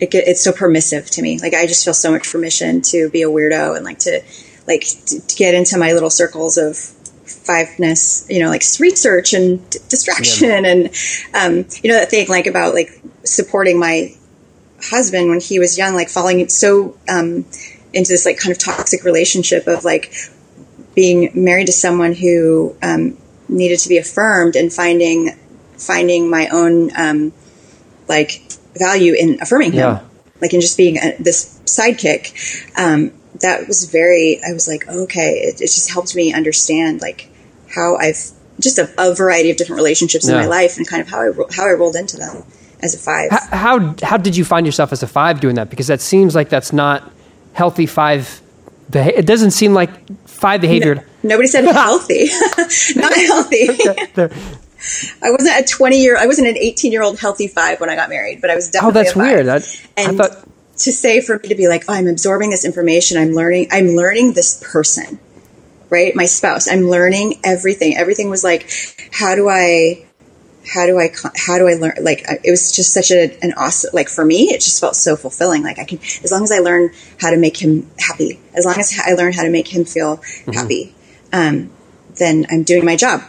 it, 0.00 0.14
it's 0.14 0.42
so 0.42 0.52
permissive 0.52 1.10
to 1.12 1.22
me. 1.22 1.38
Like 1.38 1.54
I 1.54 1.66
just 1.66 1.84
feel 1.84 1.94
so 1.94 2.10
much 2.10 2.30
permission 2.30 2.82
to 2.82 3.10
be 3.10 3.22
a 3.22 3.28
weirdo 3.28 3.76
and 3.76 3.84
like 3.84 4.00
to 4.00 4.22
like 4.66 4.82
to, 5.06 5.20
to 5.26 5.36
get 5.36 5.54
into 5.54 5.78
my 5.78 5.92
little 5.92 6.10
circles 6.10 6.56
of 6.58 6.76
fiveness, 7.26 8.26
you 8.28 8.40
know, 8.40 8.48
like 8.48 8.62
research 8.78 9.32
and 9.32 9.68
d- 9.70 9.78
distraction 9.88 10.64
and 10.64 10.86
um, 11.34 11.64
you 11.82 11.90
know 11.90 11.94
that 11.98 12.10
thing 12.10 12.28
like 12.28 12.46
about 12.46 12.74
like 12.74 12.90
supporting 13.24 13.78
my 13.78 14.14
husband 14.82 15.28
when 15.28 15.40
he 15.40 15.58
was 15.58 15.76
young, 15.78 15.94
like 15.94 16.08
falling 16.08 16.48
so 16.48 16.96
um, 17.08 17.44
into 17.92 18.08
this 18.12 18.24
like 18.24 18.38
kind 18.38 18.52
of 18.52 18.58
toxic 18.58 19.04
relationship 19.04 19.66
of 19.66 19.84
like 19.84 20.12
being 20.94 21.30
married 21.34 21.66
to 21.66 21.72
someone 21.72 22.14
who 22.14 22.74
um, 22.82 23.16
needed 23.48 23.78
to 23.78 23.88
be 23.88 23.98
affirmed 23.98 24.56
and 24.56 24.72
finding 24.72 25.36
finding 25.76 26.28
my 26.28 26.48
own 26.48 26.90
um, 26.96 27.32
like 28.08 28.42
value 28.78 29.14
in 29.14 29.38
affirming 29.40 29.72
him, 29.72 29.78
Yeah. 29.78 30.00
like 30.40 30.52
in 30.52 30.60
just 30.60 30.76
being 30.76 30.98
a, 30.98 31.16
this 31.18 31.58
sidekick. 31.64 32.32
Um, 32.78 33.12
that 33.40 33.68
was 33.68 33.84
very. 33.84 34.40
I 34.46 34.52
was 34.52 34.66
like, 34.68 34.88
okay, 34.88 35.40
it, 35.40 35.60
it 35.60 35.66
just 35.66 35.90
helped 35.90 36.14
me 36.14 36.32
understand 36.32 37.00
like 37.00 37.28
how 37.68 37.96
I've 37.96 38.30
just 38.60 38.78
a, 38.78 38.92
a 38.98 39.14
variety 39.14 39.50
of 39.50 39.56
different 39.56 39.78
relationships 39.78 40.28
in 40.28 40.34
my 40.34 40.46
life 40.46 40.76
and 40.76 40.86
kind 40.86 41.02
of 41.02 41.08
how 41.08 41.20
I 41.20 41.32
how 41.52 41.66
I 41.66 41.72
rolled 41.72 41.96
into 41.96 42.16
them 42.16 42.44
as 42.82 42.94
a 42.94 42.98
five. 42.98 43.32
H- 43.32 43.50
how 43.50 43.94
how 44.02 44.16
did 44.16 44.36
you 44.36 44.44
find 44.44 44.66
yourself 44.66 44.92
as 44.92 45.02
a 45.02 45.06
five 45.06 45.40
doing 45.40 45.54
that? 45.56 45.70
Because 45.70 45.86
that 45.86 46.00
seems 46.00 46.34
like 46.34 46.48
that's 46.48 46.72
not 46.72 47.10
healthy 47.52 47.86
five. 47.86 48.40
Beha- 48.90 49.18
it 49.18 49.26
doesn't 49.26 49.52
seem 49.52 49.72
like 49.72 49.90
five 50.26 50.60
behavior. 50.60 51.06
Nobody 51.22 51.48
said 51.48 51.64
healthy, 51.72 52.24
not 52.96 53.14
healthy. 53.14 53.68
I 55.22 55.30
wasn't 55.30 55.60
a 55.60 55.64
twenty 55.68 56.00
year. 56.00 56.16
I 56.16 56.26
wasn't 56.26 56.48
an 56.48 56.56
eighteen 56.56 56.92
year 56.92 57.02
old 57.02 57.18
healthy 57.18 57.48
five 57.48 57.80
when 57.80 57.90
I 57.90 57.96
got 57.96 58.08
married, 58.08 58.40
but 58.40 58.50
I 58.50 58.56
was 58.56 58.68
oh, 58.80 58.90
definitely. 58.90 59.00
Oh, 59.00 59.04
that's 59.04 59.16
weird. 59.16 59.48
I, 59.48 60.10
I 60.10 60.16
thought 60.16 60.48
to 60.80 60.92
say 60.92 61.20
for 61.20 61.38
me 61.38 61.48
to 61.48 61.54
be 61.54 61.68
like, 61.68 61.84
oh, 61.88 61.94
I'm 61.94 62.08
absorbing 62.08 62.50
this 62.50 62.64
information. 62.64 63.18
I'm 63.18 63.32
learning. 63.32 63.68
I'm 63.70 63.88
learning 63.88 64.32
this 64.32 64.62
person, 64.72 65.18
right? 65.88 66.14
My 66.14 66.26
spouse. 66.26 66.68
I'm 66.68 66.88
learning 66.88 67.40
everything. 67.44 67.96
Everything 67.96 68.30
was 68.30 68.44
like, 68.44 68.70
how 69.12 69.34
do 69.34 69.48
I, 69.48 70.06
how 70.66 70.86
do 70.86 70.98
I, 70.98 71.12
how 71.36 71.58
do 71.58 71.68
I 71.68 71.74
learn? 71.74 71.94
Like, 72.00 72.24
it 72.44 72.50
was 72.50 72.74
just 72.74 72.92
such 72.92 73.10
a, 73.10 73.36
an 73.42 73.52
awesome, 73.56 73.90
like 73.92 74.08
for 74.08 74.24
me, 74.24 74.50
it 74.50 74.60
just 74.60 74.80
felt 74.80 74.96
so 74.96 75.16
fulfilling. 75.16 75.62
Like 75.62 75.78
I 75.78 75.84
can, 75.84 75.98
as 76.22 76.30
long 76.32 76.42
as 76.42 76.52
I 76.52 76.58
learn 76.58 76.90
how 77.20 77.30
to 77.30 77.36
make 77.36 77.56
him 77.56 77.90
happy, 77.98 78.40
as 78.54 78.64
long 78.64 78.78
as 78.78 78.98
I 79.04 79.12
learn 79.12 79.32
how 79.32 79.42
to 79.42 79.50
make 79.50 79.68
him 79.68 79.84
feel 79.84 80.22
happy, 80.52 80.94
um, 81.32 81.70
then 82.18 82.46
I'm 82.50 82.62
doing 82.62 82.84
my 82.84 82.96
job. 82.96 83.22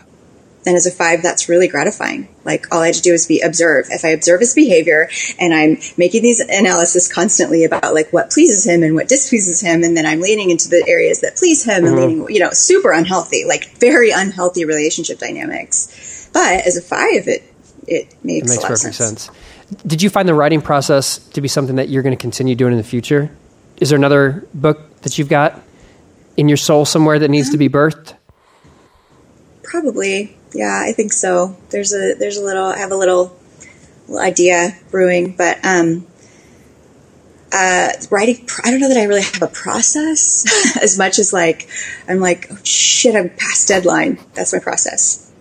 Then 0.64 0.76
as 0.76 0.86
a 0.86 0.92
five, 0.92 1.24
that's 1.24 1.50
really 1.50 1.68
gratifying. 1.68 2.28
Like 2.46 2.68
all 2.72 2.82
I 2.82 2.88
had 2.88 2.96
to 2.96 3.02
do 3.02 3.14
is 3.14 3.26
be 3.26 3.42
observe. 3.42 3.88
If 3.90 4.06
I 4.06 4.10
observe 4.10 4.42
his 4.42 4.54
behavior 4.54 5.10
and 5.40 5.54
I'm 5.54 5.78
making 5.98 6.22
these 6.22 6.40
analysis 6.40 7.12
constantly 7.12 7.64
about 7.64 7.94
like 7.94 8.14
what 8.14 8.30
pleases 8.30 8.66
him 8.66 8.84
and 8.84 8.94
what 8.94 9.08
displeases 9.08 9.62
him, 9.62 9.84
and 9.84 9.98
then 9.98 10.06
I'm 10.06 10.22
leaning 10.22 10.52
into 10.52 10.70
the 10.70 10.84
areas 10.88 11.22
that 11.22 11.36
please 11.36 11.64
him 11.64 11.86
and 11.86 11.96
uh-huh. 11.96 12.06
leaning, 12.06 12.30
you 12.30 12.40
know, 12.40 12.52
super 12.52 12.92
unhealthy, 12.92 13.44
like 13.46 13.72
very 13.78 14.12
unhealthy 14.12 14.66
relationship 14.66 15.18
dynamics. 15.18 16.30
But 16.32 16.66
as 16.66 16.78
a 16.78 16.82
five, 16.82 17.28
it 17.28 17.44
it 17.88 18.16
makes, 18.24 18.52
it 18.52 18.56
makes 18.56 18.66
perfect 18.66 18.96
sense. 18.96 19.24
sense. 19.24 19.38
Did 19.86 20.02
you 20.02 20.10
find 20.10 20.28
the 20.28 20.34
writing 20.34 20.62
process 20.62 21.18
to 21.30 21.42
be 21.42 21.48
something 21.48 21.78
that 21.78 21.90
you're 21.90 22.04
going 22.04 22.16
to 22.16 22.22
continue 22.22 22.56
doing 22.56 22.74
in 22.74 22.78
the 22.78 22.84
future? 22.84 23.32
Is 23.78 23.90
there 23.90 23.98
another 23.98 24.46
book 24.54 25.02
that 25.02 25.18
you've 25.18 25.30
got 25.30 25.60
in 26.38 26.48
your 26.48 26.58
soul 26.58 26.86
somewhere 26.86 27.20
that 27.20 27.30
needs 27.30 27.50
to 27.52 27.58
be 27.58 27.70
birthed? 27.70 28.14
Probably, 29.64 30.38
yeah, 30.54 30.84
I 30.86 30.94
think 30.94 31.14
so. 31.14 31.56
There's 31.70 31.94
a 31.94 32.16
there's 32.16 32.38
a 32.38 32.44
little 32.44 32.66
I 32.66 32.78
have 32.78 32.92
a 32.92 32.96
little, 32.96 33.38
little 34.08 34.26
idea 34.26 34.78
brewing, 34.90 35.36
but 35.36 35.64
um, 35.64 36.08
uh, 37.54 37.90
writing. 38.10 38.48
I 38.64 38.72
don't 38.72 38.80
know 38.80 38.90
that 38.90 38.98
I 38.98 39.06
really 39.06 39.24
have 39.24 39.42
a 39.42 39.48
process 39.48 40.78
as 40.82 40.98
much 40.98 41.20
as 41.20 41.34
like 41.34 41.70
I'm 42.08 42.20
like 42.20 42.48
oh 42.52 42.58
shit, 42.64 43.16
I'm 43.16 43.30
past 43.30 43.68
deadline. 43.68 44.20
That's 44.34 44.54
my 44.54 44.60
process. 44.60 45.32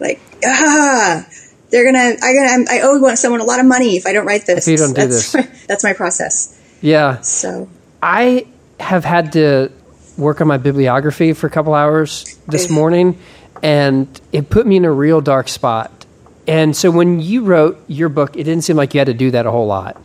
Like 0.00 0.20
ah, 0.44 1.26
they're 1.70 1.84
gonna 1.84 2.16
I 2.22 2.34
gonna 2.34 2.50
I'm, 2.50 2.68
I 2.68 2.80
owe 2.82 2.98
one- 2.98 3.16
someone 3.16 3.40
a 3.40 3.44
lot 3.44 3.60
of 3.60 3.66
money 3.66 3.96
if 3.96 4.06
I 4.06 4.12
don't 4.12 4.26
write 4.26 4.46
this. 4.46 4.66
If 4.66 4.72
you 4.72 4.78
don't 4.78 4.94
do 4.94 5.06
that's 5.06 5.32
this. 5.32 5.34
My, 5.34 5.56
that's 5.66 5.84
my 5.84 5.92
process. 5.92 6.60
Yeah. 6.80 7.20
So 7.20 7.68
I 8.02 8.46
have 8.80 9.04
had 9.04 9.32
to 9.32 9.72
work 10.16 10.40
on 10.40 10.46
my 10.46 10.58
bibliography 10.58 11.32
for 11.32 11.46
a 11.46 11.50
couple 11.50 11.74
hours 11.74 12.24
this 12.46 12.70
morning, 12.70 13.18
and 13.64 14.20
it 14.30 14.50
put 14.50 14.66
me 14.66 14.76
in 14.76 14.84
a 14.84 14.92
real 14.92 15.22
dark 15.22 15.48
spot. 15.48 16.04
And 16.46 16.76
so 16.76 16.90
when 16.90 17.20
you 17.20 17.44
wrote 17.44 17.82
your 17.88 18.10
book, 18.10 18.36
it 18.36 18.44
didn't 18.44 18.62
seem 18.62 18.76
like 18.76 18.92
you 18.92 19.00
had 19.00 19.06
to 19.06 19.14
do 19.14 19.30
that 19.30 19.46
a 19.46 19.50
whole 19.50 19.66
lot. 19.66 19.96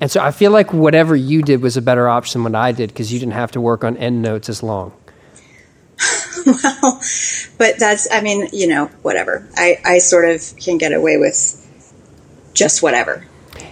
And 0.00 0.10
so 0.10 0.20
I 0.20 0.32
feel 0.32 0.50
like 0.50 0.72
whatever 0.72 1.14
you 1.14 1.40
did 1.40 1.62
was 1.62 1.76
a 1.76 1.82
better 1.82 2.08
option 2.08 2.42
than 2.42 2.52
what 2.52 2.60
I 2.60 2.72
did 2.72 2.88
because 2.88 3.12
you 3.12 3.20
didn't 3.20 3.34
have 3.34 3.52
to 3.52 3.60
work 3.60 3.84
on 3.84 3.96
end 3.96 4.20
notes 4.20 4.48
as 4.48 4.64
long. 4.64 4.92
well, 6.44 7.00
but 7.56 7.78
that's 7.78 8.08
I 8.10 8.20
mean 8.20 8.48
you 8.52 8.66
know 8.66 8.86
whatever. 9.02 9.48
I 9.54 9.78
I 9.84 9.98
sort 9.98 10.28
of 10.28 10.42
can 10.56 10.76
get 10.76 10.92
away 10.92 11.16
with 11.16 11.60
just 12.52 12.82
whatever. 12.82 13.24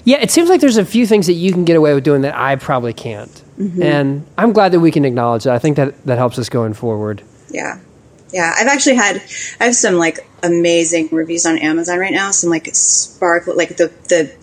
Yeah, 0.05 0.19
it 0.19 0.31
seems 0.31 0.49
like 0.49 0.61
there's 0.61 0.77
a 0.77 0.85
few 0.85 1.05
things 1.05 1.27
that 1.27 1.33
you 1.33 1.53
can 1.53 1.65
get 1.65 1.75
away 1.75 1.93
with 1.95 2.05
doing 2.05 2.23
that 2.23 2.37
I 2.37 2.55
probably 2.55 2.93
can't. 2.93 3.31
Mm-hmm. 3.59 3.83
And 3.83 4.27
I'm 4.39 4.53
glad 4.53 4.71
that 4.73 4.81
we 4.81 4.93
can 4.93 5.05
acknowledge 5.05 5.45
that. 5.45 5.55
I 5.55 5.59
think 5.59 5.77
that 5.77 6.05
that 6.05 6.19
helps 6.19 6.39
us 6.39 6.49
going 6.49 6.75
forward. 6.75 7.23
Yeah. 7.51 7.81
Yeah. 8.33 8.53
I've 8.57 8.69
actually 8.69 8.97
had, 8.97 9.23
I 9.61 9.65
have 9.65 9.75
some 9.75 9.95
like 9.95 10.27
amazing 10.43 11.09
reviews 11.11 11.47
on 11.47 11.59
Amazon 11.59 11.99
right 11.99 12.13
now. 12.13 12.31
Some 12.31 12.51
like 12.51 12.69
sparkle, 12.75 13.57
like 13.57 13.77
the, 13.77 13.93
the, 14.09 14.35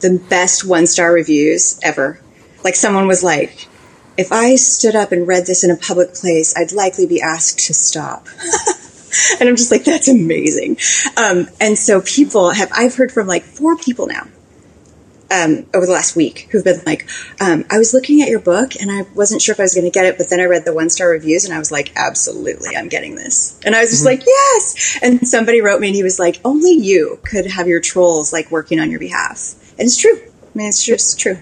the 0.00 0.18
best 0.28 0.64
one 0.64 0.86
star 0.86 1.12
reviews 1.12 1.78
ever. 1.82 2.20
Like 2.64 2.74
someone 2.74 3.06
was 3.06 3.22
like, 3.22 3.68
if 4.16 4.32
I 4.32 4.56
stood 4.56 4.96
up 4.96 5.12
and 5.12 5.28
read 5.28 5.46
this 5.46 5.62
in 5.62 5.70
a 5.70 5.76
public 5.76 6.14
place, 6.14 6.56
I'd 6.56 6.72
likely 6.72 7.06
be 7.06 7.20
asked 7.20 7.60
to 7.66 7.74
stop. 7.74 8.26
and 9.40 9.48
I'm 9.48 9.56
just 9.56 9.70
like, 9.70 9.84
that's 9.84 10.08
amazing. 10.08 10.78
Um, 11.16 11.48
and 11.60 11.78
so 11.78 12.00
people 12.00 12.50
have, 12.50 12.70
I've 12.74 12.96
heard 12.96 13.12
from 13.12 13.28
like 13.28 13.44
four 13.44 13.76
people 13.76 14.08
now 14.08 14.26
um, 15.30 15.66
over 15.74 15.84
the 15.86 15.92
last 15.92 16.16
week 16.16 16.48
who've 16.50 16.64
been 16.64 16.80
like, 16.86 17.06
um, 17.40 17.64
I 17.70 17.76
was 17.78 17.92
looking 17.92 18.22
at 18.22 18.28
your 18.28 18.40
book 18.40 18.72
and 18.80 18.90
I 18.90 19.02
wasn't 19.14 19.42
sure 19.42 19.52
if 19.52 19.60
I 19.60 19.64
was 19.64 19.74
going 19.74 19.84
to 19.84 19.90
get 19.90 20.06
it, 20.06 20.16
but 20.16 20.30
then 20.30 20.40
I 20.40 20.44
read 20.44 20.64
the 20.64 20.72
one 20.72 20.88
star 20.90 21.10
reviews 21.10 21.44
and 21.44 21.52
I 21.52 21.58
was 21.58 21.70
like, 21.70 21.92
absolutely, 21.96 22.76
I'm 22.76 22.88
getting 22.88 23.14
this. 23.14 23.58
And 23.64 23.74
I 23.76 23.80
was 23.80 23.90
just 23.90 24.04
like, 24.06 24.22
yes. 24.26 24.98
And 25.02 25.26
somebody 25.28 25.60
wrote 25.60 25.80
me 25.80 25.88
and 25.88 25.96
he 25.96 26.02
was 26.02 26.18
like, 26.18 26.40
only 26.44 26.72
you 26.72 27.18
could 27.24 27.46
have 27.46 27.68
your 27.68 27.80
trolls 27.80 28.32
like 28.32 28.50
working 28.50 28.80
on 28.80 28.90
your 28.90 29.00
behalf. 29.00 29.54
And 29.78 29.86
it's 29.86 29.96
true. 29.98 30.16
I 30.18 30.58
mean, 30.58 30.68
it's 30.68 30.84
just 30.84 31.18
true. 31.20 31.38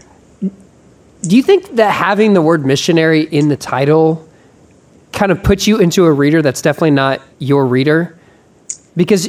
Do 1.23 1.37
you 1.37 1.43
think 1.43 1.77
that 1.77 1.91
having 1.93 2.35
the 2.35 2.43
word 2.43 2.65
missionary 2.67 3.23
in 3.23 3.49
the 3.49 3.57
title 3.57 4.29
kind 5.13 5.33
of 5.33 5.43
puts 5.43 5.67
you 5.67 5.79
into 5.79 6.05
a 6.05 6.13
reader 6.13 6.43
that's 6.43 6.61
definitely 6.63 6.91
not 6.93 7.21
your 7.39 7.67
reader? 7.67 8.19
Because, 8.97 9.29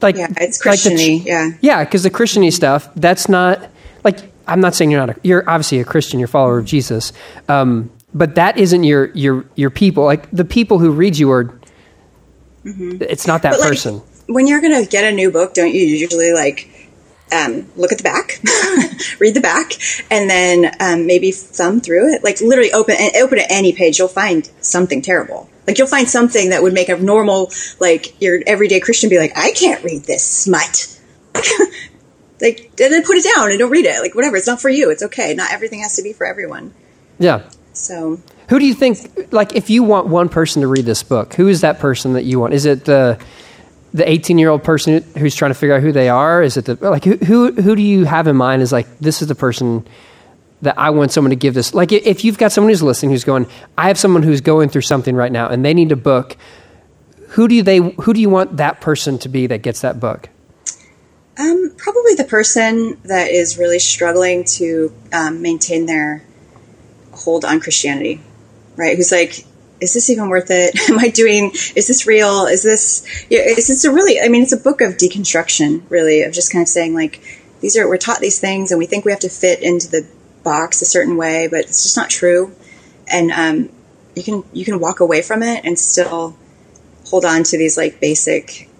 like, 0.00 0.16
Yeah, 0.16 0.28
it's 0.38 0.64
like 0.64 0.80
the 0.80 0.90
Christiany. 0.90 1.24
yeah. 1.24 1.50
yeah, 1.60 1.84
because 1.84 2.02
the 2.02 2.10
Christiany 2.10 2.52
stuff, 2.52 2.88
that's 2.96 3.28
not 3.28 3.70
like 4.06 4.32
I'm 4.46 4.60
not 4.60 4.74
saying 4.74 4.92
you're 4.92 5.04
not. 5.04 5.16
A, 5.16 5.20
you're 5.24 5.48
obviously 5.50 5.80
a 5.80 5.84
Christian. 5.84 6.20
You're 6.20 6.26
a 6.28 6.28
follower 6.28 6.58
of 6.58 6.64
Jesus, 6.64 7.12
um, 7.48 7.90
but 8.14 8.36
that 8.36 8.56
isn't 8.56 8.84
your 8.84 9.10
your 9.10 9.44
your 9.56 9.70
people. 9.70 10.04
Like 10.04 10.30
the 10.30 10.44
people 10.44 10.78
who 10.78 10.92
read 10.92 11.18
you 11.18 11.30
are. 11.32 11.60
It's 12.64 13.26
not 13.26 13.42
that 13.42 13.52
Mm-hmm. 13.52 13.60
But, 13.60 13.60
like, 13.60 13.68
person. 13.68 14.02
when 14.26 14.46
you're 14.48 14.60
going 14.60 14.82
to 14.82 14.90
get 14.90 15.04
a 15.04 15.14
new 15.14 15.30
book, 15.30 15.54
don't 15.54 15.72
you 15.72 15.82
usually 15.82 16.32
like 16.32 16.90
um, 17.32 17.70
look 17.76 17.92
at 17.92 17.98
the 17.98 18.04
back, 18.04 18.40
read 19.20 19.34
the 19.34 19.40
back, 19.40 19.72
and 20.10 20.28
then 20.28 20.72
um, 20.80 21.06
maybe 21.06 21.30
thumb 21.30 21.80
through 21.80 22.14
it? 22.14 22.24
Like 22.24 22.40
literally 22.40 22.72
open 22.72 22.96
and 22.98 23.14
open 23.16 23.38
at 23.38 23.46
any 23.50 23.72
page, 23.72 23.98
you'll 23.98 24.08
find 24.08 24.50
something 24.60 25.02
terrible. 25.02 25.48
Like 25.66 25.78
you'll 25.78 25.88
find 25.88 26.08
something 26.08 26.50
that 26.50 26.62
would 26.62 26.72
make 26.72 26.88
a 26.88 26.96
normal, 26.96 27.52
like 27.80 28.20
your 28.20 28.40
everyday 28.46 28.80
Christian 28.80 29.10
be 29.10 29.18
like, 29.18 29.36
I 29.36 29.52
can't 29.52 29.82
read 29.84 30.04
this 30.04 30.24
smut. 30.24 31.00
like, 32.40 32.70
and 32.80 32.92
then 32.92 33.02
put 33.02 33.16
it 33.16 33.24
down 33.34 33.50
and 33.50 33.58
don't 33.58 33.70
read 33.70 33.86
it. 33.86 34.00
Like 34.00 34.14
whatever, 34.14 34.36
it's 34.36 34.46
not 34.46 34.60
for 34.60 34.68
you. 34.68 34.90
It's 34.90 35.02
okay. 35.02 35.34
Not 35.34 35.52
everything 35.52 35.80
has 35.80 35.96
to 35.96 36.02
be 36.02 36.12
for 36.12 36.26
everyone. 36.26 36.72
yeah. 37.18 37.48
So 37.72 38.18
Who 38.48 38.58
do 38.58 38.64
you 38.64 38.72
think? 38.72 39.32
Like, 39.32 39.54
if 39.54 39.68
you 39.68 39.82
want 39.82 40.06
one 40.06 40.30
person 40.30 40.62
to 40.62 40.68
read 40.68 40.86
this 40.86 41.02
book, 41.02 41.34
who 41.34 41.46
is 41.48 41.60
that 41.60 41.78
person 41.78 42.14
that 42.14 42.24
you 42.24 42.40
want? 42.40 42.54
Is 42.54 42.64
it 42.64 42.86
the 42.86 43.18
the 43.92 44.08
eighteen 44.10 44.38
year 44.38 44.48
old 44.48 44.64
person 44.64 45.02
who's 45.18 45.34
trying 45.34 45.50
to 45.50 45.54
figure 45.54 45.74
out 45.74 45.82
who 45.82 45.92
they 45.92 46.08
are? 46.08 46.42
Is 46.42 46.56
it 46.56 46.64
the 46.64 46.74
like 46.80 47.04
who 47.04 47.16
who 47.16 47.52
who 47.52 47.76
do 47.76 47.82
you 47.82 48.04
have 48.06 48.28
in 48.28 48.36
mind? 48.36 48.62
Is 48.62 48.72
like 48.72 48.98
this 48.98 49.20
is 49.20 49.28
the 49.28 49.34
person 49.34 49.86
that 50.62 50.78
I 50.78 50.88
want 50.88 51.12
someone 51.12 51.30
to 51.30 51.36
give 51.36 51.52
this. 51.52 51.74
Like, 51.74 51.92
if 51.92 52.24
you've 52.24 52.38
got 52.38 52.50
someone 52.50 52.70
who's 52.70 52.82
listening 52.82 53.10
who's 53.10 53.24
going, 53.24 53.46
I 53.76 53.88
have 53.88 53.98
someone 53.98 54.22
who's 54.22 54.40
going 54.40 54.70
through 54.70 54.80
something 54.82 55.14
right 55.14 55.30
now 55.30 55.48
and 55.48 55.62
they 55.62 55.74
need 55.74 55.92
a 55.92 55.96
book. 55.96 56.34
Who 57.30 57.46
do 57.48 57.62
they? 57.62 57.76
Who 57.78 58.14
do 58.14 58.20
you 58.22 58.30
want 58.30 58.56
that 58.56 58.80
person 58.80 59.18
to 59.18 59.28
be 59.28 59.46
that 59.48 59.60
gets 59.60 59.82
that 59.82 60.00
book? 60.00 60.30
Um, 61.38 61.72
probably 61.76 62.14
the 62.14 62.24
person 62.24 62.98
that 63.04 63.30
is 63.30 63.58
really 63.58 63.78
struggling 63.78 64.44
to 64.56 64.94
um, 65.12 65.42
maintain 65.42 65.86
their 65.86 66.24
hold 67.12 67.44
on 67.44 67.60
Christianity, 67.60 68.22
right? 68.76 68.96
Who's 68.96 69.12
like, 69.12 69.44
is 69.80 69.92
this 69.92 70.08
even 70.08 70.28
worth 70.28 70.50
it? 70.50 70.78
Am 70.90 70.98
I 70.98 71.08
doing? 71.08 71.50
Is 71.74 71.86
this 71.88 72.06
real? 72.06 72.46
Is 72.46 72.62
this? 72.62 73.06
Yeah, 73.28 73.40
is 73.40 73.68
this 73.68 73.84
a 73.84 73.92
really? 73.92 74.20
I 74.20 74.28
mean, 74.28 74.42
it's 74.42 74.52
a 74.52 74.56
book 74.56 74.80
of 74.80 74.96
deconstruction, 74.96 75.82
really, 75.90 76.22
of 76.22 76.32
just 76.32 76.50
kind 76.50 76.62
of 76.62 76.68
saying 76.68 76.94
like, 76.94 77.20
these 77.60 77.76
are 77.76 77.86
we're 77.86 77.98
taught 77.98 78.20
these 78.20 78.40
things, 78.40 78.70
and 78.70 78.78
we 78.78 78.86
think 78.86 79.04
we 79.04 79.10
have 79.10 79.20
to 79.20 79.28
fit 79.28 79.62
into 79.62 79.90
the 79.90 80.08
box 80.42 80.80
a 80.80 80.86
certain 80.86 81.16
way, 81.16 81.48
but 81.48 81.60
it's 81.60 81.82
just 81.82 81.96
not 81.96 82.08
true. 82.08 82.54
And 83.08 83.30
um, 83.30 83.68
you 84.14 84.22
can 84.22 84.44
you 84.52 84.64
can 84.64 84.80
walk 84.80 85.00
away 85.00 85.20
from 85.20 85.42
it 85.42 85.64
and 85.64 85.78
still 85.78 86.36
hold 87.06 87.24
on 87.24 87.42
to 87.44 87.58
these 87.58 87.76
like 87.76 88.00
basic 88.00 88.70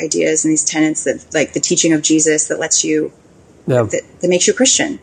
ideas 0.00 0.44
and 0.44 0.52
these 0.52 0.64
tenets 0.64 1.04
that 1.04 1.26
like 1.32 1.52
the 1.52 1.60
teaching 1.60 1.92
of 1.92 2.02
Jesus 2.02 2.48
that 2.48 2.58
lets 2.58 2.84
you 2.84 3.12
No. 3.66 3.84
that, 3.86 4.02
that 4.20 4.28
makes 4.28 4.46
you 4.46 4.54
Christian. 4.54 4.98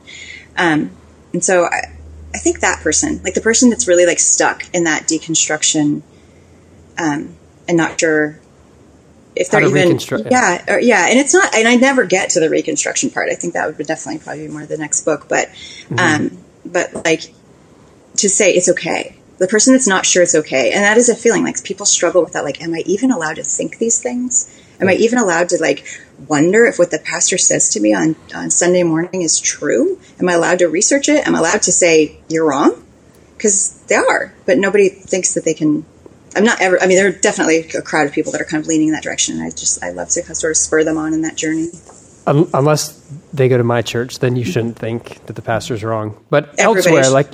Um, 0.58 0.92
and 1.34 1.44
so 1.44 1.66
I, 1.66 1.94
I 2.34 2.40
think 2.40 2.60
that 2.60 2.82
person, 2.82 3.22
like 3.24 3.34
the 3.34 3.42
person 3.42 3.70
that's 3.70 3.88
really 3.88 4.06
like 4.06 4.20
stuck 4.20 4.64
in 4.74 4.84
that 4.86 5.04
deconstruction, 5.04 6.02
um, 6.98 7.36
and 7.68 7.78
not 7.78 8.00
sure 8.00 8.40
if 9.36 9.52
they're 9.52 9.62
even, 9.62 10.00
yeah, 10.32 10.64
or, 10.68 10.80
yeah. 10.80 11.08
And 11.10 11.20
it's 11.20 11.34
not, 11.34 11.54
and 11.54 11.68
I 11.68 11.76
never 11.76 12.06
get 12.06 12.32
to 12.32 12.40
the 12.40 12.50
reconstruction 12.50 13.12
part. 13.12 13.30
I 13.30 13.36
think 13.36 13.54
that 13.54 13.78
would 13.78 13.86
definitely 13.86 14.20
probably 14.20 14.48
be 14.48 14.54
more 14.54 14.66
the 14.66 14.78
next 14.78 15.02
book, 15.02 15.28
but, 15.30 15.50
Mm-hmm. 15.90 16.00
um, 16.00 16.38
but 16.66 17.06
like 17.06 17.34
to 18.18 18.28
say 18.30 18.52
it's 18.52 18.68
okay. 18.70 19.16
The 19.38 19.48
person 19.48 19.74
that's 19.74 19.88
not 19.88 20.06
sure 20.06 20.24
it's 20.24 20.34
okay, 20.34 20.72
and 20.72 20.84
that 20.84 20.98
is 20.98 21.10
a 21.10 21.16
feeling 21.16 21.44
like 21.44 21.64
people 21.64 21.86
struggle 21.86 22.24
with 22.24 22.34
that. 22.34 22.44
Like, 22.44 22.60
am 22.62 22.74
I 22.74 22.82
even 22.88 23.12
allowed 23.12 23.36
to 23.36 23.44
think 23.44 23.78
these 23.78 24.02
things? 24.02 24.50
Am 24.80 24.88
I 24.88 24.94
even 24.94 25.20
allowed 25.20 25.50
to 25.50 25.58
like 25.60 25.86
wonder 26.28 26.66
if 26.66 26.80
what 26.80 26.92
the 26.92 27.00
pastor 27.00 27.38
says 27.38 27.70
to 27.70 27.80
me 27.80 27.94
on 27.94 28.16
on 28.34 28.50
Sunday 28.50 28.84
morning 28.84 29.22
is 29.22 29.40
true? 29.40 30.00
Am 30.20 30.30
I 30.30 30.34
allowed 30.34 30.60
to 30.60 30.68
research 30.68 31.10
it? 31.10 31.28
Am 31.28 31.36
I 31.36 31.40
allowed 31.40 31.64
to 31.64 31.72
say 31.72 32.18
you're 32.30 32.48
wrong? 32.48 32.84
Because 33.36 33.80
they 33.88 33.96
are, 33.96 34.34
but 34.46 34.58
nobody 34.58 34.90
thinks 34.90 35.34
that 35.34 35.46
they 35.46 35.54
can. 35.54 35.86
I'm 36.36 36.44
not 36.44 36.62
ever. 36.62 36.82
I 36.82 36.88
mean, 36.88 36.98
there 36.98 37.08
are 37.08 37.12
definitely 37.12 37.68
a 37.76 37.82
crowd 37.82 38.08
of 38.08 38.14
people 38.14 38.32
that 38.32 38.42
are 38.42 38.46
kind 38.46 38.62
of 38.62 38.68
leaning 38.68 38.90
in 38.90 38.94
that 38.94 39.04
direction, 39.04 39.36
and 39.36 39.44
I 39.44 39.50
just 39.50 39.84
I 39.84 39.92
love 39.92 40.10
to 40.10 40.36
sort 40.36 40.52
of 40.52 40.58
spur 40.58 40.84
them 40.84 40.98
on 40.98 41.14
in 41.14 41.22
that 41.22 41.36
journey. 41.36 41.70
Un- 42.28 42.50
unless 42.54 43.00
they 43.34 43.48
go 43.48 43.58
to 43.58 43.64
my 43.64 43.82
church, 43.82 44.20
then 44.20 44.36
you 44.36 44.44
shouldn't 44.44 44.78
think 44.78 45.26
that 45.28 45.36
the 45.36 45.42
pastor's 45.42 45.84
wrong. 45.84 46.18
But 46.30 46.50
Everybody 46.60 46.62
elsewhere, 46.62 47.04
should. 47.06 47.14
like 47.14 47.28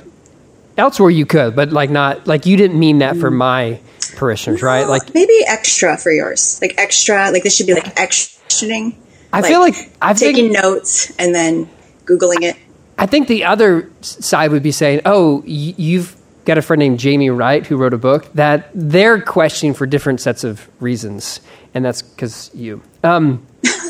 elsewhere, 0.76 1.10
you 1.10 1.26
could, 1.26 1.56
but 1.56 1.72
like 1.72 1.90
not 1.90 2.26
like 2.26 2.46
you 2.46 2.56
didn't 2.56 2.78
mean 2.78 2.98
that 2.98 3.16
for 3.16 3.30
mm. 3.30 3.36
my 3.36 3.80
parishioners, 4.16 4.62
right? 4.62 4.86
Like 4.88 5.14
maybe 5.14 5.40
extra 5.46 5.96
for 5.96 6.10
yours, 6.10 6.58
like 6.62 6.74
extra, 6.78 7.30
like 7.30 7.42
this 7.42 7.56
should 7.56 7.66
be 7.66 7.74
like 7.74 7.98
extra 7.98 8.34
questioning. 8.54 9.00
I 9.32 9.42
feel 9.42 9.60
like 9.60 9.74
I 10.00 10.14
think 10.14 10.36
taking 10.36 10.52
notes 10.52 11.10
and 11.18 11.34
then 11.34 11.68
googling 12.04 12.42
it. 12.42 12.56
I 12.98 13.06
think 13.06 13.26
the 13.26 13.44
other 13.44 13.90
side 14.00 14.52
would 14.52 14.62
be 14.62 14.70
saying, 14.70 15.00
"Oh, 15.04 15.42
you've 15.44 16.16
got 16.44 16.58
a 16.58 16.62
friend 16.62 16.78
named 16.78 17.00
Jamie 17.00 17.30
Wright 17.30 17.66
who 17.66 17.76
wrote 17.76 17.94
a 17.94 17.98
book 17.98 18.32
that 18.34 18.70
they're 18.74 19.20
questioning 19.20 19.74
for 19.74 19.86
different 19.86 20.20
sets 20.20 20.44
of 20.44 20.68
reasons, 20.80 21.40
and 21.74 21.84
that's 21.84 22.02
because 22.02 22.50
you." 22.54 22.80
Um, 23.02 23.44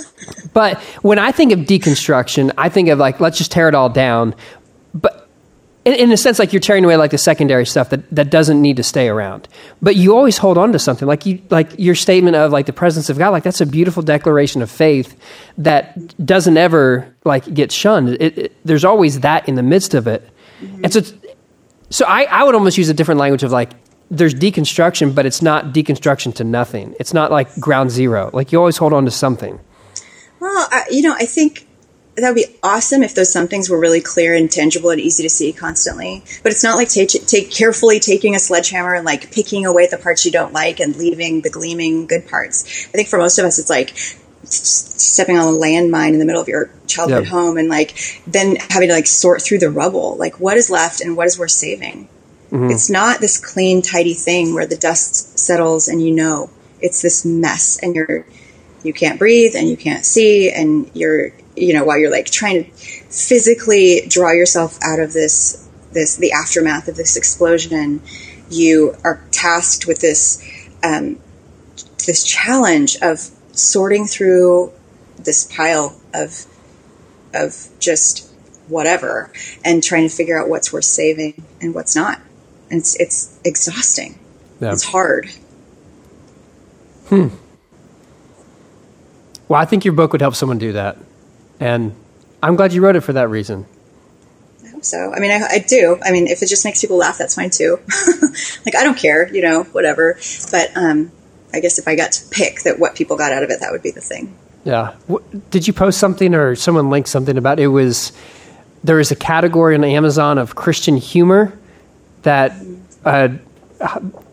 but 0.55 0.81
when 1.03 1.18
I 1.18 1.33
think 1.33 1.53
of 1.53 1.61
deconstruction, 1.61 2.53
I 2.57 2.70
think 2.70 2.89
of 2.89 2.99
like 2.99 3.20
let's 3.20 3.37
just 3.37 3.53
tear 3.53 3.68
it 3.68 3.75
all 3.75 3.91
down, 3.91 4.35
in, 5.85 5.95
in 5.95 6.12
a 6.12 6.16
sense, 6.16 6.39
like 6.39 6.53
you're 6.53 6.61
tearing 6.61 6.85
away 6.85 6.97
like 6.97 7.11
the 7.11 7.18
secondary 7.18 7.66
stuff 7.66 7.91
that, 7.91 8.09
that 8.14 8.30
doesn't 8.30 8.61
need 8.61 8.76
to 8.76 8.82
stay 8.82 9.09
around. 9.09 9.49
But 9.82 9.97
you 9.97 10.16
always 10.16 10.39
hold 10.39 10.59
on 10.59 10.72
to 10.72 10.78
something, 10.78 11.07
like 11.07 11.26
you 11.26 11.43
like 11.51 11.78
your 11.78 11.95
statement 11.95 12.37
of 12.37 12.53
like 12.53 12.66
the 12.66 12.72
presence 12.72 13.11
of 13.11 13.18
God. 13.18 13.30
Like 13.30 13.43
that's 13.43 13.61
a 13.61 13.66
beautiful 13.66 14.03
declaration 14.03 14.62
of 14.62 14.70
faith 14.70 15.18
that 15.59 16.24
doesn't 16.24 16.57
ever 16.57 17.14
like 17.24 17.53
get 17.53 17.70
shunned. 17.72 18.11
It, 18.20 18.39
it, 18.39 18.57
there's 18.64 18.85
always 18.85 19.20
that 19.20 19.49
in 19.49 19.55
the 19.55 19.62
midst 19.62 19.95
of 19.95 20.07
it, 20.07 20.28
mm-hmm. 20.61 20.85
and 20.85 20.93
so 20.93 21.03
so 21.91 22.05
I, 22.07 22.24
I 22.24 22.45
would 22.45 22.55
almost 22.55 22.78
use 22.78 22.89
a 22.89 22.95
different 22.95 23.20
language 23.20 23.43
of 23.43 23.53
like 23.53 23.70
there's 24.11 24.35
deconstruction, 24.35 25.14
but 25.14 25.26
it's 25.26 25.43
not 25.43 25.66
deconstruction 25.66 26.35
to 26.37 26.45
nothing. 26.45 26.95
It's 26.99 27.14
not 27.14 27.30
like 27.30 27.55
ground 27.61 27.91
zero. 27.91 28.30
Like 28.32 28.53
you 28.53 28.59
always 28.59 28.76
hold 28.76 28.93
on 28.93 29.05
to 29.05 29.11
something. 29.11 29.61
Well, 30.41 30.68
I, 30.70 30.85
you 30.91 31.03
know, 31.03 31.14
I 31.14 31.26
think 31.26 31.66
that 32.17 32.29
would 32.29 32.37
be 32.37 32.57
awesome 32.62 33.03
if 33.03 33.15
those 33.15 33.33
some 33.33 33.49
things 33.49 33.69
were 33.69 33.79
really 33.79 34.01
clear 34.01 34.35
and 34.35 34.51
tangible 34.51 34.91
and 34.91 35.01
easy 35.01 35.23
to 35.25 35.31
see 35.31 35.53
constantly. 35.53 36.23
But 36.43 36.53
it's 36.53 36.62
not 36.62 36.77
like 36.77 36.89
take, 36.89 37.09
take 37.09 37.51
carefully 37.51 37.99
taking 37.99 38.35
a 38.35 38.39
sledgehammer 38.39 38.95
and 38.95 39.05
like 39.05 39.33
picking 39.33 39.67
away 39.67 39.87
the 39.87 39.99
parts 39.99 40.25
you 40.25 40.31
don't 40.31 40.53
like 40.53 40.81
and 40.81 40.95
leaving 40.97 41.41
the 41.41 41.51
gleaming 41.51 42.07
good 42.07 42.29
parts. 42.29 42.65
I 42.89 42.91
think 42.93 43.09
for 43.09 43.19
most 43.19 43.39
of 43.39 43.45
us, 43.45 43.59
it's 43.59 43.71
like 43.71 43.93
stepping 44.45 45.39
on 45.39 45.55
a 45.55 45.57
landmine 45.57 46.12
in 46.12 46.19
the 46.19 46.25
middle 46.25 46.41
of 46.43 46.49
your 46.49 46.71
childhood 46.87 47.25
Yeah. 47.25 47.31
home 47.31 47.57
and 47.57 47.69
like 47.69 47.95
then 48.27 48.57
having 48.57 48.89
to 48.89 48.95
like 48.95 49.07
sort 49.07 49.43
through 49.43 49.59
the 49.59 49.71
rubble. 49.71 50.17
Like 50.17 50.39
what 50.39 50.57
is 50.57 50.71
left 50.71 51.01
and 51.01 51.17
what 51.17 51.27
is 51.27 51.39
worth 51.39 51.51
saving. 51.51 52.09
Mm-hmm. 52.51 52.71
It's 52.71 52.91
not 52.91 53.21
this 53.21 53.39
clean, 53.39 53.83
tidy 53.83 54.15
thing 54.15 54.55
where 54.55 54.67
the 54.67 54.77
dust 54.77 55.39
settles 55.39 55.89
and 55.89 56.01
you 56.01 56.12
know. 56.15 56.51
It's 56.81 57.03
this 57.03 57.25
mess 57.25 57.79
and 57.83 57.97
you're 57.97 58.27
you 58.85 58.93
can't 58.93 59.19
breathe 59.19 59.55
and 59.57 59.69
you 59.69 59.77
can't 59.77 60.05
see 60.05 60.51
and 60.51 60.91
you're 60.95 61.33
you 61.57 61.73
know 61.73 61.85
while 61.85 61.99
you're 61.99 62.11
like 62.11 62.27
trying 62.27 62.65
to 62.65 62.71
physically 62.73 64.03
draw 64.09 64.33
yourself 64.33 64.79
out 64.83 64.99
of 64.99 65.13
this 65.13 65.69
this 65.93 66.17
the 66.17 66.33
aftermath 66.33 66.89
of 66.89 66.97
this 66.97 67.17
explosion 67.17 68.01
you 68.51 68.95
are 69.05 69.25
tasked 69.31 69.87
with 69.87 70.01
this 70.01 70.43
um, 70.83 71.19
this 72.07 72.25
challenge 72.25 72.97
of 73.03 73.31
sorting 73.53 74.05
through 74.07 74.73
this 75.19 75.45
pile 75.55 75.99
of 76.13 76.45
of 77.33 77.69
just 77.79 78.29
whatever 78.69 79.31
and 79.65 79.83
trying 79.83 80.09
to 80.09 80.15
figure 80.15 80.41
out 80.41 80.49
what's 80.49 80.73
worth 80.73 80.85
saving 80.85 81.45
and 81.61 81.75
what's 81.75 81.95
not 81.95 82.21
and 82.71 82.81
it's 82.81 82.99
it's 83.01 83.39
exhausting 83.45 84.19
Yeah. 84.61 84.73
it's 84.73 84.85
hard 84.85 85.31
Hmm. 87.09 87.29
Well, 89.47 89.61
I 89.61 89.67
think 89.67 89.85
your 89.85 89.93
book 89.93 90.13
would 90.13 90.23
help 90.23 90.35
someone 90.35 90.57
do 90.57 90.73
that, 90.73 90.97
and 91.61 91.95
I'm 92.43 92.57
glad 92.57 92.73
you 92.73 92.83
wrote 92.83 92.97
it 92.97 93.01
for 93.01 93.13
that 93.15 93.29
reason. 93.29 93.67
I 94.65 94.69
hope 94.69 94.85
so. 94.85 95.13
I 95.13 95.21
mean, 95.21 95.31
I, 95.31 95.47
I 95.47 95.59
do. 95.59 95.99
I 96.03 96.11
mean, 96.11 96.27
if 96.27 96.43
it 96.43 96.49
just 96.49 96.65
makes 96.65 96.81
people 96.81 96.97
laugh, 96.97 97.19
that's 97.19 97.35
fine 97.35 97.51
too. 97.51 97.79
like, 98.67 98.75
I 98.75 98.85
don't 98.85 98.99
care, 98.99 99.33
you 99.33 99.43
know, 99.43 99.65
whatever. 99.65 100.19
But 100.51 100.77
um, 100.77 101.11
I 101.53 101.61
guess 101.61 101.79
if 101.79 101.89
I 101.89 101.97
got 101.97 102.13
to 102.13 102.29
pick 102.31 102.63
that 102.63 102.79
what 102.79 102.95
people 102.95 103.17
got 103.17 103.33
out 103.33 103.43
of 103.43 103.51
it, 103.51 103.61
that 103.61 103.73
would 103.73 103.83
be 103.83 103.91
the 103.91 104.01
thing. 104.01 104.37
Yeah. 104.65 104.95
Did 105.51 105.67
you 105.67 105.73
post 105.73 105.99
something 105.99 106.35
or 106.35 106.57
someone 106.57 106.91
linked 106.91 107.09
something 107.09 107.37
about 107.37 107.61
it? 107.61 107.69
Was 107.69 108.13
there 108.83 108.99
is 108.99 109.11
a 109.11 109.17
category 109.17 109.75
on 109.75 109.85
Amazon 109.85 110.39
of 110.39 110.55
Christian 110.55 110.97
humor 110.97 111.57
that 112.23 112.53
uh, 113.05 113.29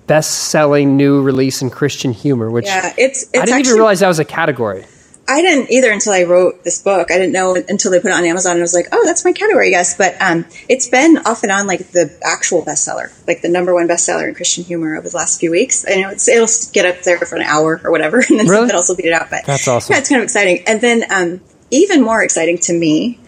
best-selling 0.07 0.97
new 0.97 1.21
release 1.21 1.61
in 1.61 1.69
Christian 1.69 2.11
humor, 2.11 2.49
which 2.49 2.65
Yeah, 2.65 2.93
it's. 2.97 3.23
it's 3.23 3.29
I 3.35 3.45
didn't 3.45 3.59
actually, 3.59 3.69
even 3.69 3.75
realize 3.75 3.99
that 3.99 4.07
was 4.07 4.19
a 4.19 4.25
category. 4.25 4.85
I 5.27 5.41
didn't 5.41 5.71
either 5.71 5.91
until 5.91 6.13
I 6.13 6.23
wrote 6.23 6.63
this 6.63 6.81
book. 6.81 7.09
I 7.11 7.17
didn't 7.17 7.31
know 7.31 7.55
until 7.55 7.91
they 7.91 7.99
put 7.99 8.09
it 8.09 8.13
on 8.13 8.25
Amazon, 8.25 8.53
and 8.53 8.59
I 8.59 8.63
was 8.63 8.73
like, 8.73 8.87
"Oh, 8.91 9.05
that's 9.05 9.23
my 9.23 9.31
category, 9.31 9.67
I 9.67 9.69
guess." 9.69 9.95
But 9.95 10.19
um, 10.21 10.45
it's 10.67 10.89
been 10.89 11.19
off 11.19 11.43
and 11.43 11.51
on 11.51 11.67
like 11.67 11.91
the 11.91 12.11
actual 12.23 12.63
bestseller, 12.63 13.11
like 13.27 13.41
the 13.41 13.47
number 13.49 13.73
one 13.73 13.87
bestseller 13.87 14.27
in 14.27 14.35
Christian 14.35 14.63
humor 14.63 14.97
over 14.97 15.07
the 15.07 15.15
last 15.15 15.39
few 15.39 15.51
weeks. 15.51 15.85
I 15.87 16.01
know 16.01 16.09
it's, 16.09 16.27
it'll 16.27 16.47
get 16.73 16.85
up 16.85 17.03
there 17.03 17.17
for 17.19 17.35
an 17.35 17.43
hour 17.43 17.79
or 17.83 17.91
whatever, 17.91 18.17
and 18.29 18.39
then 18.39 18.47
Really? 18.47 18.57
something 18.61 18.75
else 18.75 18.89
will 18.89 18.97
beat 18.97 19.05
it 19.05 19.13
out. 19.13 19.29
But 19.29 19.45
That's 19.45 19.67
awesome. 19.67 19.93
Yeah, 19.93 19.99
it's 19.99 20.09
kind 20.09 20.19
of 20.21 20.23
exciting. 20.25 20.63
And 20.67 20.81
then 20.81 21.03
um, 21.11 21.41
even 21.69 22.01
more 22.01 22.23
exciting 22.23 22.57
to 22.59 22.73
me 22.73 23.19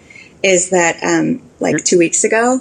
is 0.42 0.72
that 0.72 1.02
um, 1.04 1.42
like 1.60 1.84
two 1.86 1.98
weeks 2.00 2.24
ago. 2.24 2.60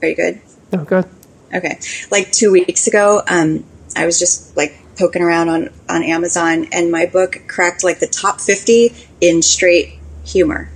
Are 0.00 0.08
you 0.08 0.14
good? 0.16 0.40
Oh, 0.72 0.84
good. 0.84 1.04
Okay. 1.52 1.78
Like 2.10 2.30
two 2.32 2.52
weeks 2.52 2.86
ago, 2.86 3.22
um, 3.28 3.64
I 3.96 4.06
was 4.06 4.18
just 4.18 4.56
like 4.56 4.78
poking 4.98 5.22
around 5.22 5.48
on, 5.48 5.70
on 5.88 6.02
Amazon 6.02 6.66
and 6.72 6.90
my 6.90 7.06
book 7.06 7.42
cracked 7.46 7.84
like 7.84 8.00
the 8.00 8.06
top 8.06 8.40
50 8.40 8.92
in 9.20 9.42
straight 9.42 9.98
humor. 10.24 10.70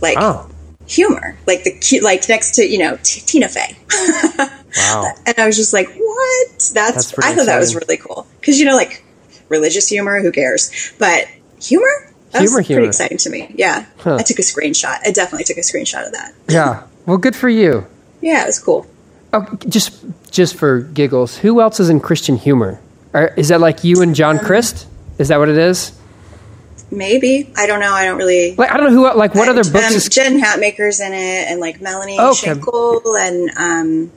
Like 0.00 0.16
Oh, 0.18 0.48
humor. 0.86 1.36
Like 1.46 1.64
the 1.64 2.00
like 2.02 2.28
next 2.28 2.54
to, 2.56 2.66
you 2.66 2.78
know, 2.78 2.98
T- 3.02 3.20
Tina 3.20 3.48
Fey. 3.48 3.76
wow. 4.78 5.12
and 5.26 5.38
I 5.38 5.46
was 5.46 5.56
just 5.56 5.72
like, 5.72 5.88
what? 5.94 6.48
That's, 6.72 6.72
That's 7.12 7.18
I 7.18 7.34
thought 7.34 7.46
that 7.46 7.58
was 7.58 7.74
really 7.74 7.96
cool. 7.96 8.26
Cause 8.42 8.58
you 8.58 8.64
know, 8.66 8.76
like 8.76 9.02
religious 9.48 9.88
humor, 9.88 10.20
who 10.20 10.32
cares? 10.32 10.70
But 10.98 11.28
humor? 11.60 12.12
That 12.32 12.42
Humor, 12.42 12.58
was 12.58 12.66
humor. 12.66 12.80
pretty 12.80 12.88
exciting 12.88 13.18
to 13.18 13.30
me. 13.30 13.52
Yeah. 13.56 13.86
Huh. 13.98 14.16
I 14.16 14.22
took 14.22 14.38
a 14.38 14.42
screenshot. 14.42 14.98
I 15.04 15.12
definitely 15.12 15.44
took 15.44 15.56
a 15.56 15.60
screenshot 15.60 16.06
of 16.06 16.12
that. 16.12 16.34
Yeah. 16.48 16.82
Well, 17.06 17.18
good 17.18 17.36
for 17.36 17.48
you. 17.48 17.86
Yeah, 18.20 18.42
it 18.42 18.46
was 18.46 18.58
cool. 18.58 18.86
Oh, 19.32 19.46
just 19.68 20.04
just 20.30 20.56
for 20.56 20.80
giggles, 20.80 21.38
who 21.38 21.60
else 21.60 21.78
is 21.80 21.88
in 21.88 22.00
Christian 22.00 22.36
humor? 22.36 22.80
Or 23.16 23.28
is 23.36 23.48
that 23.48 23.60
like 23.60 23.82
you 23.82 24.02
and 24.02 24.14
John 24.14 24.38
Christ? 24.38 24.86
Is 25.18 25.28
that 25.28 25.38
what 25.38 25.48
it 25.48 25.56
is? 25.56 25.92
maybe 26.88 27.52
I 27.56 27.66
don't 27.66 27.80
know. 27.80 27.92
I 27.92 28.04
don't 28.04 28.18
really. 28.18 28.54
Like 28.54 28.70
I 28.70 28.76
don't 28.76 28.92
know 28.92 28.96
who 29.10 29.18
like 29.18 29.34
what 29.34 29.48
other 29.48 29.62
Um, 29.62 29.72
books 29.72 29.92
is 29.92 30.08
Jen 30.08 30.40
Hatmaker's 30.40 31.00
in 31.00 31.12
it, 31.12 31.48
and 31.50 31.60
like 31.60 31.80
Melanie 31.80 32.20
Okay. 32.20 32.52
Shankle, 32.52 33.00
and 33.18 33.50
um, 33.56 34.12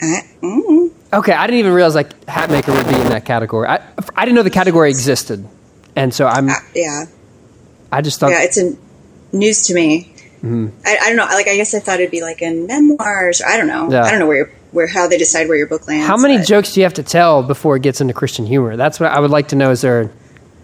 I, 0.00 0.20
mm, 0.40 0.90
Okay, 1.12 1.32
I 1.32 1.46
didn't 1.46 1.58
even 1.58 1.72
realize 1.72 1.94
like 1.94 2.18
Hatmaker 2.26 2.74
would 2.74 2.86
be 2.86 3.00
in 3.00 3.08
that 3.08 3.24
category. 3.24 3.68
I, 3.68 3.82
I 4.14 4.24
didn't 4.24 4.36
know 4.36 4.42
the 4.42 4.50
category 4.50 4.90
existed, 4.90 5.46
and 5.96 6.14
so 6.14 6.26
I'm 6.26 6.48
yeah, 6.74 7.04
I 7.90 8.00
just 8.00 8.20
thought 8.20 8.30
yeah, 8.30 8.42
it's 8.42 8.58
a 8.58 8.76
news 9.32 9.62
to 9.66 9.74
me. 9.74 10.14
Mm-hmm. 10.38 10.68
I, 10.86 10.98
I 11.02 11.06
don't 11.08 11.16
know. 11.16 11.24
Like, 11.24 11.48
I 11.48 11.56
guess 11.56 11.74
I 11.74 11.80
thought 11.80 11.98
it'd 11.98 12.12
be 12.12 12.22
like 12.22 12.42
in 12.42 12.66
memoirs. 12.68 13.40
Or, 13.40 13.48
I 13.48 13.56
don't 13.56 13.66
know. 13.66 13.90
Yeah. 13.90 14.04
I 14.04 14.10
don't 14.10 14.20
know 14.20 14.28
where 14.28 14.36
your, 14.36 14.50
where 14.72 14.86
how 14.86 15.08
they 15.08 15.18
decide 15.18 15.48
where 15.48 15.56
your 15.56 15.66
book 15.66 15.86
lands. 15.88 16.06
how 16.06 16.16
many 16.16 16.38
but 16.38 16.46
jokes 16.46 16.74
do 16.74 16.80
you 16.80 16.84
have 16.84 16.94
to 16.94 17.02
tell 17.02 17.42
before 17.42 17.76
it 17.76 17.82
gets 17.82 18.00
into 18.00 18.14
Christian 18.14 18.46
humor? 18.46 18.76
That's 18.76 19.00
what 19.00 19.12
I 19.12 19.20
would 19.20 19.30
like 19.30 19.48
to 19.48 19.56
know. 19.56 19.70
Is 19.70 19.80
there 19.80 20.02
a 20.02 20.10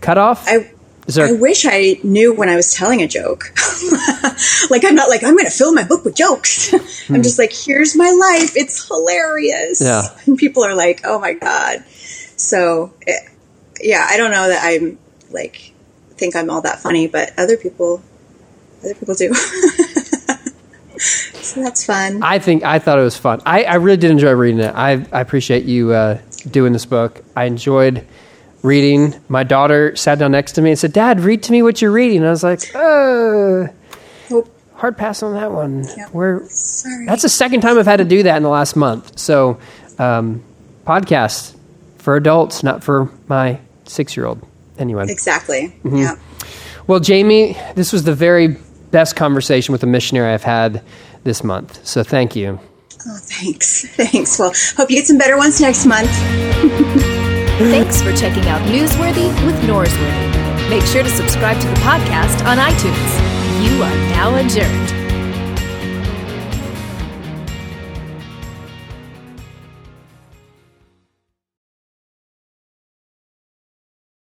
cutoff? 0.01 0.47
I 0.49 0.71
Is 1.07 1.15
there? 1.15 1.27
I 1.27 1.33
wish 1.33 1.67
I 1.67 1.99
knew 2.03 2.35
when 2.35 2.49
I 2.49 2.57
was 2.57 2.73
telling 2.75 3.03
a 3.03 3.09
joke. 3.09 3.53
like 4.71 4.85
I'm 4.85 4.95
not 4.95 5.09
like 5.09 5.25
I'm 5.25 5.35
going 5.35 5.47
to 5.47 5.51
fill 5.51 5.73
my 5.73 5.85
book 5.85 6.05
with 6.05 6.15
jokes. 6.15 6.73
I'm 7.11 7.23
just 7.23 7.39
like 7.39 7.53
here's 7.53 7.97
my 7.97 8.11
life. 8.11 8.57
It's 8.57 8.87
hilarious. 8.87 9.81
Hmm. 9.81 9.85
Yeah. 9.85 10.03
And 10.27 10.39
people 10.39 10.65
are 10.65 10.75
like, 10.75 11.03
"Oh 11.05 11.19
my 11.19 11.35
god." 11.35 11.85
So, 12.37 12.93
it, 13.03 13.31
yeah, 13.81 14.07
I 14.09 14.17
don't 14.17 14.31
know 14.31 14.49
that 14.49 14.65
I'm 14.65 14.99
like 15.31 15.75
think 16.17 16.37
I'm 16.37 16.51
all 16.51 16.63
that 16.63 16.81
funny, 16.81 17.07
but 17.07 17.33
other 17.39 17.57
people 17.57 18.03
other 18.83 18.95
people 18.95 19.15
do. 19.15 19.35
So 21.45 21.62
that's 21.62 21.84
fun. 21.84 22.22
I 22.22 22.38
think 22.38 22.64
I 22.64 22.78
thought 22.78 22.99
it 22.99 23.03
was 23.03 23.16
fun. 23.16 23.40
I, 23.47 23.64
I 23.64 23.74
really 23.76 23.97
did 23.97 24.11
enjoy 24.11 24.32
reading 24.32 24.61
it. 24.61 24.74
I, 24.74 24.92
I 25.12 25.20
appreciate 25.20 25.64
you 25.64 25.92
uh, 25.92 26.18
doing 26.51 26.72
this 26.72 26.86
book. 26.86 27.22
I 27.36 27.45
enjoyed 27.45 28.07
reading. 28.62 29.14
My 29.28 29.45
daughter 29.45 29.95
sat 29.97 30.18
down 30.18 30.32
next 30.32 30.53
to 30.53 30.62
me 30.62 30.70
and 30.70 30.78
said, 30.78 30.92
"Dad, 30.92 31.20
read 31.20 31.42
to 31.45 31.53
me 31.53 31.62
what 31.62 31.80
you're 31.82 31.90
reading." 31.92 32.18
And 32.18 32.26
I 32.26 32.30
was 32.30 32.42
like, 32.42 32.74
"Uh, 32.74 33.68
Oh, 34.30 34.49
hard 34.74 34.97
pass 34.97 35.22
on 35.22 35.34
that 35.34 35.53
one." 35.53 35.84
Yeah. 35.97 36.09
We're 36.12 36.47
sorry. 36.49 37.07
That's 37.07 37.22
the 37.22 37.28
second 37.28 37.61
time 37.61 37.78
I've 37.78 37.86
had 37.86 37.99
to 37.99 38.05
do 38.05 38.22
that 38.24 38.36
in 38.36 38.42
the 38.42 38.49
last 38.49 38.74
month. 38.76 39.18
So, 39.18 39.59
um, 39.99 40.42
podcast 40.86 41.55
for 41.99 42.16
adults, 42.16 42.62
not 42.62 42.82
for 42.82 43.11
my 43.28 43.61
six 43.84 44.16
year 44.16 44.26
old. 44.26 44.40
Anyway. 44.78 45.05
exactly. 45.09 45.68
Mm-hmm. 45.84 45.97
Yeah. 45.99 46.16
Well, 46.86 47.01
Jamie, 47.01 47.57
this 47.76 47.92
was 47.92 48.03
the 48.05 48.14
very 48.14 48.57
best 48.90 49.14
conversation 49.16 49.72
with 49.72 49.82
a 49.82 49.86
missionary 49.86 50.32
I've 50.34 50.42
had 50.42 50.82
this 51.25 51.43
month. 51.43 51.85
So 51.87 52.03
thank 52.03 52.37
you. 52.37 52.61
Oh, 53.07 53.18
thanks. 53.20 53.85
Thanks. 53.97 54.39
Well, 54.39 54.53
hope 54.77 54.91
you 54.91 54.97
get 54.97 55.07
some 55.07 55.18
better 55.18 55.37
ones 55.37 55.61
next 55.61 55.85
month. 55.85 56.09
Thanks 57.59 58.01
for 58.01 58.12
checking 58.16 58.45
out 58.47 58.62
Newsworthy 58.62 59.29
with 59.45 59.55
Norsworthy. 59.62 60.70
Make 60.70 60.85
sure 60.85 61.03
to 61.03 61.11
subscribe 61.11 61.61
to 61.61 61.68
the 61.68 61.75
podcast 61.77 62.45
on 62.47 62.57
iTunes. 62.57 63.70
You 63.70 63.83
are 63.83 63.95
now 64.11 64.35
adjourned. 64.37 65.04